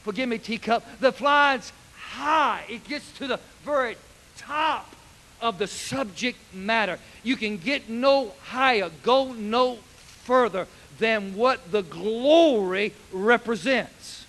forgive 0.03 0.29
me, 0.29 0.37
teacup, 0.37 0.85
that 0.99 1.15
flies 1.15 1.71
high. 1.97 2.63
It 2.69 2.87
gets 2.87 3.11
to 3.17 3.27
the 3.27 3.39
very 3.63 3.97
top 4.37 4.95
of 5.41 5.57
the 5.57 5.67
subject 5.67 6.37
matter. 6.53 6.99
You 7.23 7.35
can 7.35 7.57
get 7.57 7.89
no 7.89 8.31
higher, 8.45 8.89
go 9.03 9.33
no 9.33 9.77
further 10.23 10.67
than 10.99 11.35
what 11.35 11.71
the 11.71 11.83
glory 11.83 12.93
represents. 13.11 14.25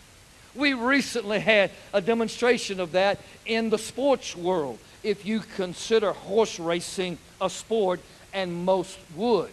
We 0.55 0.73
recently 0.73 1.41
had 1.41 1.71
a 1.93 2.01
demonstration 2.01 2.81
of 2.81 2.93
that 2.93 3.21
in 3.45 3.71
the 3.71 3.79
sports 3.79 4.35
world. 4.35 4.79
If 5.03 5.27
you 5.27 5.41
consider 5.41 6.12
horse 6.12 6.59
racing 6.59 7.19
a 7.41 7.51
sport, 7.51 8.01
and 8.33 8.55
most 8.67 8.99
would. 9.14 9.49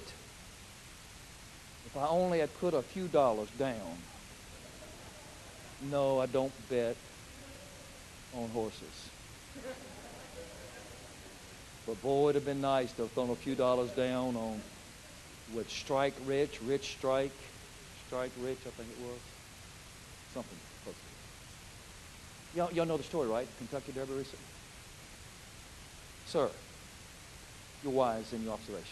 If 1.86 1.96
I 1.96 2.08
only 2.08 2.40
had 2.40 2.54
put 2.60 2.74
a 2.74 2.82
few 2.82 3.08
dollars 3.08 3.48
down. 3.58 3.98
No, 5.90 6.20
I 6.20 6.26
don't 6.26 6.52
bet 6.70 6.98
on 8.36 8.50
horses. 8.50 9.10
But 11.86 12.02
boy, 12.02 12.30
it'd 12.30 12.42
have 12.42 12.46
been 12.46 12.62
nice 12.62 12.92
to 12.94 13.04
have 13.04 13.12
thrown 13.12 13.30
a 13.30 13.36
few 13.36 13.56
dollars 13.56 13.92
down 13.92 14.36
on 14.36 14.62
with 15.54 15.70
Strike 15.70 16.14
Rich, 16.26 16.60
Rich 16.66 16.98
Strike, 16.98 17.32
Strike 18.08 18.32
Rich, 18.42 18.60
I 18.66 18.70
think 18.72 18.90
it 18.90 19.06
was. 19.06 19.20
Something 20.34 20.58
close 20.84 20.96
to 20.96 22.58
it. 22.58 22.58
Y'all, 22.58 22.74
y'all 22.74 22.86
know 22.86 22.98
the 22.98 23.04
story, 23.04 23.28
right? 23.28 23.48
Kentucky 23.58 23.92
Derby 23.92 24.14
recently? 24.14 24.46
Sir, 26.26 26.50
you're 27.84 27.94
wise 27.94 28.34
in 28.34 28.44
your 28.44 28.54
observations. 28.54 28.88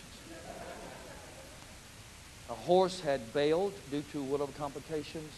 A 2.50 2.54
horse 2.54 3.00
had 3.00 3.34
bailed 3.34 3.74
due 3.90 4.04
to 4.12 4.22
whatever 4.24 4.52
complications. 4.58 5.32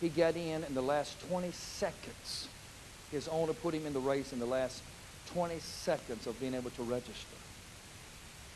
He 0.00 0.08
got 0.08 0.36
in 0.36 0.62
in 0.64 0.74
the 0.74 0.82
last 0.82 1.20
20 1.28 1.50
seconds. 1.50 2.48
His 3.10 3.28
owner 3.28 3.52
put 3.52 3.74
him 3.74 3.84
in 3.84 3.92
the 3.92 4.00
race 4.00 4.32
in 4.32 4.38
the 4.38 4.46
last 4.46 4.82
20 5.34 5.58
seconds 5.58 6.26
of 6.26 6.38
being 6.38 6.54
able 6.54 6.70
to 6.70 6.82
register. 6.82 7.31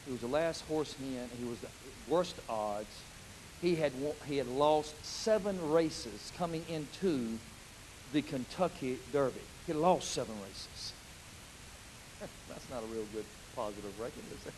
He 0.06 0.12
was 0.12 0.20
the 0.20 0.28
last 0.28 0.62
horse 0.62 0.94
in. 1.00 1.28
He 1.38 1.48
was 1.48 1.58
the 1.58 1.68
worst 2.08 2.36
odds. 2.48 2.86
He 3.60 3.74
had, 3.74 3.92
he 4.26 4.36
had 4.36 4.46
lost 4.48 4.94
seven 5.04 5.70
races 5.70 6.32
coming 6.38 6.64
into 6.68 7.38
the 8.12 8.22
Kentucky 8.22 8.98
Derby. 9.12 9.40
He 9.66 9.72
lost 9.72 10.10
seven 10.12 10.34
races. 10.42 10.92
That's 12.48 12.70
not 12.70 12.82
a 12.82 12.86
real 12.86 13.06
good 13.12 13.24
positive 13.56 13.98
record, 13.98 14.22
is 14.38 14.46
it? 14.46 14.52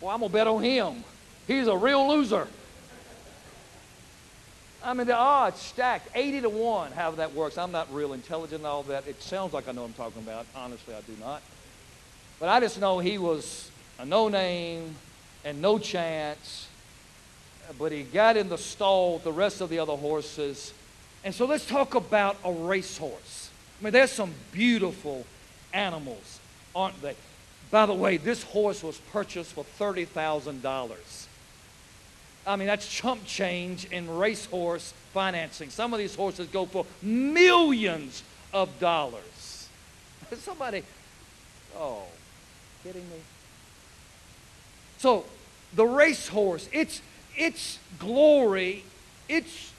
Well, 0.00 0.10
I'm 0.10 0.20
going 0.20 0.30
to 0.30 0.34
bet 0.34 0.46
on 0.46 0.62
him. 0.62 1.02
He's 1.46 1.66
a 1.66 1.76
real 1.76 2.08
loser. 2.08 2.46
I 4.84 4.94
mean, 4.94 5.06
the 5.06 5.16
odds 5.16 5.60
stacked 5.60 6.08
80 6.14 6.42
to 6.42 6.50
1, 6.50 6.92
how 6.92 7.10
that 7.12 7.34
works. 7.34 7.58
I'm 7.58 7.72
not 7.72 7.92
real 7.92 8.12
intelligent 8.12 8.60
and 8.60 8.66
all 8.66 8.84
that. 8.84 9.08
It 9.08 9.20
sounds 9.22 9.52
like 9.52 9.68
I 9.68 9.72
know 9.72 9.82
what 9.82 9.88
I'm 9.88 9.94
talking 9.94 10.22
about. 10.22 10.46
Honestly, 10.54 10.94
I 10.94 11.00
do 11.00 11.14
not. 11.20 11.42
But 12.38 12.48
I 12.48 12.60
just 12.60 12.78
know 12.80 12.98
he 12.98 13.18
was 13.18 13.70
a 13.98 14.04
no 14.04 14.28
name 14.28 14.94
and 15.44 15.60
no 15.60 15.78
chance. 15.78 16.68
But 17.78 17.92
he 17.92 18.02
got 18.02 18.36
in 18.36 18.48
the 18.48 18.58
stall 18.58 19.14
with 19.14 19.24
the 19.24 19.32
rest 19.32 19.60
of 19.60 19.68
the 19.68 19.78
other 19.78 19.96
horses. 19.96 20.72
And 21.24 21.34
so 21.34 21.44
let's 21.44 21.66
talk 21.66 21.94
about 21.94 22.36
a 22.44 22.52
racehorse. 22.52 23.50
I 23.80 23.84
mean, 23.84 23.92
there's 23.92 24.10
some 24.10 24.32
beautiful 24.52 25.26
animals, 25.72 26.40
aren't 26.74 27.00
they? 27.02 27.14
By 27.70 27.86
the 27.86 27.94
way, 27.94 28.16
this 28.16 28.42
horse 28.42 28.82
was 28.82 28.98
purchased 29.12 29.52
for 29.52 29.64
$30,000. 29.78 31.26
I 32.46 32.56
mean, 32.56 32.66
that's 32.66 32.88
chump 32.88 33.26
change 33.26 33.84
in 33.86 34.08
racehorse 34.08 34.94
financing. 35.12 35.68
Some 35.68 35.92
of 35.92 35.98
these 35.98 36.14
horses 36.14 36.48
go 36.48 36.64
for 36.64 36.86
millions 37.02 38.22
of 38.54 38.80
dollars. 38.80 39.68
Somebody, 40.38 40.82
oh, 41.76 42.04
kidding 42.82 43.06
me? 43.10 43.18
So, 44.98 45.24
the 45.74 45.86
racehorse, 45.86 46.68
its, 46.72 47.02
its 47.36 47.78
glory, 47.98 48.84
its 49.28 49.72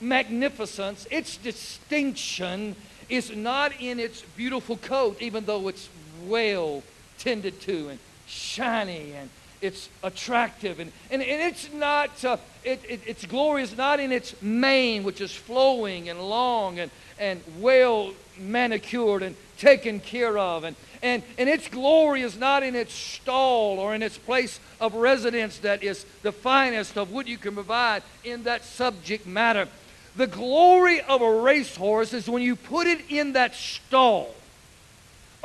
magnificence, 0.00 1.06
its 1.10 1.36
distinction 1.36 2.76
is 3.08 3.34
not 3.34 3.72
in 3.80 4.00
its 4.00 4.22
beautiful 4.36 4.76
coat, 4.76 5.16
even 5.20 5.44
though 5.44 5.68
it's 5.68 5.88
well 6.26 6.82
tended 7.18 7.60
to 7.62 7.88
and 7.88 7.98
shiny 8.26 9.12
and 9.12 9.30
it's 9.62 9.88
attractive 10.02 10.80
and, 10.80 10.92
and, 11.10 11.22
and 11.22 11.40
it's 11.42 11.72
not 11.72 12.24
uh, 12.24 12.36
it, 12.62 12.80
it, 12.86 13.00
its 13.06 13.24
glory 13.24 13.62
is 13.62 13.76
not 13.76 14.00
in 14.00 14.12
its 14.12 14.40
mane 14.42 15.02
which 15.02 15.20
is 15.20 15.32
flowing 15.32 16.08
and 16.10 16.20
long 16.20 16.78
and, 16.78 16.90
and 17.18 17.40
well 17.58 18.12
manicured 18.38 19.22
and 19.22 19.34
taken 19.58 20.00
care 20.00 20.38
of. 20.38 20.64
And, 20.64 20.76
and, 21.02 21.22
and 21.38 21.48
its 21.48 21.68
glory 21.68 22.22
is 22.22 22.38
not 22.38 22.62
in 22.62 22.74
its 22.74 22.92
stall 22.92 23.78
or 23.78 23.94
in 23.94 24.02
its 24.02 24.18
place 24.18 24.60
of 24.80 24.94
residence 24.94 25.58
that 25.58 25.82
is 25.82 26.04
the 26.22 26.32
finest 26.32 26.96
of 26.96 27.12
what 27.12 27.26
you 27.26 27.38
can 27.38 27.54
provide 27.54 28.02
in 28.24 28.44
that 28.44 28.64
subject 28.64 29.26
matter. 29.26 29.68
The 30.16 30.26
glory 30.26 31.00
of 31.02 31.20
a 31.20 31.40
racehorse 31.40 32.12
is 32.12 32.28
when 32.28 32.42
you 32.42 32.56
put 32.56 32.86
it 32.86 33.10
in 33.10 33.34
that 33.34 33.54
stall 33.54 34.34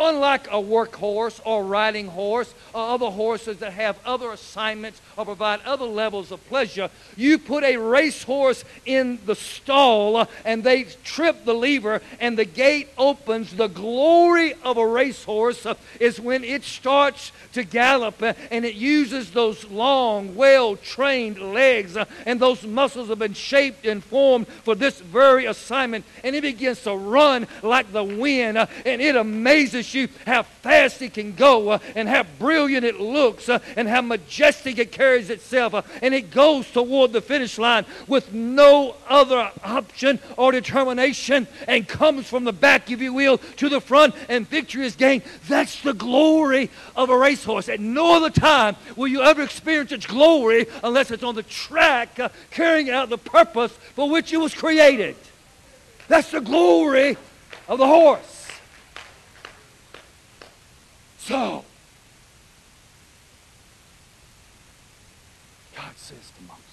Unlike 0.03 0.47
a 0.47 0.61
workhorse 0.61 1.39
or 1.45 1.63
riding 1.63 2.07
horse 2.07 2.51
or 2.73 2.89
other 2.89 3.11
horses 3.11 3.57
that 3.57 3.73
have 3.73 3.99
other 4.03 4.31
assignments 4.31 4.99
or 5.15 5.25
provide 5.25 5.61
other 5.61 5.85
levels 5.85 6.31
of 6.31 6.43
pleasure, 6.47 6.89
you 7.15 7.37
put 7.37 7.63
a 7.63 7.77
racehorse 7.77 8.65
in 8.87 9.19
the 9.27 9.35
stall 9.35 10.27
and 10.43 10.63
they 10.63 10.85
trip 11.03 11.45
the 11.45 11.53
lever 11.53 12.01
and 12.19 12.35
the 12.35 12.45
gate 12.45 12.89
opens. 12.97 13.53
The 13.53 13.67
glory 13.67 14.55
of 14.63 14.77
a 14.77 14.87
racehorse 14.87 15.67
is 15.99 16.19
when 16.19 16.43
it 16.43 16.63
starts 16.63 17.31
to 17.53 17.63
gallop 17.63 18.23
and 18.23 18.65
it 18.65 18.73
uses 18.73 19.29
those 19.29 19.65
long, 19.65 20.35
well 20.35 20.77
trained 20.77 21.37
legs 21.53 21.95
and 22.25 22.39
those 22.39 22.65
muscles 22.65 23.09
have 23.09 23.19
been 23.19 23.35
shaped 23.35 23.85
and 23.85 24.03
formed 24.03 24.47
for 24.47 24.73
this 24.73 24.99
very 24.99 25.45
assignment 25.45 26.05
and 26.23 26.35
it 26.35 26.41
begins 26.41 26.81
to 26.81 26.95
run 26.95 27.45
like 27.61 27.91
the 27.91 28.03
wind 28.03 28.57
and 28.57 28.99
it 28.99 29.15
amazes 29.15 29.90
you 29.93 30.07
how 30.25 30.43
fast 30.43 31.01
it 31.01 31.13
can 31.13 31.33
go 31.33 31.69
uh, 31.69 31.79
and 31.95 32.07
how 32.07 32.23
brilliant 32.39 32.85
it 32.85 32.99
looks 32.99 33.49
uh, 33.49 33.59
and 33.75 33.87
how 33.87 34.01
majestic 34.01 34.77
it 34.77 34.91
carries 34.91 35.29
itself. 35.29 35.73
Uh, 35.73 35.81
and 36.01 36.13
it 36.13 36.31
goes 36.31 36.69
toward 36.71 37.13
the 37.13 37.21
finish 37.21 37.57
line 37.57 37.85
with 38.07 38.33
no 38.33 38.95
other 39.07 39.51
option 39.63 40.19
or 40.37 40.51
determination 40.51 41.47
and 41.67 41.87
comes 41.87 42.27
from 42.27 42.43
the 42.43 42.53
back, 42.53 42.89
if 42.91 43.01
you 43.01 43.13
will, 43.13 43.37
to 43.37 43.69
the 43.69 43.81
front 43.81 44.15
and 44.29 44.47
victory 44.47 44.85
is 44.85 44.95
gained. 44.95 45.23
That's 45.47 45.81
the 45.81 45.93
glory 45.93 46.69
of 46.95 47.09
a 47.09 47.17
racehorse. 47.17 47.69
At 47.69 47.79
no 47.79 48.15
other 48.15 48.29
time 48.29 48.75
will 48.95 49.07
you 49.07 49.21
ever 49.21 49.41
experience 49.41 49.91
its 49.91 50.05
glory 50.05 50.67
unless 50.83 51.11
it's 51.11 51.23
on 51.23 51.35
the 51.35 51.43
track 51.43 52.19
uh, 52.19 52.29
carrying 52.51 52.89
out 52.89 53.09
the 53.09 53.17
purpose 53.17 53.71
for 53.95 54.09
which 54.09 54.33
it 54.33 54.37
was 54.37 54.53
created. 54.53 55.15
That's 56.07 56.31
the 56.31 56.41
glory 56.41 57.17
of 57.67 57.79
the 57.79 57.87
horse. 57.87 58.40
So, 61.21 61.63
God 65.75 65.95
says 65.95 66.31
to 66.35 66.43
Moses, 66.47 66.65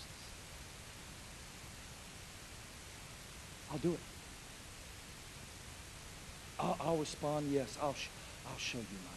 I'll 3.70 3.78
do 3.78 3.92
it. 3.92 4.00
I'll, 6.58 6.76
I'll 6.80 6.96
respond, 6.96 7.52
yes, 7.52 7.76
I'll, 7.82 7.92
sh- 7.92 8.08
I'll 8.50 8.58
show 8.58 8.78
you 8.78 8.84
my 9.04 9.12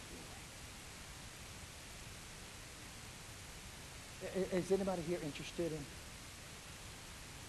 glory. 4.36 4.58
Is 4.60 4.70
anybody 4.70 5.00
here 5.08 5.18
interested 5.24 5.72
in 5.72 5.84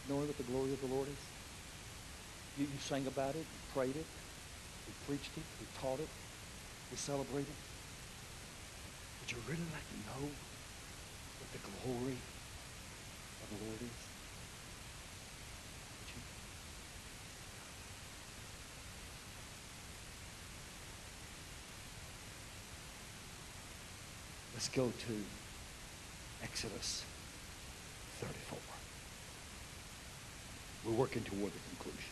knowing 0.08 0.28
what 0.28 0.38
the 0.38 0.44
glory 0.44 0.72
of 0.72 0.80
the 0.80 0.88
Lord 0.88 1.10
is? 1.10 1.16
You, 2.58 2.64
you 2.64 2.80
sang 2.80 3.06
about 3.08 3.36
it, 3.36 3.40
you 3.40 3.46
prayed 3.74 3.96
it, 3.98 4.06
you 4.88 4.94
preached 5.06 5.32
it, 5.36 5.44
you 5.60 5.68
taught 5.82 6.00
it, 6.00 6.08
you 6.92 6.98
celebrated 6.98 7.50
it. 7.50 7.73
You 9.34 9.42
really 9.50 9.66
like 9.74 9.88
to 9.90 9.98
know 10.06 10.30
what 10.30 11.50
the 11.54 11.60
glory 11.82 12.18
of 13.42 13.50
the 13.50 13.66
Lord 13.66 13.82
is? 13.82 13.90
Let's 24.54 24.70
go 24.70 24.86
to 25.08 25.14
Exodus 26.44 27.04
34. 28.22 28.60
We're 30.86 30.92
working 30.96 31.24
toward 31.24 31.52
the 31.52 31.60
conclusion. 31.76 32.12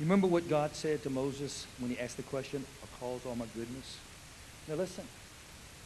You 0.00 0.06
remember 0.06 0.26
what 0.26 0.48
God 0.48 0.74
said 0.74 1.04
to 1.04 1.10
Moses 1.10 1.68
when 1.78 1.92
he 1.92 1.98
asked 2.00 2.16
the 2.16 2.24
question, 2.24 2.66
"A 2.82 2.86
cause 2.98 3.20
all 3.24 3.36
my 3.36 3.46
goodness? 3.54 3.98
Now 4.68 4.74
listen. 4.74 5.04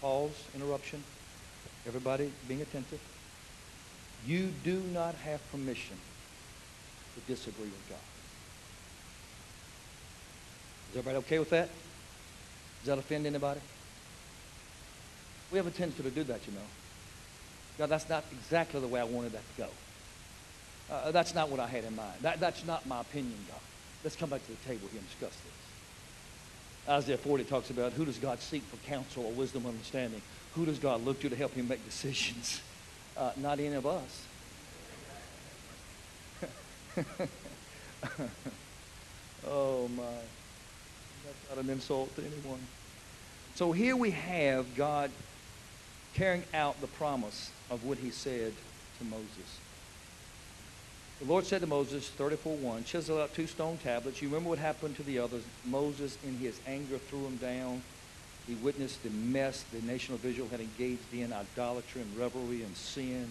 Pause, 0.01 0.45
interruption. 0.55 1.05
Everybody 1.87 2.33
being 2.49 2.63
attentive. 2.63 3.01
You 4.27 4.51
do 4.65 4.81
not 4.93 5.15
have 5.17 5.41
permission 5.51 5.97
to 7.15 7.21
disagree 7.33 7.65
with 7.65 7.89
God. 7.89 7.99
Is 10.91 10.99
everybody 10.99 11.19
okay 11.19 11.39
with 11.39 11.51
that? 11.51 11.69
Does 12.81 12.87
that 12.87 12.99
offend 12.99 13.27
anybody? 13.27 13.61
We 15.51 15.59
have 15.59 15.67
a 15.67 15.71
tendency 15.71 16.03
to 16.03 16.11
do 16.11 16.25
that, 16.25 16.47
you 16.47 16.53
know. 16.53 16.61
God, 17.79 17.89
that's 17.89 18.09
not 18.09 18.25
exactly 18.33 18.81
the 18.81 18.89
way 18.89 19.01
I 19.01 19.05
wanted 19.05 19.33
that 19.33 19.43
to 19.57 19.63
go. 19.63 19.69
Uh, 20.91 21.11
that's 21.11 21.35
not 21.35 21.51
what 21.51 21.61
I 21.61 21.67
had 21.67 21.85
in 21.85 21.95
mind. 21.95 22.15
That, 22.23 22.41
that's 22.41 22.65
not 22.67 22.87
my 22.87 23.01
opinion, 23.01 23.37
God. 23.49 23.61
Let's 24.03 24.17
come 24.17 24.31
back 24.31 24.45
to 24.45 24.51
the 24.51 24.69
table 24.69 24.89
here 24.91 25.01
and 25.01 25.09
discuss 25.09 25.31
this. 25.31 25.60
Isaiah 26.89 27.19
40 27.19 27.45
talks 27.45 27.71
about 27.71 27.93
who 27.93 28.05
does 28.05 28.19
God 28.19 28.41
seek 28.41 28.63
for 28.63 28.77
counsel 28.89 29.27
or 29.27 29.33
wisdom 29.33 29.67
or 29.67 29.69
understanding? 29.69 30.23
Who 30.55 30.67
does 30.67 30.79
God 30.79 31.05
look 31.05 31.21
to 31.21 31.29
to 31.29 31.37
help 31.37 31.53
him 31.53 31.69
make 31.69 31.85
decisions? 31.85 32.61
Uh, 33.17 33.31
not 33.37 33.61
any 33.61 33.75
of 33.75 33.87
us. 33.87 34.27
oh, 39.47 39.89
my. 39.89 40.03
That's 41.25 41.57
not 41.57 41.65
an 41.65 41.71
insult 41.71 42.15
to 42.17 42.23
anyone. 42.23 42.61
So 43.55 43.73
here 43.73 43.95
we 43.95 44.11
have 44.13 44.75
God 44.75 45.11
carrying 46.15 46.45
out 46.55 46.81
the 46.81 46.87
promise 46.87 47.51
of 47.71 47.85
what 47.85 47.99
he 47.99 48.11
said 48.11 48.53
to 48.99 49.05
Moses. 49.05 49.61
The 51.21 51.27
Lord 51.27 51.45
said 51.45 51.61
to 51.61 51.67
Moses, 51.67 52.11
34:1, 52.17 52.87
chisel 52.87 53.21
out 53.21 53.35
two 53.35 53.47
stone 53.47 53.77
tablets. 53.77 54.23
You 54.23 54.29
remember 54.29 54.49
what 54.49 54.59
happened 54.59 54.97
to 54.97 55.03
the 55.03 55.19
others. 55.19 55.43
Moses, 55.67 56.17
in 56.25 56.39
his 56.39 56.59
anger, 56.67 56.97
threw 56.97 57.23
them 57.25 57.37
down. 57.37 57.83
He 58.47 58.55
witnessed 58.55 59.03
the 59.03 59.11
mess 59.11 59.63
the 59.71 59.83
nation 59.83 60.15
of 60.15 60.25
Israel 60.25 60.49
had 60.51 60.61
engaged 60.61 61.13
in, 61.13 61.31
idolatry 61.31 62.01
and 62.01 62.17
revelry 62.17 62.63
and 62.63 62.75
sin, 62.75 63.29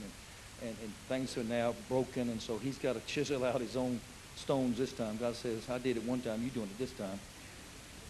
and, 0.61 0.69
and, 0.69 0.77
and 0.83 0.93
things 1.07 1.35
are 1.35 1.43
now 1.43 1.73
broken. 1.89 2.29
And 2.29 2.39
so 2.39 2.59
he's 2.59 2.77
got 2.77 2.93
to 2.93 3.01
chisel 3.07 3.43
out 3.43 3.59
his 3.59 3.75
own 3.75 3.99
stones 4.35 4.77
this 4.77 4.93
time. 4.93 5.17
God 5.17 5.35
says, 5.35 5.67
I 5.67 5.79
did 5.79 5.97
it 5.97 6.03
one 6.03 6.21
time, 6.21 6.43
you're 6.43 6.51
doing 6.51 6.69
it 6.69 6.77
this 6.77 6.91
time. 6.91 7.19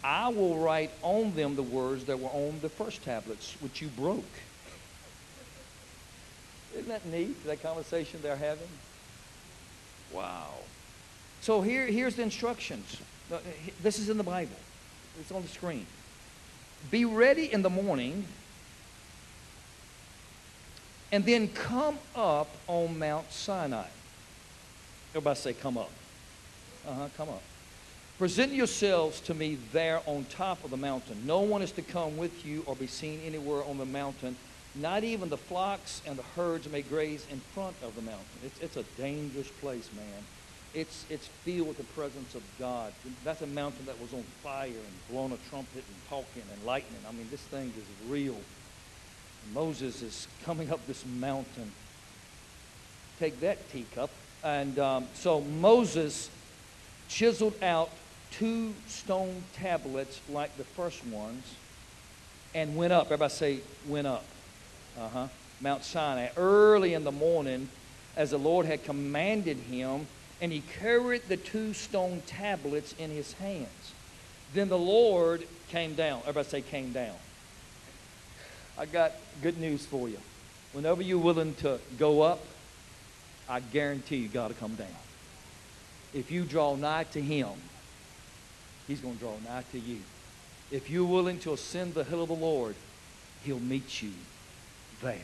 I 0.04 0.28
will 0.28 0.58
write 0.58 0.90
on 1.00 1.34
them 1.34 1.56
the 1.56 1.62
words 1.62 2.04
that 2.04 2.20
were 2.20 2.28
on 2.28 2.60
the 2.60 2.68
first 2.68 3.02
tablets, 3.02 3.56
which 3.60 3.80
you 3.80 3.88
broke. 3.88 4.24
Isn't 6.74 6.88
that 6.88 7.06
neat, 7.06 7.42
that 7.46 7.62
conversation 7.62 8.20
they're 8.22 8.36
having? 8.36 8.68
Wow. 10.12 10.54
So 11.40 11.62
here, 11.62 11.86
here's 11.86 12.16
the 12.16 12.22
instructions. 12.22 12.96
Uh, 13.32 13.38
This 13.82 13.98
is 13.98 14.08
in 14.08 14.18
the 14.18 14.24
Bible. 14.24 14.56
It's 15.20 15.32
on 15.32 15.42
the 15.42 15.48
screen. 15.48 15.86
Be 16.90 17.04
ready 17.04 17.52
in 17.52 17.62
the 17.62 17.70
morning 17.70 18.24
and 21.12 21.24
then 21.24 21.48
come 21.48 21.98
up 22.14 22.48
on 22.66 22.98
Mount 22.98 23.30
Sinai. 23.32 23.86
Everybody 25.10 25.38
say, 25.38 25.52
come 25.52 25.76
up. 25.76 25.90
Uh-huh, 26.88 27.08
come 27.16 27.28
up. 27.28 27.42
Present 28.18 28.52
yourselves 28.52 29.20
to 29.22 29.34
me 29.34 29.58
there 29.72 30.02
on 30.06 30.24
top 30.26 30.62
of 30.62 30.70
the 30.70 30.76
mountain. 30.76 31.26
No 31.26 31.40
one 31.40 31.62
is 31.62 31.72
to 31.72 31.82
come 31.82 32.16
with 32.16 32.44
you 32.46 32.62
or 32.66 32.76
be 32.76 32.86
seen 32.86 33.20
anywhere 33.24 33.64
on 33.64 33.78
the 33.78 33.86
mountain. 33.86 34.36
Not 34.74 35.02
even 35.02 35.28
the 35.28 35.36
flocks 35.36 36.00
and 36.06 36.16
the 36.16 36.22
herds 36.36 36.68
may 36.68 36.82
graze 36.82 37.26
in 37.30 37.40
front 37.54 37.76
of 37.82 37.96
the 37.96 38.02
mountain. 38.02 38.26
It's, 38.44 38.60
it's 38.60 38.76
a 38.76 38.84
dangerous 38.96 39.48
place, 39.60 39.88
man. 39.94 40.24
It's, 40.72 41.04
it's 41.10 41.26
filled 41.44 41.68
with 41.68 41.78
the 41.78 41.84
presence 41.84 42.36
of 42.36 42.42
God. 42.58 42.92
That's 43.24 43.42
a 43.42 43.46
mountain 43.48 43.86
that 43.86 44.00
was 44.00 44.12
on 44.12 44.22
fire 44.44 44.68
and 44.68 45.08
blowing 45.10 45.32
a 45.32 45.50
trumpet 45.50 45.82
and 45.88 46.08
talking 46.08 46.44
and 46.52 46.64
lightning. 46.64 47.00
I 47.08 47.12
mean, 47.12 47.26
this 47.30 47.40
thing 47.40 47.72
is 47.76 48.10
real. 48.10 48.36
Moses 49.52 50.02
is 50.02 50.28
coming 50.44 50.70
up 50.70 50.86
this 50.86 51.04
mountain. 51.04 51.72
Take 53.18 53.40
that 53.40 53.68
teacup. 53.70 54.10
And 54.44 54.78
um, 54.78 55.08
so 55.14 55.40
Moses 55.40 56.30
chiseled 57.08 57.60
out 57.62 57.90
two 58.30 58.72
stone 58.86 59.42
tablets 59.54 60.20
like 60.28 60.56
the 60.56 60.64
first 60.64 61.04
ones 61.06 61.44
and 62.54 62.76
went 62.76 62.92
up. 62.92 63.06
Everybody 63.06 63.32
say, 63.32 63.60
went 63.88 64.06
up. 64.06 64.24
Uh 64.98 65.08
huh. 65.08 65.28
Mount 65.60 65.84
Sinai. 65.84 66.28
Early 66.36 66.94
in 66.94 67.04
the 67.04 67.12
morning, 67.12 67.68
as 68.16 68.30
the 68.30 68.38
Lord 68.38 68.66
had 68.66 68.84
commanded 68.84 69.58
him, 69.58 70.06
and 70.40 70.52
he 70.52 70.62
carried 70.80 71.22
the 71.28 71.36
two 71.36 71.74
stone 71.74 72.22
tablets 72.26 72.94
in 72.98 73.10
his 73.10 73.34
hands. 73.34 73.92
Then 74.54 74.68
the 74.68 74.78
Lord 74.78 75.46
came 75.68 75.94
down. 75.94 76.20
Everybody 76.20 76.48
say, 76.48 76.62
came 76.62 76.92
down. 76.92 77.14
I 78.78 78.86
got 78.86 79.12
good 79.42 79.58
news 79.58 79.84
for 79.84 80.08
you. 80.08 80.18
Whenever 80.72 81.02
you're 81.02 81.18
willing 81.18 81.54
to 81.56 81.78
go 81.98 82.22
up, 82.22 82.40
I 83.48 83.60
guarantee 83.60 84.16
you 84.16 84.28
got 84.28 84.48
to 84.48 84.54
come 84.54 84.74
down. 84.76 84.88
If 86.14 86.30
you 86.30 86.44
draw 86.44 86.74
nigh 86.74 87.04
to 87.04 87.20
him, 87.20 87.50
he's 88.88 89.00
going 89.00 89.14
to 89.14 89.20
draw 89.20 89.34
nigh 89.46 89.64
to 89.72 89.78
you. 89.78 89.98
If 90.70 90.88
you're 90.88 91.06
willing 91.06 91.38
to 91.40 91.52
ascend 91.52 91.94
the 91.94 92.04
hill 92.04 92.22
of 92.22 92.28
the 92.28 92.34
Lord, 92.34 92.74
he'll 93.44 93.60
meet 93.60 94.02
you 94.02 94.12
there. 95.02 95.18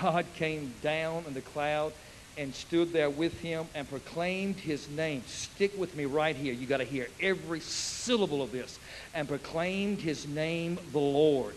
God 0.00 0.26
came 0.34 0.72
down 0.82 1.24
in 1.26 1.34
the 1.34 1.40
cloud 1.40 1.92
and 2.36 2.54
stood 2.54 2.92
there 2.92 3.10
with 3.10 3.40
him 3.40 3.66
and 3.74 3.88
proclaimed 3.88 4.56
his 4.56 4.88
name. 4.90 5.22
Stick 5.26 5.76
with 5.76 5.96
me 5.96 6.04
right 6.04 6.36
here. 6.36 6.52
You 6.52 6.66
got 6.66 6.76
to 6.76 6.84
hear 6.84 7.08
every 7.20 7.60
syllable 7.60 8.42
of 8.42 8.52
this. 8.52 8.78
And 9.14 9.26
proclaimed 9.26 9.98
his 9.98 10.26
name, 10.26 10.78
the 10.92 10.98
Lord. 10.98 11.54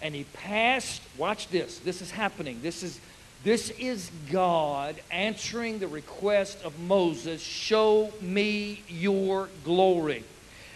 And 0.00 0.14
he 0.14 0.24
passed, 0.24 1.02
watch 1.18 1.48
this. 1.48 1.78
This 1.78 2.00
is 2.00 2.10
happening. 2.10 2.60
This 2.62 2.82
is 2.82 3.00
this 3.44 3.68
is 3.72 4.10
God 4.32 4.96
answering 5.10 5.78
the 5.78 5.86
request 5.86 6.64
of 6.64 6.78
Moses, 6.80 7.42
show 7.42 8.10
me 8.22 8.82
your 8.88 9.50
glory. 9.64 10.24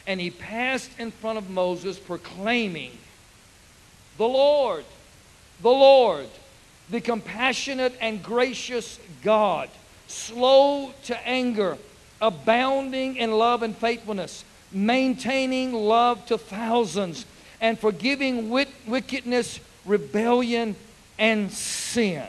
And 0.06 0.20
he 0.20 0.30
passed 0.30 0.90
in 0.98 1.10
front 1.10 1.38
of 1.38 1.48
Moses 1.48 1.98
proclaiming, 1.98 2.92
the 4.18 4.28
Lord, 4.28 4.84
the 5.62 5.70
Lord, 5.70 6.28
the 6.90 7.00
compassionate 7.00 7.94
and 8.00 8.22
gracious 8.22 8.98
God, 9.22 9.68
slow 10.06 10.92
to 11.04 11.26
anger, 11.26 11.76
abounding 12.20 13.16
in 13.16 13.32
love 13.32 13.62
and 13.62 13.76
faithfulness, 13.76 14.44
maintaining 14.72 15.72
love 15.72 16.24
to 16.26 16.38
thousands, 16.38 17.26
and 17.60 17.78
forgiving 17.78 18.50
wit- 18.50 18.68
wickedness, 18.86 19.60
rebellion, 19.84 20.76
and 21.18 21.50
sin. 21.50 22.26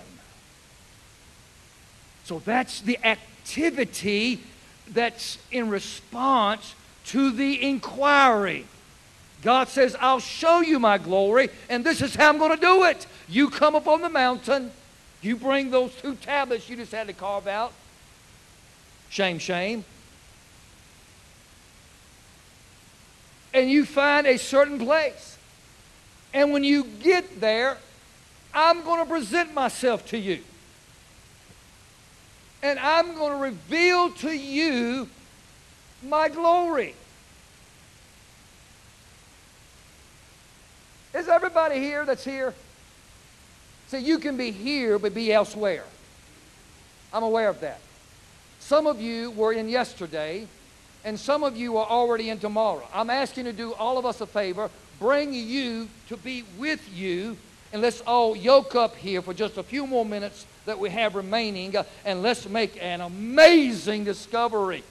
So 2.26 2.40
that's 2.40 2.82
the 2.82 3.00
activity 3.06 4.42
that's 4.92 5.38
in 5.52 5.70
response 5.70 6.76
to 7.08 7.32
the 7.32 7.62
inquiry. 7.64 8.66
God 9.42 9.68
says, 9.68 9.96
I'll 10.00 10.20
show 10.20 10.62
you 10.62 10.80
my 10.80 10.98
glory, 10.98 11.50
and 11.70 11.84
this 11.84 12.02
is 12.02 12.16
how 12.16 12.30
I'm 12.30 12.38
going 12.38 12.56
to 12.56 12.62
do 12.62 12.84
it. 12.84 13.08
You 13.30 13.50
come 13.50 13.76
up 13.76 13.88
on 13.88 14.02
the 14.02 14.10
mountain, 14.10 14.72
you 15.22 15.36
bring 15.36 15.70
those 15.70 15.94
two 15.96 16.16
tablets 16.16 16.68
you 16.68 16.76
just 16.76 16.92
had 16.92 17.08
to 17.08 17.14
carve 17.14 17.48
out. 17.48 17.74
Shame, 19.10 19.38
shame. 19.38 19.86
And 23.54 23.70
you 23.70 23.86
find 23.86 24.26
a 24.26 24.38
certain 24.38 24.80
place. 24.80 25.38
And 26.34 26.52
when 26.52 26.64
you 26.64 26.84
get 26.84 27.40
there, 27.40 27.78
I'm 28.54 28.84
going 28.84 29.04
to 29.04 29.10
present 29.10 29.54
myself 29.54 30.08
to 30.08 30.18
you. 30.18 30.42
And 32.62 32.80
I'm 32.80 33.16
going 33.16 33.32
to 33.32 33.38
reveal 33.38 34.12
to 34.12 34.32
you 34.32 35.08
my 36.04 36.30
glory. 36.30 36.96
Is 41.14 41.28
everybody 41.28 41.80
here 41.80 42.06
that's 42.06 42.24
here? 42.24 42.54
See, 43.90 44.00
you 44.00 44.20
can 44.20 44.38
be 44.38 44.52
here 44.52 45.00
but 45.00 45.16
be 45.16 45.34
elsewhere. 45.34 45.84
I'm 47.12 47.24
aware 47.24 47.50
of 47.50 47.60
that. 47.62 47.82
Some 48.60 48.86
of 48.86 49.02
you 49.02 49.32
were 49.32 49.52
in 49.52 49.68
yesterday, 49.68 50.46
and 51.04 51.20
some 51.20 51.44
of 51.44 51.58
you 51.58 51.78
are 51.78 51.88
already 51.88 52.30
in 52.30 52.38
tomorrow. 52.38 52.88
I'm 52.94 53.10
asking 53.10 53.48
you 53.48 53.52
to 53.52 53.58
do 53.58 53.74
all 53.74 53.98
of 53.98 54.06
us 54.06 54.22
a 54.22 54.28
favor, 54.28 54.70
bring 55.00 55.34
you 55.34 55.88
to 56.08 56.18
be 56.18 56.44
with 56.60 56.88
you, 56.94 57.36
and 57.74 57.82
let's 57.82 58.02
all 58.02 58.36
yoke 58.36 58.76
up 58.76 58.96
here 58.96 59.24
for 59.24 59.34
just 59.34 59.58
a 59.58 59.64
few 59.64 59.88
more 59.88 60.06
minutes 60.06 60.46
that 60.66 60.78
we 60.78 60.92
have 60.92 61.16
remaining, 61.16 61.74
and 62.06 62.22
let's 62.22 62.48
make 62.48 62.78
an 62.84 63.02
amazing 63.02 64.04
discovery. 64.04 64.84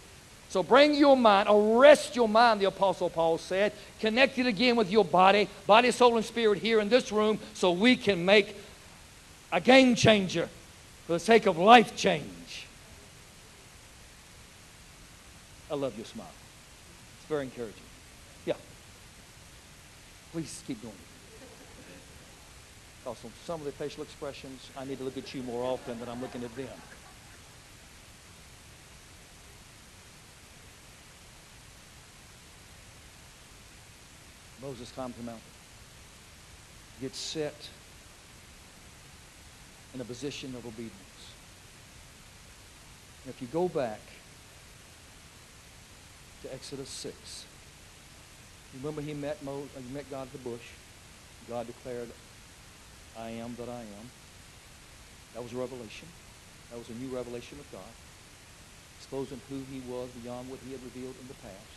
So 0.49 0.65
bring 0.65 0.95
your 0.95 1.17
mind, 1.17 1.49
arrest 1.49 2.17
your 2.17 2.29
mind, 2.29 2.61
the 2.61 2.65
Apostle 2.65 3.11
Paul 3.11 3.39
said. 3.39 3.73
Connect 4.01 4.39
it 4.39 4.47
again 4.47 4.75
with 4.75 4.91
your 4.91 5.05
body, 5.05 5.49
body, 5.69 5.93
soul, 5.93 6.17
and 6.17 6.25
spirit 6.25 6.59
here 6.59 6.81
in 6.81 6.89
this 6.89 7.13
room 7.13 7.39
so 7.55 7.71
we 7.71 7.95
can 7.95 8.25
make 8.25 8.57
a 9.53 9.61
game 9.61 9.95
changer 9.95 10.49
for 11.07 11.13
the 11.13 11.21
sake 11.21 11.47
of 11.47 11.57
life 11.59 11.97
change. 11.97 12.67
I 15.71 15.75
love 15.75 15.97
your 15.97 16.07
smile. 16.07 16.27
It's 17.19 17.29
very 17.29 17.45
encouraging. 17.45 17.83
Yeah. 18.47 18.55
Please 20.33 20.63
keep 20.67 20.83
going. 20.83 20.95
Because 23.05 23.25
on 23.25 23.33
some 23.45 23.61
of 23.61 23.67
the 23.67 23.73
facial 23.73 24.03
expressions, 24.03 24.71
I 24.77 24.85
need 24.85 24.99
to 24.99 25.05
look 25.05 25.17
at 25.17 25.35
you 25.35 25.43
more 25.43 25.65
often 25.65 25.99
than 25.99 26.09
I'm 26.09 26.21
looking 26.21 26.45
at 26.45 26.55
them. 26.57 26.69
Moses 34.61 34.91
climbs 34.91 35.15
the 35.17 35.23
mountain, 35.23 35.41
gets 37.01 37.17
set 37.17 37.55
in 39.95 40.01
a 40.01 40.05
position 40.05 40.55
of 40.55 40.67
obedience. 40.67 40.93
If 43.29 43.41
you 43.41 43.49
go 43.49 43.69
back 43.69 44.01
to 46.43 46.53
Exodus 46.55 46.89
6, 46.89 47.47
Remember, 48.77 49.01
he 49.01 49.15
met, 49.15 49.43
Mo, 49.43 49.65
uh, 49.77 49.81
he 49.81 49.95
met 49.95 50.11
God 50.11 50.29
at 50.29 50.33
the 50.33 50.45
bush. 50.45 50.67
God 51.49 51.67
declared, 51.67 52.09
I 53.19 53.31
am 53.31 53.57
that 53.57 53.69
I 53.69 53.81
am. 53.81 54.07
That 55.35 55.43
was 55.43 55.53
a 55.53 55.57
revelation. 55.57 56.09
That 56.71 56.79
was 56.79 56.89
a 56.91 56.97
new 57.01 57.09
revelation 57.09 57.59
of 57.59 57.73
God, 57.73 57.93
exposing 59.01 59.41
who 59.49 59.65
he 59.73 59.81
was 59.89 60.11
beyond 60.21 60.51
what 60.51 60.61
he 60.67 60.73
had 60.73 60.83
revealed 60.85 61.17
in 61.17 61.29
the 61.29 61.39
past. 61.41 61.73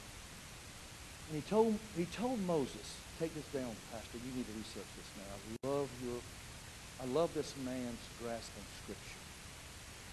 And 1.32 1.40
he 1.40 1.44
told, 1.48 1.80
he 1.96 2.04
told 2.12 2.44
Moses, 2.44 3.00
take 3.20 3.34
this 3.34 3.48
down, 3.56 3.72
Pastor. 3.96 4.20
You 4.20 4.36
need 4.36 4.48
to 4.52 4.56
research 4.60 4.92
this 5.00 5.10
now. 5.16 5.32
I 5.32 5.40
love 5.64 5.88
your, 6.04 6.20
I 7.02 7.10
love 7.10 7.34
this 7.34 7.58
man's 7.66 8.06
grasp 8.22 8.54
Scripture. 8.86 9.22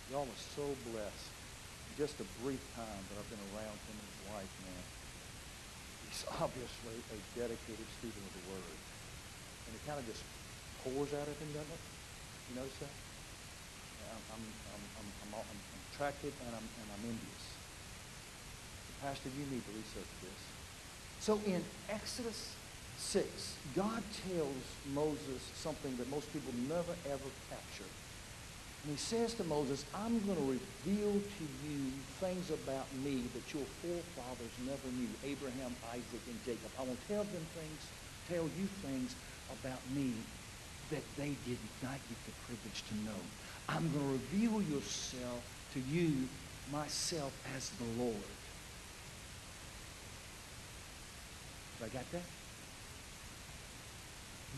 Y'all 0.09 0.25
are 0.25 0.45
so 0.57 0.65
blessed. 0.89 1.29
Just 2.01 2.17
a 2.17 2.27
brief 2.41 2.65
time 2.73 3.03
that 3.13 3.21
I've 3.21 3.29
been 3.29 3.45
around 3.53 3.77
him 3.77 3.93
and 3.93 4.09
his 4.09 4.21
wife, 4.33 4.53
man, 4.65 4.85
he's 6.09 6.25
obviously 6.41 6.97
a 7.13 7.19
dedicated 7.37 7.85
student 8.01 8.25
of 8.25 8.33
the 8.41 8.45
Word. 8.57 8.79
And 9.69 9.77
it 9.77 9.85
kind 9.85 10.01
of 10.01 10.09
just 10.09 10.25
pours 10.81 11.13
out 11.13 11.29
of 11.29 11.37
him, 11.37 11.53
doesn't 11.53 11.69
it? 11.69 11.85
You 12.49 12.53
notice 12.57 12.81
that? 12.81 12.95
I'm, 14.09 14.41
I'm, 14.41 14.45
I'm, 14.73 14.85
I'm, 15.05 15.09
I'm, 15.29 15.45
I'm 15.45 15.61
attracted 15.93 16.33
and 16.41 16.57
I'm, 16.57 16.65
and 16.65 16.89
I'm 16.89 17.05
envious. 17.05 17.45
Pastor, 19.05 19.29
you 19.29 19.45
need 19.53 19.61
to 19.61 19.73
research 19.77 20.09
this. 20.25 20.41
So 21.21 21.37
in 21.45 21.61
Exodus 21.93 22.57
6, 22.99 23.55
God 23.75 24.03
tells 24.27 24.65
Moses 24.93 25.41
something 25.55 25.97
that 25.97 26.11
most 26.11 26.33
people 26.33 26.53
never 26.69 26.95
ever 27.07 27.31
capture. 27.49 27.89
And 28.85 28.93
he 28.93 28.99
says 28.99 29.35
to 29.35 29.45
Moses, 29.45 29.85
I'm 29.95 30.19
going 30.27 30.37
to 30.37 30.59
reveal 30.59 31.13
to 31.13 31.45
you 31.67 31.93
things 32.21 32.51
about 32.51 32.87
me 33.05 33.25
that 33.35 33.55
your 33.55 33.65
forefathers 33.83 34.55
never 34.67 34.89
knew, 34.97 35.09
Abraham, 35.25 35.75
Isaac, 35.91 36.23
and 36.27 36.39
Jacob. 36.45 36.71
I 36.79 36.83
will 36.83 36.97
tell 37.07 37.25
them 37.25 37.47
things, 37.55 37.83
tell 38.29 38.45
you 38.45 38.67
things 38.83 39.15
about 39.61 39.81
me 39.95 40.13
that 40.91 41.03
they 41.17 41.35
did 41.47 41.59
not 41.83 41.99
get 42.09 42.19
the 42.27 42.33
privilege 42.47 42.83
to 42.89 42.95
know. 43.05 43.21
I'm 43.69 43.91
going 43.93 44.05
to 44.05 44.13
reveal 44.13 44.63
yourself 44.63 45.43
to 45.75 45.81
you, 45.81 46.29
myself, 46.73 47.33
as 47.57 47.71
the 47.71 48.03
Lord. 48.03 48.17
I 51.85 51.89
got 51.89 52.11
that? 52.13 52.23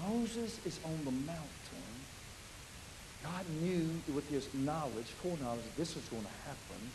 Moses 0.09 0.59
is 0.65 0.79
on 0.85 0.99
the 1.05 1.11
mountain. 1.11 1.91
God 3.23 3.45
knew 3.61 3.89
with 4.15 4.29
his 4.31 4.49
knowledge, 4.55 5.07
foreknowledge, 5.23 5.63
that 5.63 5.77
this 5.77 5.95
was 5.95 6.05
going 6.07 6.23
to 6.23 6.49
happen. 6.49 6.91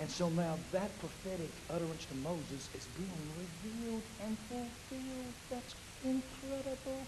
And 0.00 0.10
so 0.10 0.28
now 0.30 0.56
that 0.72 0.96
prophetic 1.00 1.50
utterance 1.68 2.06
to 2.06 2.14
Moses 2.16 2.68
is 2.74 2.86
being 2.96 3.10
revealed 3.36 4.02
and 4.24 4.38
fulfilled. 4.48 5.34
That's 5.50 5.74
incredible. 6.04 7.06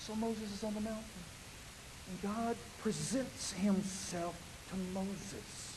So 0.00 0.14
Moses 0.16 0.52
is 0.52 0.64
on 0.64 0.74
the 0.74 0.80
mountain. 0.80 1.04
And 2.08 2.22
God 2.22 2.56
presents 2.80 3.52
himself 3.52 4.34
to 4.70 4.76
Moses. 4.94 5.76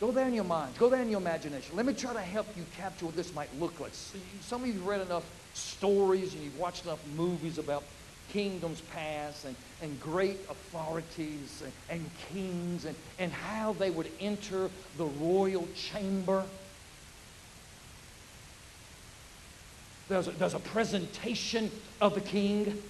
Go 0.00 0.10
there 0.10 0.26
in 0.26 0.34
your 0.34 0.44
mind. 0.44 0.76
Go 0.76 0.90
there 0.90 1.00
in 1.00 1.08
your 1.08 1.20
imagination. 1.20 1.76
Let 1.76 1.86
me 1.86 1.94
try 1.94 2.12
to 2.12 2.20
help 2.20 2.48
you 2.56 2.64
capture 2.76 3.06
what 3.06 3.16
this 3.16 3.32
might 3.34 3.48
look 3.58 3.78
like. 3.80 3.92
Some 4.42 4.62
of 4.62 4.66
you 4.66 4.74
have 4.74 4.86
read 4.86 5.00
enough 5.00 5.24
stories 5.54 6.34
and 6.34 6.42
you've 6.42 6.58
watched 6.58 6.84
enough 6.84 7.00
movies 7.16 7.58
about 7.58 7.82
kingdoms 8.32 8.80
past 8.92 9.44
and, 9.44 9.54
and 9.82 10.00
great 10.00 10.38
authorities 10.50 11.62
and, 11.62 11.72
and 11.88 12.10
kings 12.32 12.84
and, 12.84 12.96
and 13.18 13.32
how 13.32 13.72
they 13.74 13.90
would 13.90 14.10
enter 14.20 14.68
the 14.98 15.04
royal 15.04 15.66
chamber. 15.74 16.44
There's 20.08 20.28
a, 20.28 20.32
there's 20.32 20.54
a 20.54 20.58
presentation 20.58 21.70
of 22.00 22.14
the 22.14 22.20
king. 22.20 22.82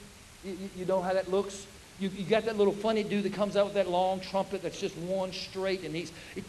You, 0.45 0.57
you 0.77 0.85
know 0.85 1.01
how 1.01 1.13
that 1.13 1.31
looks? 1.31 1.67
You, 2.01 2.09
you 2.09 2.25
got 2.25 2.45
that 2.47 2.57
little 2.57 2.73
funny 2.73 3.05
dude 3.05 3.25
that 3.25 3.35
comes 3.35 3.57
out 3.57 3.67
with 3.67 3.75
that 3.75 3.89
long 3.89 4.21
trumpet 4.21 4.63
that's 4.63 4.81
just 4.81 4.97
one 4.97 5.33
straight, 5.33 5.85
and 5.85 5.95
he's. 5.95 6.11
He, 6.35 6.43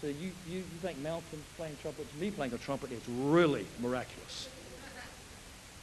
so 0.00 0.06
you, 0.06 0.30
you, 0.48 0.58
you 0.58 0.62
think 0.80 0.98
Mountain's 0.98 1.44
playing 1.56 1.76
trumpet? 1.82 2.06
Me 2.20 2.30
playing 2.30 2.52
a 2.54 2.58
trumpet 2.58 2.92
is 2.92 3.02
really 3.08 3.66
miraculous. 3.80 4.48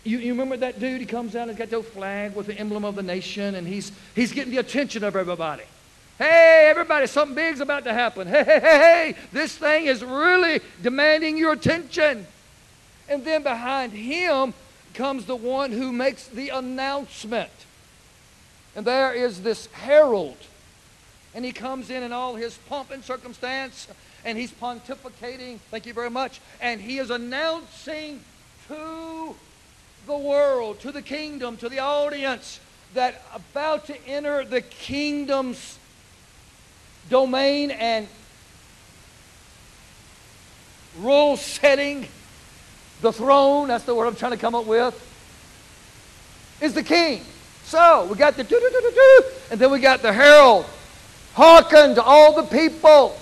You, 0.03 0.19
you 0.19 0.33
remember 0.33 0.57
that 0.57 0.79
dude? 0.79 1.01
He 1.01 1.07
comes 1.07 1.35
out 1.35 1.49
and 1.49 1.51
he's 1.51 1.57
got 1.57 1.69
that 1.69 1.83
flag 1.91 2.35
with 2.35 2.45
the 2.45 2.57
emblem 2.57 2.85
of 2.85 2.95
the 2.95 3.03
nation, 3.03 3.55
and 3.55 3.67
he's, 3.67 3.91
he's 4.13 4.31
getting 4.31 4.51
the 4.51 4.59
attention 4.59 5.03
of 5.03 5.15
everybody. 5.15 5.63
Hey, 6.17 6.67
everybody, 6.69 7.07
something 7.07 7.35
big's 7.35 7.59
about 7.59 7.83
to 7.83 7.93
happen. 7.93 8.27
Hey, 8.27 8.43
hey, 8.43 8.59
hey, 8.59 8.77
hey, 8.77 9.15
this 9.33 9.57
thing 9.57 9.87
is 9.87 10.03
really 10.03 10.61
demanding 10.81 11.37
your 11.37 11.51
attention. 11.51 12.25
And 13.09 13.25
then 13.25 13.43
behind 13.43 13.91
him 13.91 14.53
comes 14.93 15.25
the 15.25 15.35
one 15.35 15.71
who 15.71 15.91
makes 15.91 16.27
the 16.27 16.49
announcement. 16.49 17.51
And 18.77 18.85
there 18.85 19.13
is 19.13 19.41
this 19.41 19.65
herald. 19.67 20.37
And 21.35 21.43
he 21.43 21.51
comes 21.51 21.89
in 21.89 22.01
in 22.01 22.13
all 22.13 22.35
his 22.35 22.57
pomp 22.69 22.91
and 22.91 23.03
circumstance, 23.03 23.89
and 24.23 24.37
he's 24.37 24.51
pontificating, 24.51 25.59
thank 25.69 25.85
you 25.85 25.93
very 25.93 26.09
much, 26.09 26.39
and 26.61 26.79
he 26.79 26.97
is 26.97 27.09
announcing 27.09 28.21
to 28.69 29.35
the 30.07 30.17
world, 30.17 30.79
to 30.79 30.91
the 30.93 31.01
kingdom, 31.01 31.57
to 31.57 31.67
the 31.67 31.79
audience, 31.79 32.61
that 32.93 33.21
about 33.33 33.85
to 33.87 34.07
enter 34.07 34.45
the 34.45 34.61
kingdom's 34.61 35.77
domain 37.09 37.69
and 37.69 38.07
rule 40.99 41.35
setting 41.35 42.07
the 43.01 43.11
throne, 43.11 43.67
that's 43.67 43.83
the 43.83 43.93
word 43.93 44.07
I'm 44.07 44.15
trying 44.15 44.31
to 44.31 44.37
come 44.37 44.55
up 44.55 44.65
with, 44.65 44.95
is 46.61 46.73
the 46.73 46.83
king. 46.83 47.21
So 47.65 48.07
we 48.09 48.15
got 48.15 48.37
the 48.37 48.43
do 48.45 48.57
do 48.57 48.69
do 48.69 48.81
do 48.81 48.91
do, 48.91 49.23
and 49.51 49.59
then 49.59 49.69
we 49.69 49.79
got 49.79 50.01
the 50.01 50.13
herald. 50.13 50.65
Hearken 51.35 51.95
to 51.95 52.01
all 52.01 52.33
the 52.33 52.43
people 52.43 53.13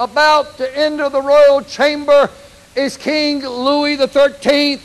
about 0.00 0.56
to 0.56 0.76
enter 0.76 1.08
the 1.08 1.22
royal 1.22 1.62
chamber 1.62 2.28
is 2.74 2.96
King 2.96 3.40
Louis 3.42 3.96
Thirteenth, 4.08 4.82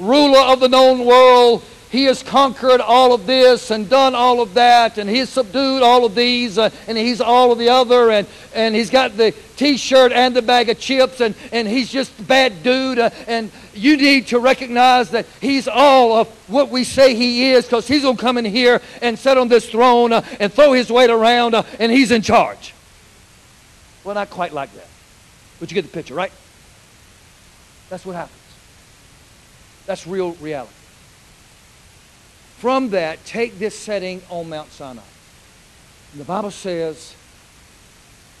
ruler 0.00 0.40
of 0.40 0.58
the 0.58 0.68
known 0.68 1.04
world. 1.04 1.62
He 1.94 2.06
has 2.06 2.24
conquered 2.24 2.80
all 2.80 3.12
of 3.12 3.24
this 3.24 3.70
and 3.70 3.88
done 3.88 4.16
all 4.16 4.40
of 4.40 4.54
that, 4.54 4.98
and 4.98 5.08
he's 5.08 5.28
subdued 5.28 5.80
all 5.80 6.04
of 6.04 6.16
these, 6.16 6.58
uh, 6.58 6.70
and 6.88 6.98
he's 6.98 7.20
all 7.20 7.52
of 7.52 7.58
the 7.60 7.68
other, 7.68 8.10
and, 8.10 8.26
and 8.52 8.74
he's 8.74 8.90
got 8.90 9.16
the 9.16 9.30
t 9.56 9.76
shirt 9.76 10.10
and 10.10 10.34
the 10.34 10.42
bag 10.42 10.68
of 10.68 10.80
chips, 10.80 11.20
and, 11.20 11.36
and 11.52 11.68
he's 11.68 11.88
just 11.88 12.18
a 12.18 12.22
bad 12.24 12.64
dude. 12.64 12.98
Uh, 12.98 13.10
and 13.28 13.52
you 13.74 13.96
need 13.96 14.26
to 14.26 14.40
recognize 14.40 15.12
that 15.12 15.24
he's 15.40 15.68
all 15.68 16.14
of 16.14 16.26
what 16.50 16.68
we 16.68 16.82
say 16.82 17.14
he 17.14 17.52
is, 17.52 17.64
because 17.64 17.86
he's 17.86 18.02
going 18.02 18.16
to 18.16 18.20
come 18.20 18.38
in 18.38 18.44
here 18.44 18.82
and 19.00 19.16
sit 19.16 19.38
on 19.38 19.46
this 19.46 19.70
throne 19.70 20.12
uh, 20.12 20.20
and 20.40 20.52
throw 20.52 20.72
his 20.72 20.90
weight 20.90 21.10
around, 21.10 21.54
uh, 21.54 21.62
and 21.78 21.92
he's 21.92 22.10
in 22.10 22.22
charge. 22.22 22.74
Well, 24.02 24.16
not 24.16 24.30
quite 24.30 24.52
like 24.52 24.74
that. 24.74 24.88
But 25.60 25.70
you 25.70 25.76
get 25.76 25.82
the 25.82 25.92
picture, 25.92 26.14
right? 26.14 26.32
That's 27.88 28.04
what 28.04 28.16
happens. 28.16 28.40
That's 29.86 30.08
real 30.08 30.32
reality. 30.32 30.74
From 32.64 32.88
that, 32.92 33.22
take 33.26 33.58
this 33.58 33.78
setting 33.78 34.22
on 34.30 34.48
Mount 34.48 34.72
Sinai. 34.72 35.02
And 36.12 36.18
the 36.22 36.24
Bible 36.24 36.50
says 36.50 37.14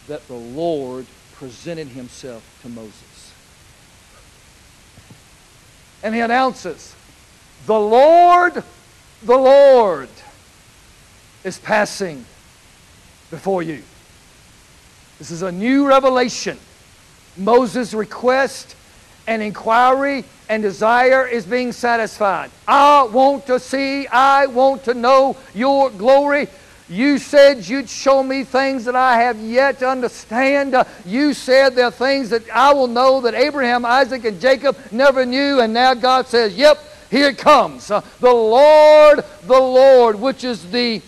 that 0.06 0.26
the 0.28 0.34
Lord 0.34 1.04
presented 1.34 1.88
himself 1.88 2.42
to 2.62 2.70
Moses. 2.70 3.34
And 6.02 6.14
he 6.14 6.22
announces, 6.22 6.94
The 7.66 7.78
Lord, 7.78 8.64
the 9.22 9.36
Lord 9.36 10.08
is 11.44 11.58
passing 11.58 12.24
before 13.30 13.62
you. 13.62 13.82
This 15.18 15.30
is 15.30 15.42
a 15.42 15.52
new 15.52 15.86
revelation. 15.86 16.56
Moses' 17.36 17.92
request 17.92 18.74
and 19.26 19.42
inquiry 19.42 20.24
and 20.48 20.62
desire 20.62 21.26
is 21.26 21.46
being 21.46 21.72
satisfied. 21.72 22.50
I 22.68 23.04
want 23.04 23.46
to 23.46 23.58
see, 23.58 24.06
I 24.06 24.46
want 24.46 24.84
to 24.84 24.94
know 24.94 25.36
your 25.54 25.90
glory. 25.90 26.48
You 26.88 27.16
said 27.18 27.66
you'd 27.66 27.88
show 27.88 28.22
me 28.22 28.44
things 28.44 28.84
that 28.84 28.94
I 28.94 29.16
have 29.22 29.38
yet 29.38 29.78
to 29.78 29.88
understand. 29.88 30.74
Uh, 30.74 30.84
you 31.06 31.32
said 31.32 31.74
there 31.74 31.86
are 31.86 31.90
things 31.90 32.28
that 32.30 32.48
I 32.50 32.74
will 32.74 32.88
know 32.88 33.22
that 33.22 33.34
Abraham, 33.34 33.86
Isaac, 33.86 34.24
and 34.26 34.38
Jacob 34.38 34.76
never 34.92 35.24
knew. 35.24 35.60
And 35.60 35.72
now 35.72 35.94
God 35.94 36.26
says, 36.26 36.54
Yep, 36.54 36.78
here 37.10 37.28
it 37.28 37.38
comes. 37.38 37.90
Uh, 37.90 38.02
the 38.20 38.32
Lord, 38.32 39.24
the 39.44 39.58
Lord, 39.58 40.20
which 40.20 40.44
is 40.44 40.70
the 40.70 41.00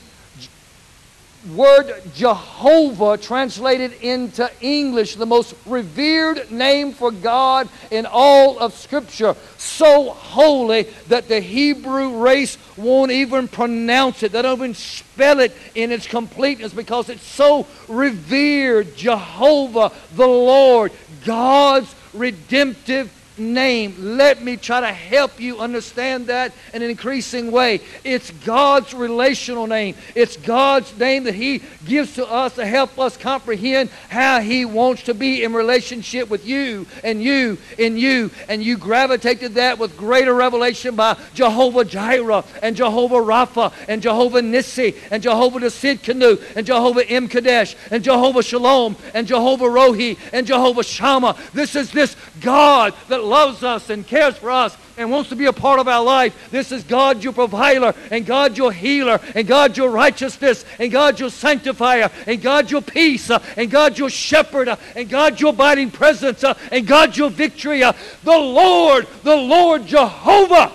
word 1.54 2.02
Jehovah 2.14 3.16
translated 3.16 3.92
into 4.02 4.50
English, 4.60 5.16
the 5.16 5.26
most 5.26 5.54
revered 5.66 6.50
name 6.50 6.92
for 6.92 7.10
God 7.10 7.68
in 7.90 8.06
all 8.06 8.58
of 8.58 8.74
Scripture. 8.74 9.34
So 9.56 10.10
holy 10.10 10.84
that 11.08 11.28
the 11.28 11.40
Hebrew 11.40 12.18
race 12.18 12.58
won't 12.76 13.12
even 13.12 13.48
pronounce 13.48 14.22
it. 14.22 14.32
They 14.32 14.42
don't 14.42 14.58
even 14.58 14.74
spell 14.74 15.40
it 15.40 15.56
in 15.74 15.92
its 15.92 16.06
completeness 16.06 16.72
because 16.72 17.08
it's 17.08 17.26
so 17.26 17.66
revered. 17.88 18.96
Jehovah, 18.96 19.92
the 20.14 20.26
Lord, 20.26 20.92
God's 21.24 21.94
redemptive 22.12 23.12
name. 23.38 23.94
Let 23.98 24.42
me 24.42 24.56
try 24.56 24.80
to 24.80 24.92
help 24.92 25.40
you 25.40 25.58
understand 25.58 26.26
that 26.28 26.52
in 26.72 26.82
an 26.82 26.90
increasing 26.90 27.50
way. 27.50 27.80
It's 28.04 28.30
God's 28.30 28.94
relational 28.94 29.66
name. 29.66 29.94
It's 30.14 30.36
God's 30.36 30.96
name 30.98 31.24
that 31.24 31.34
He 31.34 31.62
gives 31.84 32.14
to 32.14 32.26
us 32.26 32.54
to 32.54 32.66
help 32.66 32.98
us 32.98 33.16
comprehend 33.16 33.90
how 34.08 34.40
He 34.40 34.64
wants 34.64 35.02
to 35.04 35.14
be 35.14 35.44
in 35.44 35.52
relationship 35.52 36.28
with 36.28 36.46
you 36.46 36.86
and 37.04 37.22
you 37.22 37.58
and 37.78 37.98
you. 37.98 38.30
And 38.48 38.62
you 38.62 38.76
gravitate 38.76 39.40
to 39.40 39.48
that 39.50 39.78
with 39.78 39.96
greater 39.96 40.34
revelation 40.34 40.96
by 40.96 41.16
Jehovah 41.34 41.84
Jireh 41.84 42.44
and 42.62 42.76
Jehovah 42.76 43.16
Rapha 43.16 43.72
and 43.88 44.02
Jehovah 44.02 44.40
Nissi 44.40 44.96
and 45.10 45.22
Jehovah 45.22 45.60
Tsidkenu 45.60 46.42
and 46.56 46.66
Jehovah 46.66 47.04
M'Kaddesh 47.04 47.76
and 47.90 48.02
Jehovah 48.02 48.42
Shalom 48.42 48.96
and 49.14 49.26
Jehovah 49.26 49.64
Rohi 49.64 50.18
and 50.32 50.46
Jehovah 50.46 50.82
Shammah. 50.82 51.36
This 51.52 51.76
is 51.76 51.90
this 51.92 52.16
God 52.40 52.94
that 53.08 53.24
loves 53.26 53.62
us 53.62 53.90
and 53.90 54.06
cares 54.06 54.36
for 54.38 54.50
us 54.50 54.76
and 54.96 55.10
wants 55.10 55.28
to 55.28 55.36
be 55.36 55.46
a 55.46 55.52
part 55.52 55.78
of 55.78 55.88
our 55.88 56.02
life. 56.02 56.50
This 56.50 56.72
is 56.72 56.84
God 56.84 57.22
your 57.22 57.32
provider 57.32 57.94
and 58.10 58.24
God 58.24 58.56
your 58.56 58.72
healer 58.72 59.20
and 59.34 59.46
God 59.46 59.76
your 59.76 59.90
righteousness 59.90 60.64
and 60.78 60.90
God 60.90 61.20
your 61.20 61.30
sanctifier 61.30 62.10
and 62.26 62.40
God 62.40 62.70
your 62.70 62.82
peace 62.82 63.30
uh, 63.30 63.42
and 63.56 63.70
God 63.70 63.98
your 63.98 64.10
shepherd 64.10 64.68
uh, 64.68 64.76
and 64.94 65.08
God 65.08 65.40
your 65.40 65.50
abiding 65.50 65.90
presence 65.90 66.44
uh, 66.44 66.54
and 66.72 66.86
God 66.86 67.16
your 67.16 67.30
victory. 67.30 67.80
The 67.80 67.96
Lord, 68.24 69.06
the 69.22 69.36
Lord 69.36 69.86
Jehovah. 69.86 70.72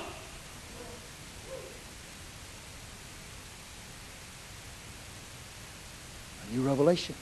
A 6.47 6.55
new 6.55 6.61
revelation. 6.61 7.15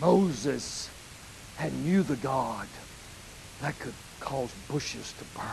Moses 0.00 0.88
had 1.56 1.72
knew 1.72 2.02
the 2.02 2.16
God 2.16 2.68
that 3.60 3.78
could 3.78 3.94
cause 4.20 4.50
bushes 4.68 5.14
to 5.18 5.24
burn. 5.38 5.46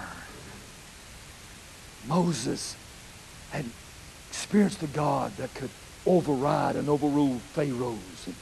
Moses 2.07 2.75
had 3.51 3.65
experienced 4.29 4.81
the 4.81 4.87
God 4.87 5.35
that 5.37 5.53
could 5.53 5.69
override 6.05 6.75
and 6.75 6.87
overrule 6.89 7.39
Pharaohs. 7.53 8.27
And 8.27 8.35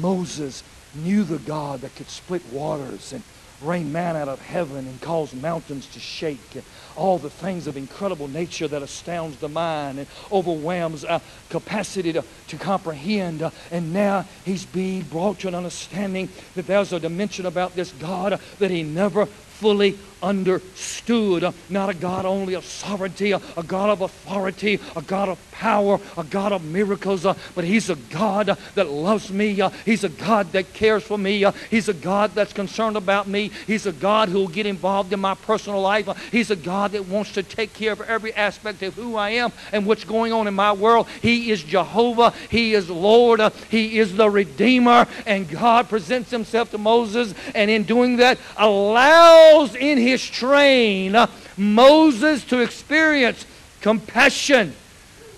Moses 0.00 0.62
knew 0.94 1.24
the 1.24 1.38
God 1.38 1.80
that 1.82 1.94
could 1.94 2.08
split 2.08 2.42
waters 2.52 3.12
and 3.12 3.22
rain 3.64 3.92
man 3.92 4.16
out 4.16 4.28
of 4.28 4.40
heaven 4.40 4.86
and 4.86 5.00
cause 5.00 5.34
mountains 5.34 5.86
to 5.88 6.00
shake. 6.00 6.54
And 6.54 6.64
all 6.96 7.18
the 7.18 7.30
things 7.30 7.66
of 7.66 7.76
incredible 7.76 8.28
nature 8.28 8.68
that 8.68 8.82
astounds 8.82 9.36
the 9.38 9.48
mind 9.48 9.98
and 9.98 10.08
overwhelms 10.30 11.04
our 11.04 11.20
capacity 11.48 12.12
to, 12.12 12.24
to 12.48 12.56
comprehend. 12.56 13.42
Uh, 13.42 13.50
and 13.70 13.92
now 13.92 14.26
he's 14.44 14.64
being 14.64 15.02
brought 15.02 15.40
to 15.40 15.48
an 15.48 15.54
understanding 15.54 16.28
that 16.54 16.66
there's 16.66 16.92
a 16.92 17.00
dimension 17.00 17.46
about 17.46 17.74
this 17.74 17.92
God 17.92 18.40
that 18.58 18.70
he 18.70 18.82
never 18.82 19.26
fully 19.26 19.98
understood. 20.24 21.52
Not 21.68 21.90
a 21.90 21.94
God 21.94 22.24
only 22.24 22.54
of 22.54 22.64
sovereignty, 22.64 23.32
a, 23.32 23.40
God 23.66 23.90
of 23.90 24.00
authority, 24.00 24.80
a 24.96 25.02
God 25.02 25.28
of 25.28 25.38
power, 25.50 26.00
a 26.16 26.24
God 26.24 26.52
of 26.52 26.64
miracles, 26.64 27.24
but 27.54 27.64
He's 27.64 27.90
a 27.90 27.96
God 27.96 28.56
that 28.74 28.88
loves 28.88 29.30
me. 29.30 29.60
He's 29.84 30.04
a 30.04 30.08
God 30.08 30.52
that 30.52 30.72
cares 30.72 31.02
for 31.02 31.18
me. 31.18 31.44
He's 31.70 31.88
a 31.88 31.94
God 31.94 32.32
that's 32.34 32.52
concerned 32.52 32.96
about 32.96 33.28
me. 33.28 33.50
He's 33.66 33.86
a 33.86 33.92
God 33.92 34.28
who 34.28 34.38
will 34.38 34.48
get 34.48 34.66
involved 34.66 35.12
in 35.12 35.20
my 35.20 35.34
personal 35.34 35.80
life. 35.80 36.08
He's 36.32 36.50
a 36.50 36.56
God 36.56 36.92
that 36.92 37.06
wants 37.06 37.32
to 37.32 37.42
take 37.42 37.74
care 37.74 37.92
of 37.92 38.00
every 38.00 38.34
aspect 38.34 38.82
of 38.82 38.94
who 38.94 39.16
I 39.16 39.30
am 39.30 39.52
and 39.72 39.86
what's 39.86 40.04
going 40.04 40.32
on 40.32 40.46
in 40.46 40.54
my 40.54 40.72
world. 40.72 41.06
He 41.22 41.50
is 41.50 41.62
Jehovah. 41.62 42.32
He 42.50 42.74
is 42.74 42.88
Lord. 42.90 43.40
He 43.70 43.98
is 43.98 44.16
the 44.16 44.30
Redeemer. 44.30 45.06
And 45.26 45.48
God 45.48 45.88
presents 45.88 46.30
Himself 46.30 46.70
to 46.70 46.78
Moses, 46.78 47.34
and 47.54 47.70
in 47.70 47.84
doing 47.84 48.16
that, 48.16 48.38
allows 48.56 49.74
in 49.74 49.98
His 49.98 50.13
train 50.22 51.14
uh, 51.14 51.26
Moses 51.56 52.44
to 52.46 52.60
experience 52.60 53.46
compassion 53.80 54.74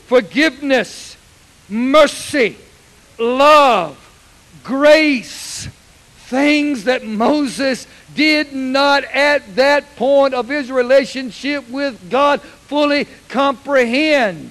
forgiveness, 0.07 1.17
mercy, 1.69 2.57
love, 3.19 3.99
grace, 4.63 5.69
things 6.29 6.85
that 6.85 7.05
Moses 7.05 7.87
did 8.15 8.53
not 8.53 9.05
at 9.05 9.57
that 9.57 9.97
point 9.97 10.33
of 10.33 10.49
his 10.49 10.71
relationship 10.71 11.69
with 11.69 12.09
God 12.11 12.41
fully 12.41 13.07
comprehend. 13.29 14.51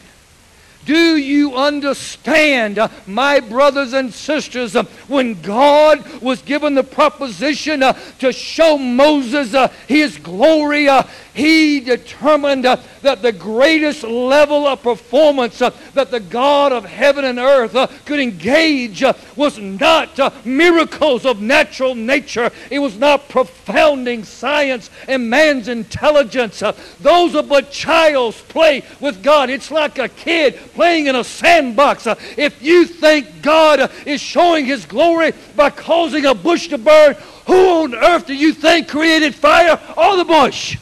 Do 0.86 1.18
you 1.18 1.56
understand, 1.56 2.78
uh, 2.78 2.90
my 3.08 3.40
brothers 3.40 3.94
and 3.94 4.14
sisters, 4.14 4.76
uh, 4.76 4.84
when 5.08 5.42
God 5.42 6.22
was 6.22 6.44
given 6.44 6.76
the 6.76 6.84
proposition 6.84 7.82
uh, 7.82 7.94
to 8.20 8.32
show 8.32 8.78
Moses 8.78 9.56
uh, 9.56 9.70
his 9.88 10.18
glory, 10.18 10.88
uh, 10.88 11.04
he 11.34 11.80
determined 11.80 12.66
uh, 12.66 12.78
that 13.02 13.24
the 13.24 13.32
greatest 13.32 14.04
level 14.04 14.68
of 14.68 14.84
performance 14.84 15.60
that 15.60 16.12
the 16.12 16.20
God 16.20 16.72
of 16.72 16.86
heaven 16.86 17.26
and 17.26 17.40
earth 17.40 18.06
could 18.06 18.20
engage 18.20 19.04
was 19.36 19.58
not 19.58 20.46
miracles 20.46 21.26
of 21.26 21.42
natural 21.42 21.94
nature. 21.94 22.52
It 22.72 22.80
was 22.80 22.98
not 22.98 23.28
profounding 23.28 24.24
science 24.24 24.90
and 25.08 25.30
man's 25.30 25.68
intelligence. 25.68 26.64
Those 27.02 27.36
are 27.36 27.44
but 27.44 27.70
child's 27.70 28.42
play 28.44 28.84
with 29.02 29.22
God. 29.22 29.50
It's 29.50 29.72
like 29.72 30.00
a 30.00 30.10
kid 30.10 30.56
playing 30.76 31.08
in 31.08 31.16
a 31.16 31.24
sandbox. 31.24 32.06
Uh, 32.06 32.16
if 32.38 32.62
you 32.62 32.86
think 32.86 33.42
God 33.42 33.80
uh, 33.80 33.88
is 34.06 34.22
showing 34.22 34.66
his 34.66 34.86
glory 34.86 35.34
by 35.56 35.70
causing 35.72 36.26
a 36.26 36.36
bush 36.36 36.68
to 36.68 36.78
burn, 36.78 37.16
who 37.48 37.84
on 37.84 37.96
earth 37.96 38.28
do 38.28 38.36
you 38.36 38.54
think 38.54 38.88
created 38.88 39.34
fire 39.34 39.80
or 39.98 40.18
the 40.18 40.26
bush? 40.26 40.78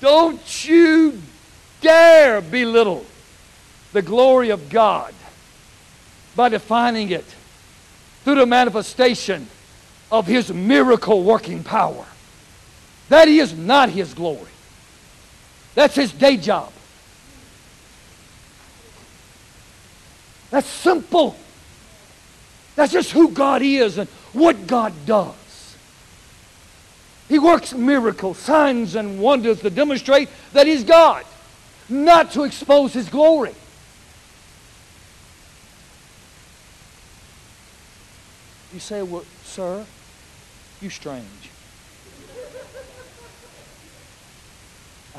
Don't 0.00 0.66
you 0.66 1.20
dare 1.82 2.40
belittle 2.40 3.04
the 3.92 4.02
glory 4.02 4.50
of 4.50 4.70
God 4.70 5.12
by 6.36 6.48
defining 6.48 7.10
it 7.10 7.24
through 8.24 8.36
the 8.36 8.46
manifestation 8.46 9.48
of 10.10 10.26
His 10.26 10.52
miracle 10.52 11.22
working 11.22 11.62
power. 11.62 12.06
That 13.10 13.28
is 13.28 13.52
not 13.54 13.90
His 13.90 14.14
glory, 14.14 14.50
that's 15.74 15.94
His 15.94 16.12
day 16.12 16.38
job. 16.38 16.72
That's 20.50 20.66
simple. 20.66 21.36
That's 22.74 22.92
just 22.92 23.12
who 23.12 23.30
God 23.30 23.62
is 23.62 23.98
and 23.98 24.08
what 24.32 24.66
God 24.66 24.92
does. 25.06 25.76
He 27.28 27.38
works 27.38 27.72
miracles, 27.72 28.38
signs, 28.38 28.96
and 28.96 29.20
wonders 29.20 29.60
to 29.60 29.70
demonstrate 29.70 30.28
that 30.52 30.66
He's 30.66 30.82
God, 30.82 31.24
not 31.88 32.32
to 32.32 32.42
expose 32.42 32.92
His 32.92 33.08
glory. 33.08 33.54
You 38.72 38.80
say, 38.80 39.02
well, 39.02 39.24
sir, 39.44 39.84
you 40.80 40.90
strange. 40.90 41.39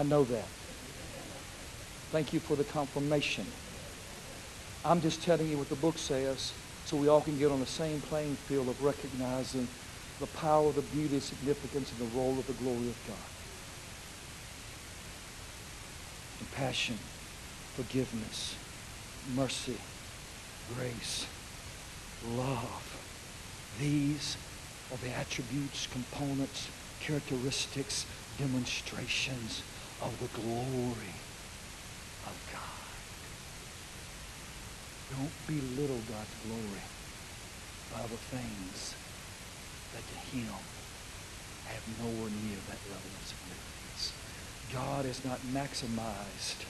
I 0.02 0.04
know 0.04 0.24
that. 0.24 0.48
Thank 2.10 2.34
you 2.34 2.40
for 2.40 2.56
the 2.56 2.64
confirmation. 2.64 3.46
I'm 4.84 5.00
just 5.00 5.22
telling 5.22 5.48
you 5.48 5.60
what 5.60 5.70
the 5.70 5.76
book 5.76 6.00
says 6.00 6.54
so 6.86 6.98
we 6.98 7.08
all 7.08 7.22
can 7.22 7.38
get 7.38 7.52
on 7.52 7.60
the 7.60 7.68
same 7.68 8.02
playing 8.02 8.36
field 8.36 8.68
of 8.68 8.84
recognizing 8.84 9.68
the 10.20 10.26
power, 10.26 10.72
the 10.72 10.82
beauty, 10.82 11.20
significance, 11.20 11.92
and 11.92 12.10
the 12.10 12.18
role 12.18 12.32
of 12.32 12.48
the 12.48 12.54
glory 12.54 12.78
of 12.78 12.98
God. 13.08 13.16
Compassion, 16.40 16.98
forgiveness, 17.76 18.56
mercy, 19.36 19.78
grace, 20.76 21.28
love. 22.28 22.98
These 23.80 24.36
are 24.92 24.98
the 24.98 25.12
attributes, 25.12 25.86
components, 25.86 26.70
characteristics, 27.02 28.08
demonstrations 28.40 29.62
of 30.02 30.18
the 30.20 30.42
glory 30.42 31.14
of 32.26 32.36
God. 32.52 32.90
Don't 35.14 35.38
belittle 35.46 36.02
God's 36.10 36.36
glory 36.46 36.86
by 37.94 38.02
the 38.04 38.18
things 38.34 38.96
that 39.94 40.02
to 40.02 40.18
him 40.36 40.54
have 41.66 41.84
nowhere 42.00 42.32
near 42.44 42.58
that 42.68 42.82
level 42.90 43.12
of 43.14 43.28
significance. 43.28 44.14
God 44.74 45.06
is 45.06 45.24
not 45.24 45.40
maximized 45.54 46.66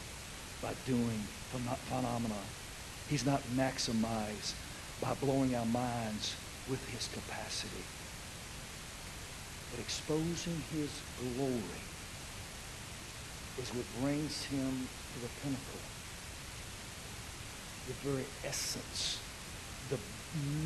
by 0.62 0.74
doing 0.86 1.22
phenomena. 1.88 2.42
He's 3.08 3.26
not 3.26 3.42
maximized 3.56 4.54
by 5.02 5.14
blowing 5.16 5.56
our 5.56 5.66
minds 5.66 6.36
with 6.70 6.84
his 6.90 7.08
capacity. 7.14 7.84
But 9.72 9.80
exposing 9.80 10.62
his 10.74 10.90
glory 11.18 11.91
is 13.60 13.70
what 13.74 13.86
brings 14.02 14.44
him 14.46 14.88
to 15.14 15.20
the 15.20 15.30
pinnacle, 15.42 15.84
the 17.88 17.94
very 18.08 18.26
essence, 18.46 19.20
the 19.90 20.00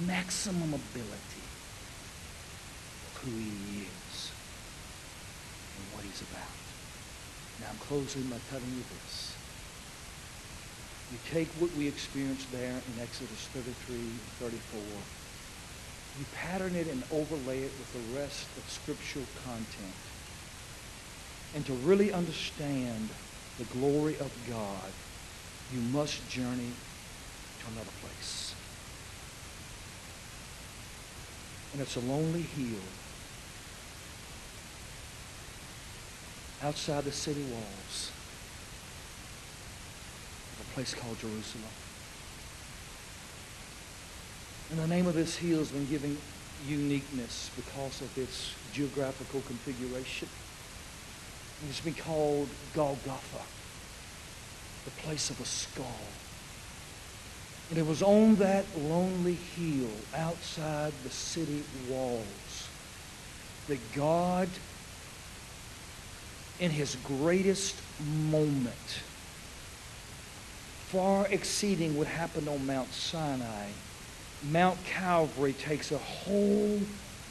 maximum 0.06 0.74
ability 0.74 1.46
of 3.08 3.22
who 3.24 3.32
he 3.32 3.82
is 3.82 4.32
and 5.78 5.86
what 5.96 6.04
he's 6.04 6.22
about. 6.22 6.56
Now 7.62 7.68
I'm 7.72 7.80
closing 7.80 8.24
by 8.24 8.38
telling 8.50 8.70
you 8.70 8.84
this. 9.02 9.36
You 11.12 11.18
take 11.32 11.48
what 11.60 11.72
we 11.76 11.88
experienced 11.88 12.52
there 12.52 12.70
in 12.70 13.02
Exodus 13.02 13.48
33 13.54 13.96
and 13.96 14.20
34, 14.40 14.82
you 16.20 16.26
pattern 16.34 16.76
it 16.76 16.88
and 16.88 17.04
overlay 17.12 17.60
it 17.60 17.72
with 17.78 17.92
the 17.94 18.20
rest 18.20 18.48
of 18.58 18.70
scriptural 18.70 19.26
content. 19.44 19.96
And 21.56 21.66
to 21.66 21.74
really 21.74 22.12
understand 22.12 23.10
the 23.58 23.64
glory 23.66 24.18
of 24.20 24.32
God, 24.50 24.92
you 25.74 25.80
must 25.80 26.30
journey 26.30 26.72
to 27.60 27.72
another 27.72 27.92
place. 28.02 28.54
And 31.72 31.82
it's 31.82 31.96
a 31.96 32.02
lonely 32.02 32.42
hill 32.42 32.80
outside 36.62 37.06
the 37.06 37.12
city 37.12 37.44
walls 37.44 38.12
of 40.60 40.68
a 40.70 40.74
place 40.74 40.94
called 40.94 41.18
Jerusalem. 41.20 41.64
And 44.72 44.80
the 44.80 44.88
name 44.88 45.08
of 45.08 45.14
this 45.14 45.38
hill 45.38 45.60
has 45.60 45.72
been 45.72 45.86
given 45.88 46.18
uniqueness 46.68 47.52
because 47.56 48.02
of 48.02 48.18
its 48.18 48.54
geographical 48.74 49.42
configuration. 49.42 50.28
It's 51.70 51.82
been 51.82 51.94
called 51.94 52.50
Golgotha, 52.74 53.42
the 54.84 54.92
place 55.02 55.30
of 55.30 55.40
a 55.40 55.46
skull. 55.46 55.86
And 57.70 57.80
it 57.80 57.86
was 57.86 58.04
on 58.04 58.36
that 58.36 58.66
lonely 58.78 59.34
hill 59.34 59.90
outside 60.16 60.94
the 61.04 61.10
city 61.10 61.64
walls 61.90 62.68
that 63.68 63.80
God, 63.94 64.48
in 66.60 66.72
his 66.72 66.96
greatest 67.04 67.76
moment, 68.30 69.00
far 70.88 71.28
exceeding 71.28 71.98
what 71.98 72.08
happened 72.08 72.48
on 72.48 72.68
Mount 72.68 72.94
Sinai, 72.94 73.70
Mount 74.52 74.84
Calvary 74.86 75.54
takes 75.54 75.92
a 75.92 75.98
whole 75.98 76.80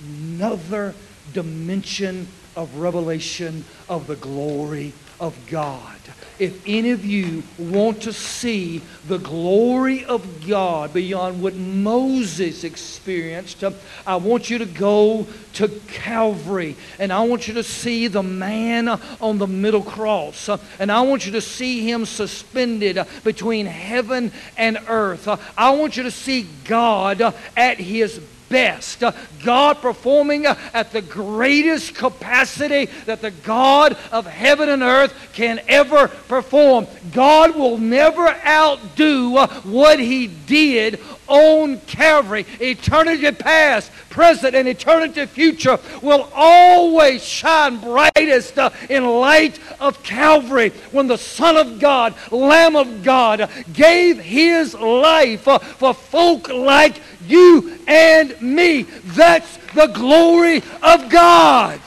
nother 0.02 0.94
dimension 1.32 2.26
of 2.56 2.76
revelation 2.76 3.64
of 3.88 4.06
the 4.06 4.16
glory 4.16 4.92
of 5.20 5.36
God. 5.46 5.94
If 6.36 6.66
any 6.66 6.90
of 6.90 7.04
you 7.04 7.44
want 7.58 8.02
to 8.02 8.12
see 8.12 8.82
the 9.06 9.18
glory 9.18 10.04
of 10.04 10.46
God 10.48 10.92
beyond 10.92 11.40
what 11.40 11.54
Moses 11.54 12.64
experienced, 12.64 13.62
um, 13.62 13.76
I 14.04 14.16
want 14.16 14.50
you 14.50 14.58
to 14.58 14.66
go 14.66 15.28
to 15.54 15.68
Calvary 15.86 16.74
and 16.98 17.12
I 17.12 17.22
want 17.22 17.46
you 17.46 17.54
to 17.54 17.62
see 17.62 18.08
the 18.08 18.24
man 18.24 18.88
on 18.88 19.38
the 19.38 19.46
middle 19.46 19.82
cross. 19.82 20.48
Um, 20.48 20.58
and 20.80 20.90
I 20.90 21.02
want 21.02 21.24
you 21.24 21.32
to 21.32 21.40
see 21.40 21.88
him 21.88 22.04
suspended 22.04 22.98
uh, 22.98 23.04
between 23.22 23.66
heaven 23.66 24.32
and 24.56 24.78
earth. 24.88 25.28
Uh, 25.28 25.36
I 25.56 25.70
want 25.70 25.96
you 25.96 26.02
to 26.02 26.10
see 26.10 26.48
God 26.64 27.22
uh, 27.22 27.30
at 27.56 27.78
his 27.78 28.18
best. 28.48 29.02
Uh, 29.02 29.12
God 29.42 29.78
performing 29.78 30.46
uh, 30.46 30.58
at 30.72 30.92
the 30.92 31.02
greatest 31.02 31.94
capacity 31.94 32.86
that 33.06 33.20
the 33.20 33.30
God 33.30 33.96
of 34.12 34.26
heaven 34.26 34.68
and 34.68 34.82
earth 34.82 35.14
can 35.32 35.60
ever 35.68 36.08
perform. 36.08 36.86
God 37.12 37.54
will 37.56 37.78
never 37.78 38.28
outdo 38.28 39.36
uh, 39.36 39.48
what 39.62 39.98
he 39.98 40.26
did 40.26 41.00
on 41.26 41.80
Calvary. 41.80 42.46
Eternity 42.60 43.30
past, 43.32 43.90
present, 44.10 44.54
and 44.54 44.68
eternity 44.68 45.26
future 45.26 45.78
will 46.02 46.28
always 46.34 47.24
shine 47.24 47.78
brightest 47.78 48.58
uh, 48.58 48.70
in 48.88 49.04
light 49.04 49.58
of 49.80 50.02
Calvary 50.02 50.70
when 50.92 51.06
the 51.06 51.18
Son 51.18 51.56
of 51.56 51.78
God, 51.78 52.14
Lamb 52.30 52.76
of 52.76 53.02
God, 53.02 53.48
gave 53.72 54.18
his 54.18 54.74
life 54.74 55.48
uh, 55.48 55.58
for 55.58 55.94
folk 55.94 56.48
like 56.48 57.00
you 57.26 57.78
and 57.86 58.40
me. 58.40 58.82
That's 58.82 59.58
the 59.74 59.86
glory 59.86 60.62
of 60.82 61.08
God. 61.10 61.80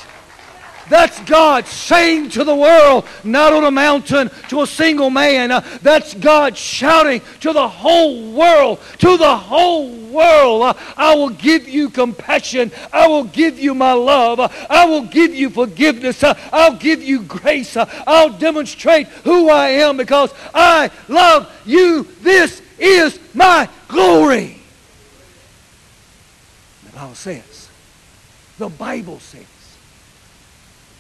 That's 0.90 1.20
God 1.22 1.66
saying 1.68 2.30
to 2.32 2.44
the 2.44 2.56
world, 2.56 3.06
not 3.24 3.54
on 3.54 3.64
a 3.66 3.72
mountain 3.72 4.30
to 4.50 4.62
a 4.62 4.68
single 4.68 5.10
man. 5.10 5.52
Uh, 5.52 5.62
that's 5.82 6.14
God 6.14 6.58
shouting 6.58 7.22
to 7.42 7.54
the 7.54 7.68
whole 7.68 8.32
world, 8.32 8.80
to 9.00 9.18
the 9.18 9.36
whole 9.36 9.90
world. 9.90 10.64
Uh, 10.64 10.74
I 10.96 11.16
will 11.16 11.30
give 11.30 11.68
you 11.68 11.90
compassion. 11.90 12.72
I 12.94 13.08
will 13.08 13.26
give 13.26 13.60
you 13.60 13.76
my 13.76 13.94
love. 13.94 14.40
Uh, 14.40 14.50
I 14.70 14.86
will 14.86 15.04
give 15.04 15.36
you 15.36 15.50
forgiveness. 15.50 16.24
Uh, 16.24 16.36
I'll 16.52 16.78
give 16.78 17.04
you 17.04 17.24
grace. 17.24 17.76
Uh, 17.76 17.86
I'll 18.08 18.30
demonstrate 18.38 19.08
who 19.08 19.50
I 19.50 19.70
am 19.70 19.98
because 19.98 20.34
I 20.54 20.90
love 21.08 21.52
you. 21.66 22.08
This 22.22 22.62
is 22.80 23.20
my 23.34 23.70
glory. 23.88 24.62
The 26.86 26.92
Bible 26.92 27.16
says. 27.16 27.70
The 28.58 28.70
Bible 28.70 29.20
says. 29.20 29.57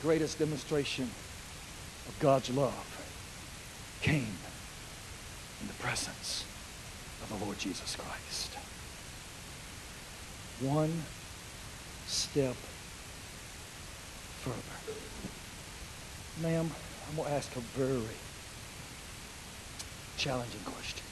Greatest 0.07 0.39
demonstration 0.39 1.03
of 2.07 2.15
God's 2.21 2.49
love 2.51 3.99
came 4.01 4.37
in 5.59 5.67
the 5.67 5.73
presence 5.73 6.45
of 7.21 7.37
the 7.37 7.43
Lord 7.43 7.59
Jesus 7.59 7.97
Christ. 7.97 8.53
One 10.61 11.03
step 12.05 12.55
further. 14.39 14.77
Ma'am, 16.41 16.71
I'm 17.09 17.15
going 17.17 17.27
to 17.27 17.35
ask 17.35 17.53
a 17.57 17.59
very 17.59 17.99
challenging 20.15 20.61
question. 20.63 21.03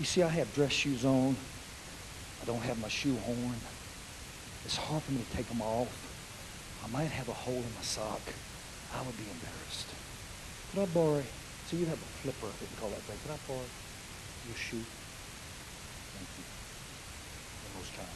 You 0.00 0.06
see, 0.06 0.22
I 0.22 0.28
have 0.28 0.54
dress 0.54 0.72
shoes 0.72 1.04
on. 1.04 1.36
I 2.40 2.46
don't 2.46 2.62
have 2.62 2.80
my 2.80 2.88
shoe 2.88 3.16
horn. 3.16 3.56
It's 4.64 4.78
hard 4.78 5.02
for 5.02 5.12
me 5.12 5.20
to 5.30 5.36
take 5.36 5.48
them 5.50 5.60
off. 5.60 6.07
I 6.84 6.88
might 6.90 7.10
have 7.10 7.28
a 7.28 7.32
hole 7.32 7.54
in 7.54 7.74
my 7.74 7.82
sock. 7.82 8.20
I 8.94 9.02
would 9.02 9.16
be 9.16 9.24
embarrassed. 9.30 9.88
Could 10.70 10.82
I 10.82 10.86
borrow, 10.86 11.22
so 11.66 11.76
you 11.76 11.86
have 11.86 11.98
a 11.98 12.10
flipper, 12.22 12.46
if 12.46 12.60
you 12.60 12.80
call 12.80 12.90
that 12.90 13.00
thing. 13.02 13.18
Could 13.22 13.32
I 13.32 13.38
borrow 13.46 13.68
your 14.46 14.56
shoe? 14.56 14.84
Thank 16.16 16.28
you. 16.36 16.44
The 17.64 17.78
most 17.78 17.92
kind. 17.96 18.08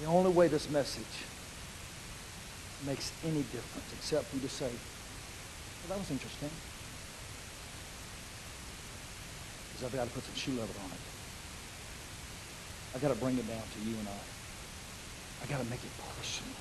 The 0.00 0.06
only 0.06 0.30
way 0.32 0.48
this 0.48 0.68
message 0.70 1.26
makes 2.86 3.12
any 3.24 3.42
difference 3.54 3.92
except 3.98 4.26
for 4.26 4.36
you 4.36 4.42
to 4.42 4.48
say, 4.48 4.66
well, 4.66 5.88
that 5.90 5.98
was 5.98 6.10
interesting. 6.10 6.50
is 9.82 9.84
I've 9.84 9.94
got 9.94 10.06
to 10.06 10.14
put 10.14 10.24
some 10.24 10.34
shoe 10.34 10.52
leather 10.52 10.78
on 10.84 10.90
it. 10.90 11.11
I've 12.94 13.00
got 13.00 13.08
to 13.08 13.14
bring 13.14 13.38
it 13.38 13.48
down 13.48 13.62
to 13.62 13.80
you 13.88 13.96
and 13.98 14.08
I. 14.08 14.20
I've 15.42 15.48
got 15.48 15.58
to 15.58 15.68
make 15.70 15.80
it 15.80 15.90
personal. 16.18 16.54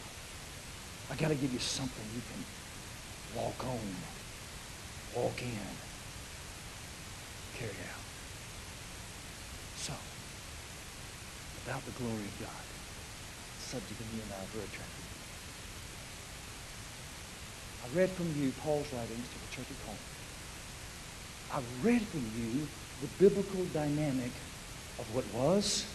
I've 1.10 1.18
got 1.20 1.28
to 1.28 1.36
give 1.36 1.52
you 1.52 1.60
something 1.60 2.04
you 2.16 2.22
can 2.32 2.42
walk 3.36 3.66
on, 3.66 3.80
walk 5.16 5.42
in, 5.42 5.68
carry 7.60 7.76
out. 7.92 8.06
So, 9.76 9.94
about 11.66 11.86
the 11.86 11.92
glory 11.92 12.14
of 12.16 12.40
God, 12.40 12.64
subject 13.60 14.00
of 14.00 14.14
you 14.16 14.22
and 14.24 14.32
I 14.32 14.44
are 14.44 14.52
very 14.56 14.66
attractive. 14.66 15.02
I 17.84 17.98
read 17.98 18.10
from 18.12 18.34
you 18.42 18.52
Paul's 18.64 18.92
writings 18.94 19.28
to 19.28 19.38
the 19.42 19.56
church 19.56 19.68
at 19.70 19.86
home. 19.86 20.00
I 21.52 21.62
read 21.86 22.02
from 22.04 22.24
you 22.38 22.68
the 23.02 23.08
biblical 23.20 23.66
dynamic 23.74 24.32
of 24.98 25.14
what 25.14 25.26
was 25.34 25.86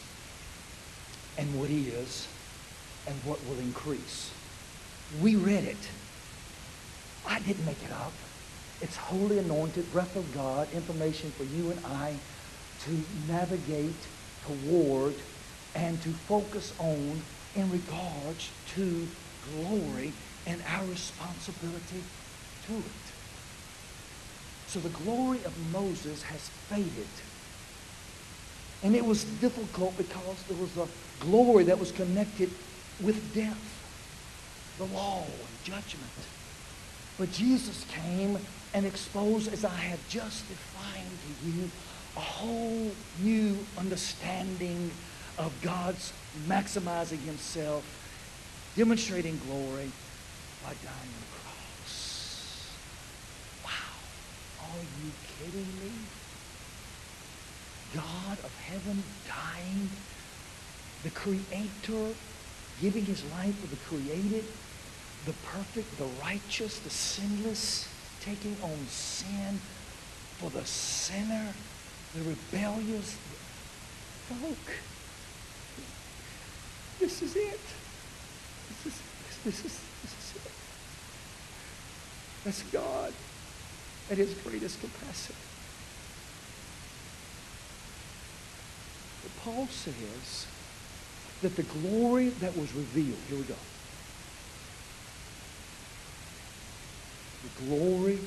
and 1.39 1.59
what 1.59 1.71
is 1.71 2.29
and 3.07 3.17
what 3.25 3.39
will 3.47 3.59
increase. 3.59 4.31
We 5.21 5.37
read 5.37 5.65
it. 5.65 5.91
I 7.27 7.41
didn't 7.41 7.65
make 7.65 7.83
it 7.83 7.93
up. 7.93 8.13
It's 8.81 8.97
holy 8.97 9.39
anointed, 9.39 9.91
breath 9.93 10.17
of 10.17 10.35
God, 10.35 10.69
information 10.75 11.31
for 11.33 11.45
you 11.45 11.71
and 11.71 11.87
I 11.87 12.15
to 12.85 13.03
navigate 13.29 13.95
toward 14.45 15.15
and 15.75 16.01
to 16.03 16.09
focus 16.11 16.73
on 16.79 17.21
in 17.55 17.71
regards 17.71 18.51
to 18.75 19.07
glory 19.55 20.13
and 20.47 20.63
our 20.69 20.85
responsibility 20.87 22.03
to 22.67 22.75
it. 22.75 23.07
So 24.67 24.81
the 24.81 24.89
glory 24.91 25.39
of 25.45 25.73
Moses 25.73 26.23
has 26.23 26.49
faded. 26.69 27.09
And 28.87 28.95
it 28.95 29.05
was 29.05 29.25
difficult 29.41 29.97
because 29.99 30.41
there 30.45 30.57
was 30.57 30.77
a 30.77 30.87
glory 31.19 31.65
that 31.65 31.77
was 31.77 31.91
connected 31.91 32.49
with 33.03 33.35
death, 33.35 33.59
the 34.79 34.85
law 34.85 35.25
and 35.25 35.65
judgment. 35.65 36.13
But 37.19 37.33
Jesus 37.33 37.85
came 37.91 38.39
and 38.75 38.87
exposed, 38.87 39.53
as 39.53 39.65
I 39.65 39.75
have 39.75 39.99
just 40.09 40.49
defined 40.49 41.11
to 41.11 41.49
you, 41.49 41.69
a 42.17 42.21
whole 42.21 42.93
new 43.21 43.59
understanding 43.77 44.93
of 45.37 45.53
God's 45.63 46.13
maximizing 46.47 47.19
himself, 47.25 47.83
demonstrating 48.77 49.41
glory 49.49 49.91
by 50.63 50.75
dying 50.85 51.11
on 51.11 51.23
the 51.23 51.39
cross. 51.43 52.71
Wow. 53.65 54.63
Are 54.63 54.79
you 55.05 55.11
kidding 55.41 55.67
me? 55.83 55.91
God 57.95 58.39
of 58.45 58.55
heaven 58.67 59.03
dying, 59.29 59.91
the 61.03 61.11
creator 61.11 62.15
giving 62.81 63.05
his 63.05 63.25
life 63.33 63.59
for 63.59 63.67
the 63.69 63.77
created, 63.77 64.45
the 65.25 65.33
perfect, 65.45 65.97
the 65.99 66.09
righteous, 66.23 66.79
the 66.81 66.91
sinless, 66.91 67.89
taking 68.21 68.57
on 68.63 68.77
sin 68.89 69.59
for 70.39 70.51
the 70.51 70.65
sinner, 70.65 71.53
the 72.15 72.23
rebellious. 72.23 73.17
Folk, 74.29 74.75
this 76.99 77.23
is 77.23 77.37
it. 77.37 77.61
This 78.69 78.87
is, 78.87 79.03
this 79.45 79.65
is, 79.65 79.81
this 80.03 80.13
is 80.13 80.37
it. 80.45 80.53
That's 82.45 82.63
God 82.65 83.13
at 84.11 84.19
his 84.19 84.35
greatest 84.35 84.81
capacity. 84.81 85.35
But 89.27 89.43
Paul 89.43 89.67
says 89.67 90.47
that 91.43 91.57
the 91.57 91.65
glory 91.65 92.29
that 92.29 92.57
was 92.57 92.73
revealed, 92.75 93.19
here 93.29 93.39
we 93.39 93.45
go. 93.45 93.55
The 97.43 97.75
glory 97.75 98.21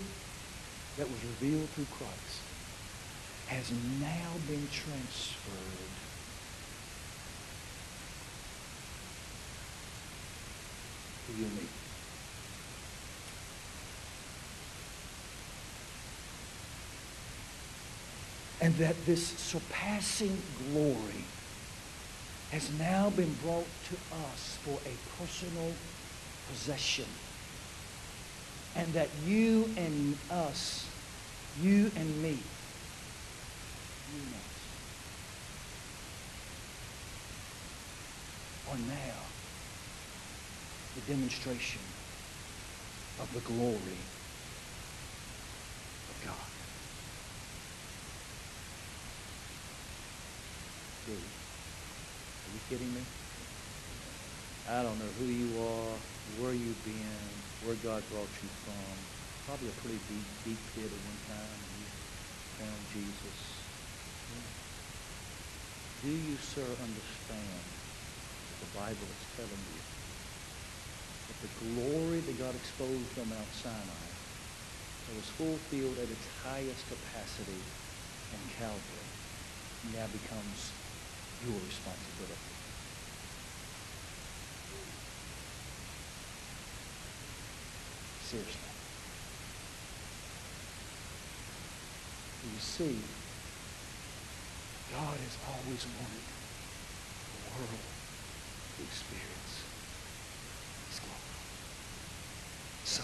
that 0.98 1.08
was 1.10 1.20
revealed 1.24 1.70
through 1.70 1.86
Christ 1.86 2.42
has 3.48 3.72
now 4.02 4.30
been 4.50 4.68
transferred 4.74 5.56
to 11.28 11.34
you 11.40 11.46
and 11.46 11.56
me. 11.56 11.89
And 18.62 18.76
that 18.76 18.96
this 19.06 19.26
surpassing 19.26 20.38
glory 20.72 21.24
has 22.52 22.70
now 22.80 23.10
been 23.12 23.34
brought 23.44 23.68
to 23.90 23.96
us 24.34 24.58
for 24.64 24.78
a 24.86 24.96
personal 25.18 25.72
possession. 26.50 27.06
And 28.76 28.92
that 28.94 29.10
you 29.26 29.70
and 29.78 30.18
us, 30.32 30.86
you 31.62 31.92
and 31.96 32.22
me, 32.22 32.38
you 34.14 34.22
and 34.26 34.34
us, 34.34 34.50
are 38.72 38.78
now 38.78 39.20
the 40.96 41.14
demonstration 41.14 41.82
of 43.22 43.34
the 43.34 43.40
glory 43.42 44.00
of 46.10 46.22
God. 46.26 46.59
Are 51.18 52.54
you 52.54 52.62
kidding 52.70 52.94
me? 52.94 53.02
I 54.70 54.84
don't 54.84 55.00
know 55.00 55.10
who 55.18 55.26
you 55.26 55.50
are, 55.58 55.96
where 56.38 56.54
you've 56.54 56.84
been, 56.86 57.26
where 57.66 57.74
God 57.82 58.04
brought 58.14 58.30
you 58.30 58.50
from. 58.62 58.94
Probably 59.50 59.70
a 59.70 59.78
pretty 59.82 59.98
deep, 60.06 60.30
deep 60.46 60.62
pit 60.78 60.86
at 60.86 61.02
one 61.10 61.22
time, 61.26 61.58
and 61.58 61.74
you 61.82 61.90
found 62.62 62.82
Jesus. 62.94 63.40
Do 66.06 66.14
you, 66.14 66.38
sir, 66.38 66.64
understand 66.64 67.60
what 68.46 68.60
the 68.62 68.72
Bible 68.78 69.10
is 69.10 69.24
telling 69.36 69.64
you? 69.74 69.82
That 71.28 71.40
the 71.42 71.52
glory 71.66 72.20
that 72.22 72.38
God 72.38 72.54
exposed 72.54 73.18
on 73.18 73.28
Mount 73.34 73.52
Sinai 73.58 74.06
that 75.10 75.16
was 75.18 75.28
fulfilled 75.34 75.98
at 75.98 76.08
its 76.08 76.28
highest 76.46 76.86
capacity 76.88 77.58
in 77.58 78.42
Calvary 78.56 79.10
now 79.98 80.06
becomes 80.14 80.72
your 81.46 81.56
responsibility. 81.56 82.36
Seriously. 88.28 88.70
You 92.44 92.60
see, 92.60 92.96
God 94.92 95.16
has 95.16 95.36
always 95.48 95.84
wanted 95.96 96.26
the 97.24 97.40
world 97.56 97.88
to 98.76 98.84
experience 98.84 99.54
His 100.92 101.00
glory. 101.00 101.36
So, 102.84 103.04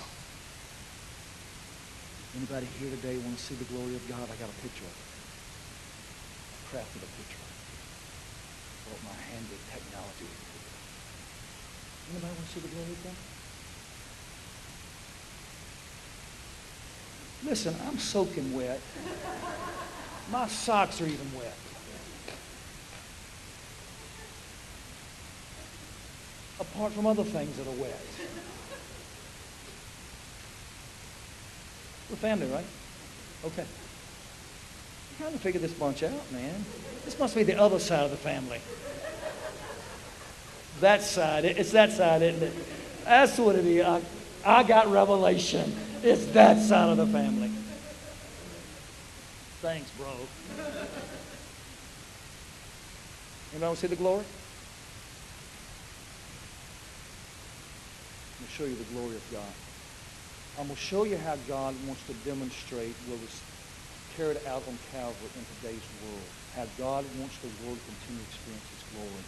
anybody 2.35 2.67
here 2.79 2.91
today 2.91 3.17
want 3.23 3.37
to 3.37 3.43
see 3.43 3.55
the 3.55 3.69
glory 3.71 3.95
of 3.95 4.03
God? 4.09 4.27
I 4.27 4.35
got 4.35 4.51
a 4.51 4.59
picture 4.59 4.83
of 4.83 4.91
it. 4.91 5.07
I 6.51 6.57
crafted 6.75 6.99
a 6.99 7.11
picture 7.15 7.39
of 7.39 7.49
it. 7.49 7.54
Brought 8.85 9.03
my 9.03 9.17
handy 9.33 9.57
technology 9.73 10.25
into 10.29 10.55
it. 10.61 10.73
Anybody 12.11 12.33
want 12.33 12.45
to 12.45 12.53
see 12.53 12.59
the 12.61 12.67
glory 12.67 12.91
of 12.91 13.03
God? 13.03 13.17
Listen, 17.49 17.75
I'm 17.87 17.99
soaking 17.99 18.53
wet. 18.53 18.79
My 20.31 20.47
socks 20.47 21.01
are 21.01 21.05
even 21.05 21.33
wet. 21.35 21.53
Apart 26.59 26.93
from 26.93 27.05
other 27.05 27.23
things 27.23 27.57
that 27.57 27.67
are 27.67 27.81
wet. 27.81 27.99
We're 32.09 32.15
family, 32.17 32.47
right? 32.47 32.65
Okay. 33.45 33.65
Trying 35.17 35.31
to 35.31 35.39
figure 35.39 35.61
this 35.61 35.73
bunch 35.73 36.03
out, 36.03 36.31
man. 36.31 36.65
This 37.05 37.17
must 37.17 37.35
be 37.35 37.43
the 37.43 37.57
other 37.59 37.79
side 37.79 38.03
of 38.03 38.11
the 38.11 38.17
family. 38.17 38.59
That 40.81 41.01
side. 41.01 41.45
It's 41.45 41.71
that 41.71 41.91
side, 41.91 42.21
isn't 42.21 42.43
it? 42.43 42.53
That's 43.05 43.37
what 43.37 43.55
it 43.55 43.65
is. 43.65 43.85
I, 43.85 44.01
I 44.43 44.63
got 44.63 44.87
revelation. 44.87 45.73
It's 46.03 46.25
that 46.27 46.61
side 46.61 46.89
of 46.89 46.97
the 46.97 47.07
family. 47.07 47.49
Thanks, 49.61 49.89
bro. 49.91 50.07
Anybody 53.51 53.67
want 53.67 53.75
to 53.75 53.81
see 53.81 53.87
the 53.87 53.95
glory? 53.95 54.25
I'm 58.33 58.39
going 58.39 58.47
to 58.47 58.51
show 58.51 58.65
you 58.65 58.75
the 58.75 58.83
glory 58.93 59.15
of 59.15 59.31
God. 59.31 59.53
I'm 60.59 60.67
going 60.67 60.75
to 60.75 60.81
show 60.81 61.05
you 61.05 61.17
how 61.17 61.37
God 61.47 61.73
wants 61.87 62.05
to 62.07 62.13
demonstrate 62.29 62.93
what 63.07 63.21
was 63.21 63.41
carried 64.15 64.39
out 64.47 64.63
on 64.67 64.79
Calvary 64.95 65.27
in 65.35 65.43
today's 65.59 65.83
world. 66.07 66.29
How 66.55 66.63
God 66.79 67.03
wants 67.19 67.35
the 67.43 67.51
world 67.63 67.75
to 67.75 67.85
continue 67.91 68.23
to 68.23 68.27
experience 68.31 68.63
His 68.71 68.83
glory. 68.95 69.25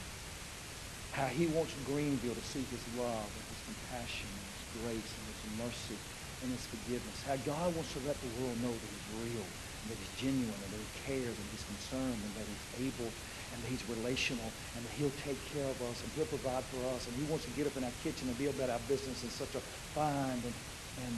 How 1.11 1.27
He 1.27 1.47
wants 1.51 1.75
Greenville 1.83 2.35
to 2.35 2.45
see 2.47 2.63
His 2.71 2.83
love 2.95 3.27
and 3.27 3.43
His 3.51 3.61
compassion 3.67 4.31
and 4.31 4.47
His 4.47 4.63
grace 4.79 5.11
and 5.11 5.25
His 5.27 5.43
mercy 5.59 5.99
and 6.39 6.51
His 6.55 6.63
forgiveness. 6.71 7.19
How 7.27 7.35
God 7.43 7.75
wants 7.75 7.91
to 7.93 8.01
let 8.07 8.15
the 8.15 8.31
world 8.39 8.55
know 8.63 8.71
that 8.71 8.87
He's 8.87 9.07
real 9.27 9.43
and 9.43 9.85
that 9.91 9.99
He's 9.99 10.13
genuine 10.15 10.55
and 10.55 10.71
that 10.71 10.79
He 10.79 10.91
cares 11.03 11.35
and 11.35 11.47
He's 11.51 11.67
concerned 11.67 12.23
and 12.23 12.31
that 12.39 12.47
He's 12.47 12.87
able 12.87 13.11
and 13.51 13.57
that 13.59 13.67
He's 13.67 13.83
relational 13.91 14.47
and 14.79 14.87
that 14.87 14.93
He'll 14.95 15.15
take 15.19 15.39
care 15.51 15.67
of 15.67 15.77
us 15.91 15.99
and 15.99 16.07
He'll 16.15 16.31
provide 16.31 16.63
for 16.71 16.79
us 16.95 17.11
and 17.11 17.13
He 17.19 17.27
wants 17.27 17.43
to 17.43 17.51
get 17.59 17.67
up 17.67 17.75
in 17.75 17.83
our 17.83 17.97
kitchen 18.07 18.31
and 18.31 18.39
be 18.39 18.47
about 18.47 18.71
our 18.71 18.83
business 18.87 19.19
in 19.19 19.31
such 19.35 19.51
a 19.51 19.61
fine 19.91 20.39
and, 20.39 20.55
and 21.03 21.15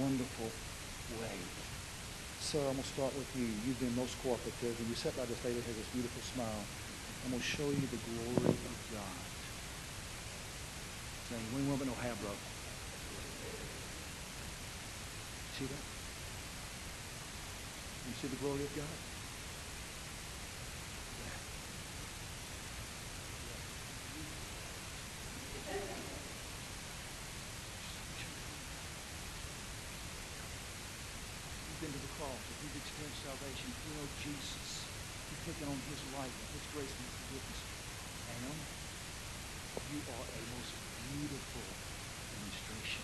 wonderful 0.00 0.48
way. 1.20 1.61
Sir, 2.42 2.58
I'm 2.58 2.74
going 2.74 2.82
to 2.82 2.88
start 2.88 3.14
with 3.14 3.30
you. 3.38 3.46
You've 3.64 3.78
been 3.78 3.94
most 3.94 4.18
cooperative. 4.20 4.74
And 4.74 4.88
you 4.90 4.96
sat 4.96 5.16
by 5.16 5.24
this 5.24 5.38
lady 5.44 5.62
has 5.62 5.76
this 5.78 5.86
beautiful 5.94 6.20
smile. 6.20 6.66
I'm 7.24 7.30
going 7.30 7.40
to 7.40 7.46
show 7.46 7.70
you 7.70 7.86
the 7.86 8.02
glory 8.02 8.50
of 8.50 8.82
God. 8.90 9.14
Saying, 11.30 11.46
we 11.54 11.62
woman 11.70 11.86
no 11.86 11.94
have, 12.02 12.18
bro. 12.18 12.34
See 15.54 15.70
that? 15.70 15.84
You 18.10 18.14
see 18.18 18.26
the 18.26 18.42
glory 18.42 18.66
of 18.66 18.74
God? 18.74 18.90
Yeah. 21.22 21.38
been 31.80 31.90
to 31.90 31.98
the 31.98 32.11
cross, 32.22 32.38
if 32.54 32.58
you've 32.62 32.78
experienced 32.78 33.22
salvation, 33.26 33.66
if 33.66 33.82
you 33.82 33.92
know 33.98 34.06
Jesus, 34.22 34.86
you've 35.26 35.42
taken 35.42 35.66
on 35.66 35.78
his 35.90 36.02
life 36.14 36.30
his 36.54 36.66
grace 36.70 36.94
and 36.94 37.10
forgiveness, 37.18 37.60
and 38.30 38.54
you 39.90 39.98
are 40.06 40.26
a 40.30 40.40
most 40.54 40.72
beautiful 41.10 41.66
demonstration 41.66 43.02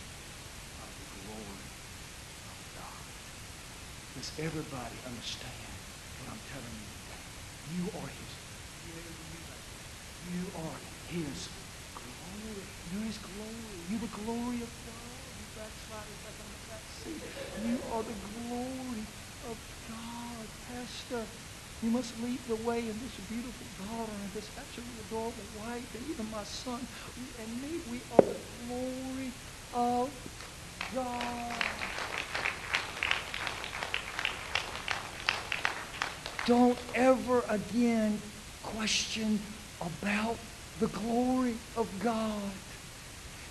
of 0.87 0.91
the 1.03 1.07
glory 1.19 1.67
of 1.67 2.59
God. 2.79 3.03
Does 4.23 4.31
everybody 4.39 4.99
understand 5.03 5.67
what 6.23 6.39
I'm 6.39 6.45
telling 6.55 6.79
you 6.79 6.87
today? 6.95 7.27
You 7.75 7.85
are 7.99 8.11
his. 8.15 8.33
You 10.31 10.47
are 10.63 10.79
his 11.11 11.39
glory. 11.91 12.67
You're 12.95 13.07
his 13.11 13.19
glory. 13.19 13.79
You're 13.91 14.05
the 14.07 14.15
glory 14.15 14.63
of 14.63 14.73
God. 14.87 15.27
You 15.43 15.47
backsliders 15.59 16.23
seat. 16.99 17.23
You 17.65 17.79
are 17.93 18.03
the 18.03 18.15
glory 18.15 19.07
of 19.43 19.59
God, 19.89 20.49
Pastor. 20.67 21.27
You 21.81 21.91
must 21.91 22.19
lead 22.21 22.41
the 22.49 22.57
way 22.57 22.89
in 22.89 22.99
this 22.99 23.17
beautiful 23.19 23.67
daughter 23.87 24.13
and 24.13 24.33
this 24.33 24.51
absolutely 24.59 25.01
adorable 25.01 25.45
wife 25.55 25.95
and 25.95 26.07
even 26.07 26.31
my 26.31 26.45
son 26.45 26.89
and 27.39 27.63
me. 27.63 27.81
We 27.89 28.03
are 28.11 28.23
the 28.23 28.37
glory 28.67 29.33
of 29.73 30.11
God. 30.95 31.55
Don't 36.47 36.79
ever 36.95 37.45
again 37.49 38.21
question 38.63 39.41
about 39.81 40.39
the 40.79 40.89
glory 40.89 41.59
of 41.77 41.99
God. 41.99 42.53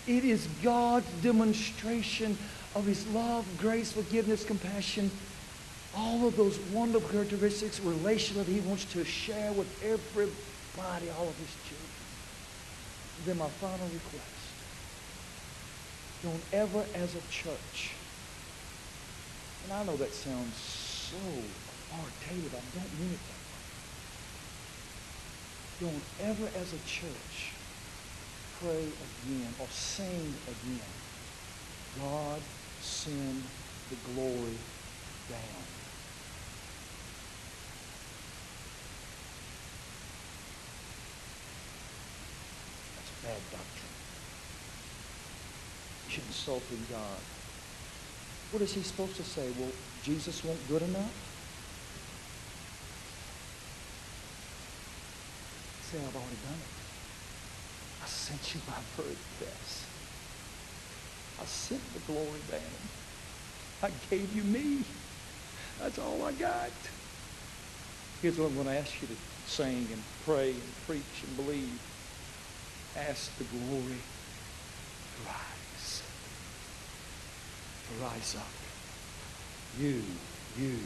It 0.07 0.25
is 0.25 0.47
God's 0.47 1.11
demonstration 1.21 2.37
of 2.77 2.85
his 2.85 3.07
love, 3.07 3.43
grace, 3.57 3.91
forgiveness, 3.91 4.45
compassion, 4.45 5.09
all 5.95 6.27
of 6.27 6.37
those 6.37 6.59
wonderful 6.71 7.09
characteristics 7.09 7.79
relational 7.79 8.43
that 8.43 8.51
he 8.51 8.59
wants 8.61 8.85
to 8.85 9.03
share 9.03 9.51
with 9.53 9.67
everybody, 9.83 11.09
all 11.17 11.27
of 11.27 11.35
his 11.37 11.55
children. 11.65 11.89
Then 13.25 13.37
my 13.39 13.49
final 13.49 13.87
request, 13.87 14.21
don't 16.21 16.43
ever 16.53 16.85
as 16.93 17.15
a 17.15 17.21
church, 17.31 17.93
and 19.63 19.73
I 19.73 19.83
know 19.83 19.97
that 19.97 20.13
sounds 20.13 20.55
so 20.55 21.17
authoritative, 21.17 22.53
I 22.53 22.61
don't 22.77 22.99
mean 22.99 23.13
it 23.13 23.19
that 25.81 25.89
way. 25.89 25.89
Don't 25.89 26.29
ever 26.29 26.47
as 26.61 26.73
a 26.73 26.79
church 26.85 27.53
pray 28.61 28.85
again 29.25 29.53
or 29.59 29.67
sing 29.71 30.35
again, 30.45 30.93
God 31.99 32.41
send 32.87 33.43
the 33.89 33.97
glory 34.13 34.57
down. 35.29 35.63
That's 42.95 43.11
bad 43.23 43.41
doctrine. 43.51 43.95
You're 46.09 46.25
insulting 46.27 46.85
God. 46.89 47.19
What 48.51 48.61
is 48.61 48.73
he 48.73 48.81
supposed 48.81 49.17
to 49.17 49.23
say? 49.23 49.49
Well, 49.59 49.71
Jesus 50.03 50.43
won't 50.45 50.65
good 50.69 50.81
enough? 50.83 51.11
Say, 55.91 55.97
I've 55.97 56.15
already 56.15 56.39
done 56.47 56.55
it. 56.55 58.03
I 58.03 58.07
sent 58.07 58.55
you 58.55 58.61
my 58.65 58.79
very 58.95 59.17
best. 59.41 59.96
I 61.39 61.45
sent 61.45 61.81
the 61.93 61.99
glory 62.11 62.41
down. 62.49 62.61
I 63.83 63.91
gave 64.09 64.35
you 64.35 64.43
me. 64.43 64.83
That's 65.79 65.99
all 65.99 66.23
I 66.23 66.31
got. 66.33 66.71
Here's 68.21 68.37
what 68.37 68.47
I'm 68.47 68.55
going 68.55 68.67
to 68.67 68.77
ask 68.77 68.99
you 69.01 69.07
to 69.07 69.15
sing 69.45 69.87
and 69.91 70.01
pray 70.25 70.51
and 70.51 70.85
preach 70.87 71.23
and 71.27 71.37
believe. 71.37 71.79
Ask 72.97 73.37
the 73.37 73.43
glory 73.43 74.01
to 75.13 75.29
rise. 75.29 76.01
To 77.85 78.03
rise 78.03 78.35
up. 78.35 78.51
You, 79.79 80.01
you, 80.57 80.77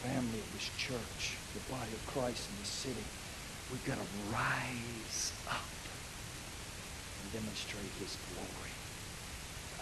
family 0.00 0.40
of 0.40 0.52
this 0.54 0.70
church, 0.78 1.36
the 1.52 1.72
body 1.72 1.92
of 1.92 2.06
Christ 2.06 2.48
in 2.48 2.56
this 2.60 2.68
city, 2.68 3.04
we've 3.70 3.84
got 3.84 3.98
to 3.98 4.06
rise 4.32 5.32
up 5.50 5.60
and 7.20 7.32
demonstrate 7.32 7.92
his 8.00 8.16
glory 8.32 8.73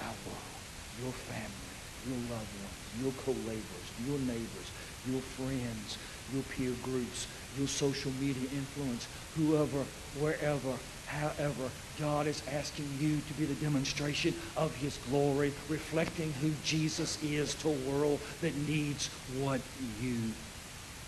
our 0.02 0.16
world, 0.26 0.58
your 1.02 1.14
family, 1.30 1.72
your 2.06 2.18
loved 2.30 2.52
ones, 2.58 2.82
your 3.00 3.12
co-laborers, 3.24 3.88
your 4.06 4.18
neighbors, 4.26 4.68
your 5.06 5.22
friends, 5.38 5.98
your 6.32 6.42
peer 6.54 6.74
groups, 6.82 7.26
your 7.56 7.68
social 7.68 8.12
media 8.20 8.48
influence, 8.52 9.06
whoever, 9.36 9.84
wherever, 10.18 10.74
however, 11.06 11.70
God 11.98 12.26
is 12.26 12.42
asking 12.50 12.88
you 12.98 13.20
to 13.28 13.34
be 13.34 13.44
the 13.44 13.54
demonstration 13.54 14.34
of 14.56 14.74
his 14.76 14.98
glory, 15.10 15.52
reflecting 15.68 16.32
who 16.40 16.50
Jesus 16.64 17.22
is 17.22 17.54
to 17.56 17.68
a 17.68 17.78
world 17.90 18.20
that 18.40 18.54
needs 18.68 19.08
what 19.40 19.60
you 20.00 20.16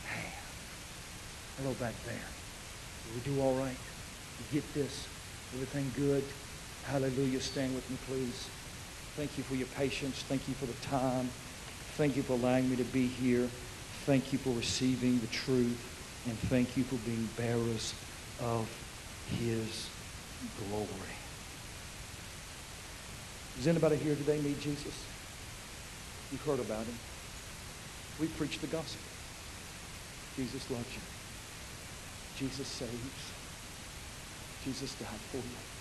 have. 0.07 0.45
Hello 1.59 1.73
back 1.75 1.95
there. 2.05 2.15
Did 3.05 3.15
we 3.15 3.35
do 3.35 3.43
all 3.43 3.55
right? 3.55 3.77
You 4.39 4.61
get 4.61 4.75
this? 4.75 5.07
Everything 5.55 5.91
good? 5.97 6.25
Hallelujah. 6.85 7.41
Stand 7.41 7.75
with 7.75 7.89
me, 7.91 7.97
please. 8.07 8.49
Thank 9.17 9.39
you 9.39 9.45
for 9.45 9.55
your 9.55 9.69
patience. 9.69 10.23
Thank 10.23 10.49
you 10.49 10.55
for 10.55 10.67
the 10.67 10.73
time. 10.87 11.29
Thank 11.97 12.17
you 12.17 12.23
for 12.23 12.33
allowing 12.33 12.69
me 12.69 12.75
to 12.77 12.85
be 12.85 13.07
here. 13.07 13.49
Thank 14.07 14.33
you 14.33 14.39
for 14.39 14.51
receiving 14.51 15.21
the 15.21 15.29
truth. 15.29 15.79
And 16.27 16.37
thank 16.51 16.77
you 16.77 16.83
for 16.83 16.97
being 17.09 17.29
bearers 17.37 17.95
of 18.43 18.67
his 19.39 19.89
glory. 20.69 21.15
Does 23.57 23.69
anybody 23.69 23.97
here 23.97 24.17
today 24.17 24.41
need 24.43 24.61
Jesus? 24.61 25.05
You've 26.33 26.43
heard 26.45 26.59
about 26.59 26.85
him. 26.85 26.99
We 28.21 28.27
preach 28.27 28.59
the 28.59 28.67
gospel. 28.67 29.01
Jesus 30.37 30.69
loves 30.71 30.93
you. 30.93 31.03
Jesus 32.37 32.67
saves. 32.67 33.33
Jesus 34.65 34.95
died 34.97 35.21
for 35.31 35.37
you. 35.37 35.74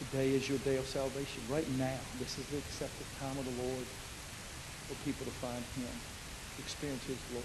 Today 0.00 0.30
is 0.32 0.48
your 0.48 0.56
day 0.64 0.76
of 0.76 0.86
salvation. 0.86 1.42
Right 1.50 1.68
now, 1.76 1.98
this 2.18 2.38
is 2.38 2.46
the 2.46 2.56
accepted 2.56 3.06
time 3.20 3.36
of 3.36 3.44
the 3.44 3.62
Lord 3.62 3.84
for 4.88 4.94
people 5.04 5.26
to 5.26 5.32
find 5.44 5.62
him, 5.76 5.92
experience 6.58 7.04
his 7.04 7.18
glory. 7.28 7.44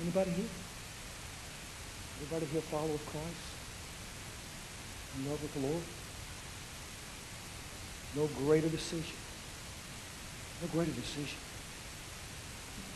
Anybody 0.00 0.30
here? 0.30 0.48
Anybody 2.20 2.46
here 2.46 2.62
follower 2.62 2.94
of 2.94 3.04
Christ? 3.04 3.46
In 5.18 5.28
love 5.28 5.42
with 5.42 5.52
the 5.52 5.60
Lord? 5.60 5.84
No 8.16 8.26
greater 8.46 8.70
decision. 8.70 9.16
No 10.62 10.68
greater 10.72 10.92
decision. 10.92 11.38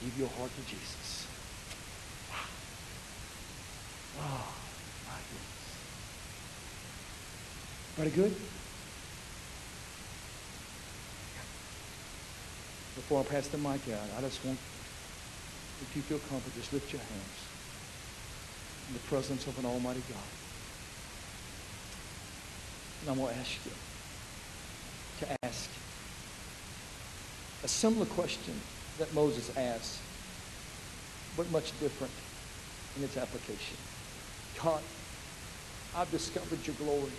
Give 0.03 0.19
your 0.19 0.29
heart 0.41 0.51
to 0.57 0.63
Jesus. 0.65 1.27
Wow. 2.33 2.49
Oh, 4.25 4.49
my 5.07 5.21
goodness. 5.29 5.50
Everybody 8.01 8.31
good? 8.31 8.37
Before 12.97 13.21
I 13.21 13.25
pass 13.25 13.49
the 13.49 13.59
mic 13.59 13.83
out, 13.93 14.09
I 14.17 14.23
just 14.23 14.43
want, 14.43 14.57
if 15.83 15.93
you 15.95 16.01
feel 16.01 16.19
comfortable, 16.21 16.59
just 16.59 16.73
lift 16.73 16.91
your 16.95 17.03
hands 17.03 17.41
in 18.89 18.95
the 18.95 19.01
presence 19.01 19.47
of 19.47 19.59
an 19.59 19.67
almighty 19.67 20.01
God. 20.09 20.17
And 23.03 23.11
I'm 23.11 23.19
going 23.19 23.35
to 23.35 23.39
ask 23.39 23.59
you 23.67 23.73
to 25.21 25.45
ask 25.45 25.69
a 27.63 27.69
similar 27.69 28.07
question 28.07 28.55
that 28.99 29.13
Moses 29.13 29.55
asked, 29.59 29.99
but 31.37 31.51
much 31.51 31.79
different 31.81 32.15
in 32.97 33.05
its 33.05 33.19
application. 33.19 33.77
God, 34.65 34.81
I've 35.95 36.11
discovered 36.11 36.67
your 36.67 36.77
glory. 36.77 37.13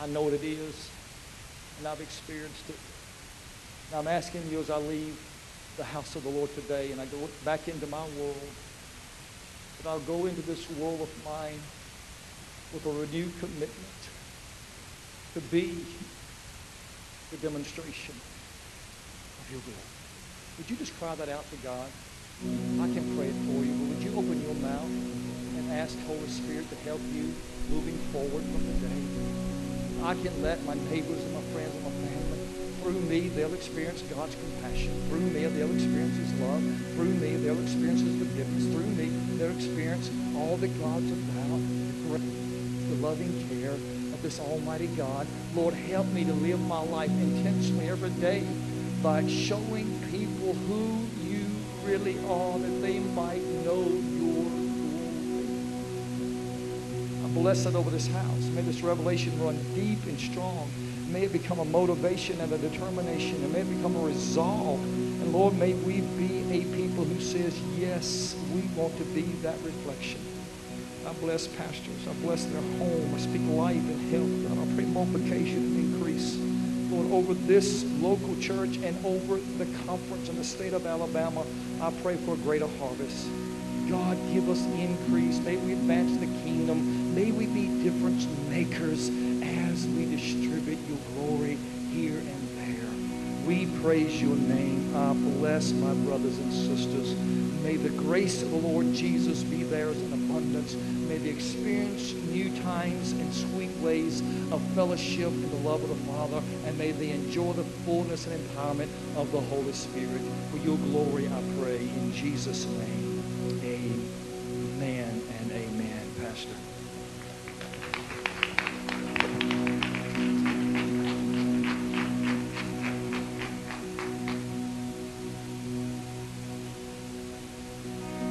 I 0.00 0.06
know 0.06 0.22
what 0.22 0.32
it 0.32 0.42
is, 0.42 0.90
and 1.78 1.88
I've 1.88 2.00
experienced 2.00 2.68
it. 2.68 2.76
And 3.90 4.00
I'm 4.00 4.08
asking 4.08 4.42
you 4.50 4.60
as 4.60 4.70
I 4.70 4.78
leave 4.78 5.18
the 5.76 5.84
house 5.84 6.14
of 6.16 6.22
the 6.22 6.30
Lord 6.30 6.54
today 6.54 6.92
and 6.92 7.00
I 7.00 7.06
go 7.06 7.28
back 7.44 7.66
into 7.68 7.86
my 7.88 8.02
world, 8.18 8.48
that 9.82 9.88
I'll 9.88 10.00
go 10.00 10.26
into 10.26 10.42
this 10.42 10.70
world 10.78 11.00
of 11.00 11.24
mine 11.24 11.60
with 12.72 12.86
a 12.86 12.90
renewed 12.90 13.32
commitment 13.38 13.70
to 15.34 15.40
be 15.40 15.84
the 17.30 17.36
demonstration 17.38 18.14
of 18.14 19.50
your 19.50 19.60
glory. 19.60 19.78
Would 20.58 20.70
you 20.70 20.76
just 20.76 20.96
cry 20.98 21.14
that 21.16 21.28
out 21.28 21.48
to 21.50 21.56
God? 21.56 21.88
I 22.80 22.86
can 22.94 23.16
pray 23.16 23.26
it 23.26 23.38
for 23.46 23.64
you, 23.64 23.74
but 23.74 23.88
would 23.94 24.02
you 24.02 24.12
open 24.12 24.42
your 24.42 24.54
mouth 24.56 24.90
and 25.56 25.72
ask 25.72 25.98
Holy 26.06 26.28
Spirit 26.28 26.68
to 26.70 26.76
help 26.76 27.00
you 27.12 27.32
moving 27.70 27.96
forward 28.12 28.42
from 28.42 28.62
today? 28.80 29.43
I 30.04 30.14
can 30.14 30.42
let 30.42 30.62
my 30.64 30.74
neighbors 30.74 31.22
and 31.24 31.34
my 31.34 31.40
friends 31.52 31.74
and 31.74 31.84
my 31.84 31.90
family 31.90 32.14
through 32.84 33.00
me, 33.00 33.28
they'll 33.28 33.54
experience 33.54 34.02
God's 34.02 34.34
compassion. 34.34 34.92
Through 35.08 35.20
me, 35.20 35.46
they'll 35.46 35.74
experience 35.74 36.18
His 36.18 36.38
love. 36.38 36.62
Through 36.92 37.14
me, 37.14 37.36
they'll 37.36 37.58
experience 37.62 38.02
His 38.02 38.14
forgiveness. 38.18 38.64
Through 38.66 38.84
me, 38.84 39.06
they'll 39.38 39.56
experience 39.56 40.10
all 40.36 40.58
that 40.58 40.68
God's 40.78 41.10
about, 41.10 42.20
the 42.90 42.94
loving 42.96 43.32
care 43.48 43.70
of 43.70 44.22
this 44.22 44.38
Almighty 44.38 44.88
God. 44.88 45.26
Lord, 45.54 45.72
help 45.72 46.06
me 46.08 46.24
to 46.24 46.32
live 46.34 46.60
my 46.60 46.80
life 46.80 47.08
intentionally 47.08 47.88
every 47.88 48.10
day 48.10 48.46
by 49.02 49.26
showing 49.28 49.88
people 50.10 50.52
who 50.52 51.06
you 51.26 51.46
really 51.84 52.18
are, 52.28 52.58
that 52.58 52.82
they 52.82 52.98
might 52.98 53.42
know 53.64 53.80
your 53.80 54.63
bless 57.34 57.66
it 57.66 57.74
over 57.74 57.90
this 57.90 58.06
house. 58.06 58.44
May 58.54 58.62
this 58.62 58.82
revelation 58.82 59.38
run 59.44 59.58
deep 59.74 60.02
and 60.06 60.18
strong. 60.18 60.70
May 61.10 61.24
it 61.24 61.32
become 61.32 61.58
a 61.58 61.64
motivation 61.64 62.40
and 62.40 62.50
a 62.52 62.58
determination, 62.58 63.36
and 63.42 63.52
may 63.52 63.60
it 63.60 63.76
become 63.76 63.96
a 63.96 64.00
resolve. 64.00 64.80
And 64.82 65.32
Lord, 65.32 65.58
may 65.58 65.74
we 65.74 66.00
be 66.00 66.42
a 66.50 66.64
people 66.74 67.04
who 67.04 67.20
says, 67.20 67.58
yes, 67.76 68.34
we 68.54 68.62
want 68.74 68.96
to 68.98 69.04
be 69.04 69.22
that 69.42 69.60
reflection. 69.62 70.20
I 71.06 71.12
bless 71.14 71.46
pastors. 71.46 72.08
I 72.08 72.12
bless 72.14 72.44
their 72.46 72.62
home. 72.78 73.14
I 73.14 73.18
speak 73.18 73.42
life 73.48 73.76
and 73.76 74.10
health. 74.10 74.48
God, 74.48 74.68
I 74.68 74.74
pray 74.74 74.84
multiplication 74.86 75.58
and 75.58 75.94
increase. 75.94 76.36
Lord, 76.90 77.12
over 77.12 77.34
this 77.34 77.84
local 78.00 78.34
church 78.40 78.78
and 78.78 78.96
over 79.04 79.38
the 79.58 79.66
conference 79.86 80.28
in 80.28 80.36
the 80.36 80.44
state 80.44 80.72
of 80.72 80.86
Alabama, 80.86 81.44
I 81.80 81.90
pray 82.02 82.16
for 82.16 82.34
a 82.34 82.38
greater 82.38 82.68
harvest. 82.78 83.28
God, 83.88 84.16
give 84.32 84.48
us 84.48 84.64
increase. 84.78 85.38
May 85.40 85.56
we 85.56 85.72
advance 85.74 86.16
the 86.16 86.26
kingdom. 86.42 87.03
May 87.14 87.30
we 87.30 87.46
be 87.46 87.68
difference 87.84 88.26
makers 88.48 89.08
as 89.40 89.86
we 89.86 90.04
distribute 90.04 90.80
your 90.88 90.98
glory 91.14 91.56
here 91.88 92.18
and 92.18 92.58
there. 92.58 93.46
We 93.46 93.66
praise 93.82 94.20
your 94.20 94.34
name. 94.34 94.96
I 94.96 95.12
bless 95.12 95.70
my 95.70 95.94
brothers 95.94 96.38
and 96.38 96.52
sisters. 96.52 97.14
May 97.62 97.76
the 97.76 97.90
grace 97.90 98.42
of 98.42 98.50
the 98.50 98.56
Lord 98.56 98.92
Jesus 98.92 99.44
be 99.44 99.62
theirs 99.62 100.02
in 100.02 100.12
abundance. 100.12 100.74
May 100.74 101.18
they 101.18 101.28
experience 101.28 102.14
new 102.14 102.50
times 102.62 103.12
and 103.12 103.32
sweet 103.32 103.70
ways 103.76 104.20
of 104.50 104.60
fellowship 104.74 105.28
in 105.28 105.50
the 105.50 105.68
love 105.68 105.84
of 105.84 105.90
the 105.90 106.12
Father. 106.12 106.42
And 106.66 106.76
may 106.76 106.90
they 106.90 107.10
enjoy 107.10 107.52
the 107.52 107.64
fullness 107.84 108.26
and 108.26 108.44
empowerment 108.50 108.90
of 109.16 109.30
the 109.30 109.40
Holy 109.40 109.72
Spirit. 109.72 110.22
For 110.50 110.56
your 110.56 110.78
glory, 110.78 111.28
I 111.28 111.42
pray, 111.60 111.78
in 111.78 112.12
Jesus' 112.12 112.66
name. 112.66 113.60
Amen 113.62 115.22
and 115.38 115.52
amen, 115.52 116.12
Pastor. 116.20 116.73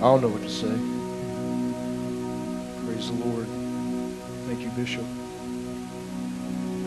I 0.03 0.07
don't 0.07 0.19
know 0.19 0.27
what 0.27 0.41
to 0.41 0.49
say. 0.49 0.67
Praise 2.83 3.07
the 3.07 3.15
Lord. 3.23 3.47
Thank 4.47 4.59
you, 4.59 4.69
Bishop. 4.71 5.05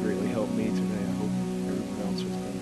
Greatly 0.02 0.26
helped 0.28 0.52
me 0.52 0.66
today. 0.66 1.01
I 1.01 1.12
hope 1.16 1.32
everyone 1.64 2.01
else 2.12 2.20
has 2.20 2.36
been 2.36 2.60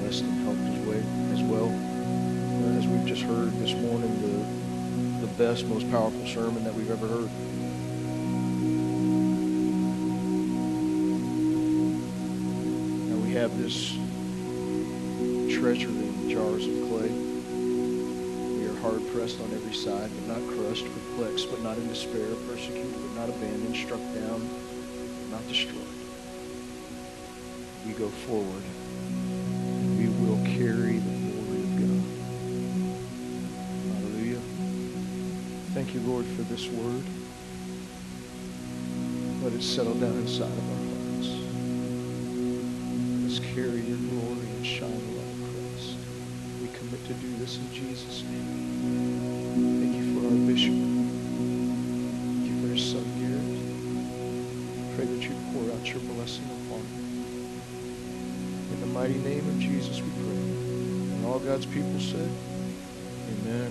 blessed 0.00 0.22
and 0.24 0.42
helped 0.42 0.58
as 0.66 0.78
way 0.90 0.98
as 1.30 1.40
well. 1.46 1.70
Uh, 1.70 2.78
As 2.78 2.88
we've 2.88 3.06
just 3.06 3.22
heard 3.22 3.52
this 3.60 3.74
morning, 3.74 4.10
the 4.22 5.24
the 5.24 5.32
best, 5.34 5.66
most 5.66 5.88
powerful 5.88 6.26
sermon 6.26 6.64
that 6.64 6.74
we've 6.74 6.90
ever 6.90 7.06
heard. 7.06 7.30
Now 13.06 13.16
we 13.24 13.34
have 13.34 13.56
this 13.56 13.92
treasure 15.54 15.90
in 15.90 16.28
jars 16.28 16.66
of 16.66 16.74
clay. 16.88 17.27
Hard 18.88 19.06
pressed 19.12 19.38
on 19.42 19.52
every 19.52 19.74
side, 19.74 20.10
but 20.14 20.34
not 20.34 20.56
crushed, 20.56 20.86
perplexed, 20.86 21.50
but 21.50 21.60
not 21.62 21.76
in 21.76 21.86
despair, 21.88 22.26
persecuted, 22.48 22.94
but 22.94 23.20
not 23.20 23.28
abandoned, 23.28 23.76
struck 23.76 24.00
down, 24.14 24.48
not 25.30 25.46
destroyed. 25.46 25.84
We 27.86 27.92
go 27.92 28.08
forward. 28.08 28.62
We 29.98 30.08
will 30.08 30.42
carry 30.56 31.00
the 31.00 31.10
glory 31.20 31.60
of 31.64 31.76
God. 31.84 32.04
Hallelujah. 33.92 34.40
Thank 35.74 35.92
you, 35.92 36.00
Lord, 36.00 36.24
for 36.24 36.42
this 36.44 36.66
word. 36.68 37.04
Let 39.42 39.52
it 39.52 39.62
settle 39.62 39.96
down 40.00 40.16
inside 40.16 40.44
of 40.44 40.70
our 40.72 40.77
you 55.88 56.00
your 56.00 56.14
blessing 56.14 56.44
upon 56.44 56.80
him. 56.80 57.62
In 58.72 58.80
the 58.80 58.86
mighty 58.86 59.18
name 59.18 59.48
of 59.48 59.58
Jesus, 59.58 60.00
we 60.02 60.10
pray. 60.10 60.36
And 61.16 61.24
all 61.24 61.38
God's 61.38 61.66
people 61.66 61.98
said. 61.98 62.47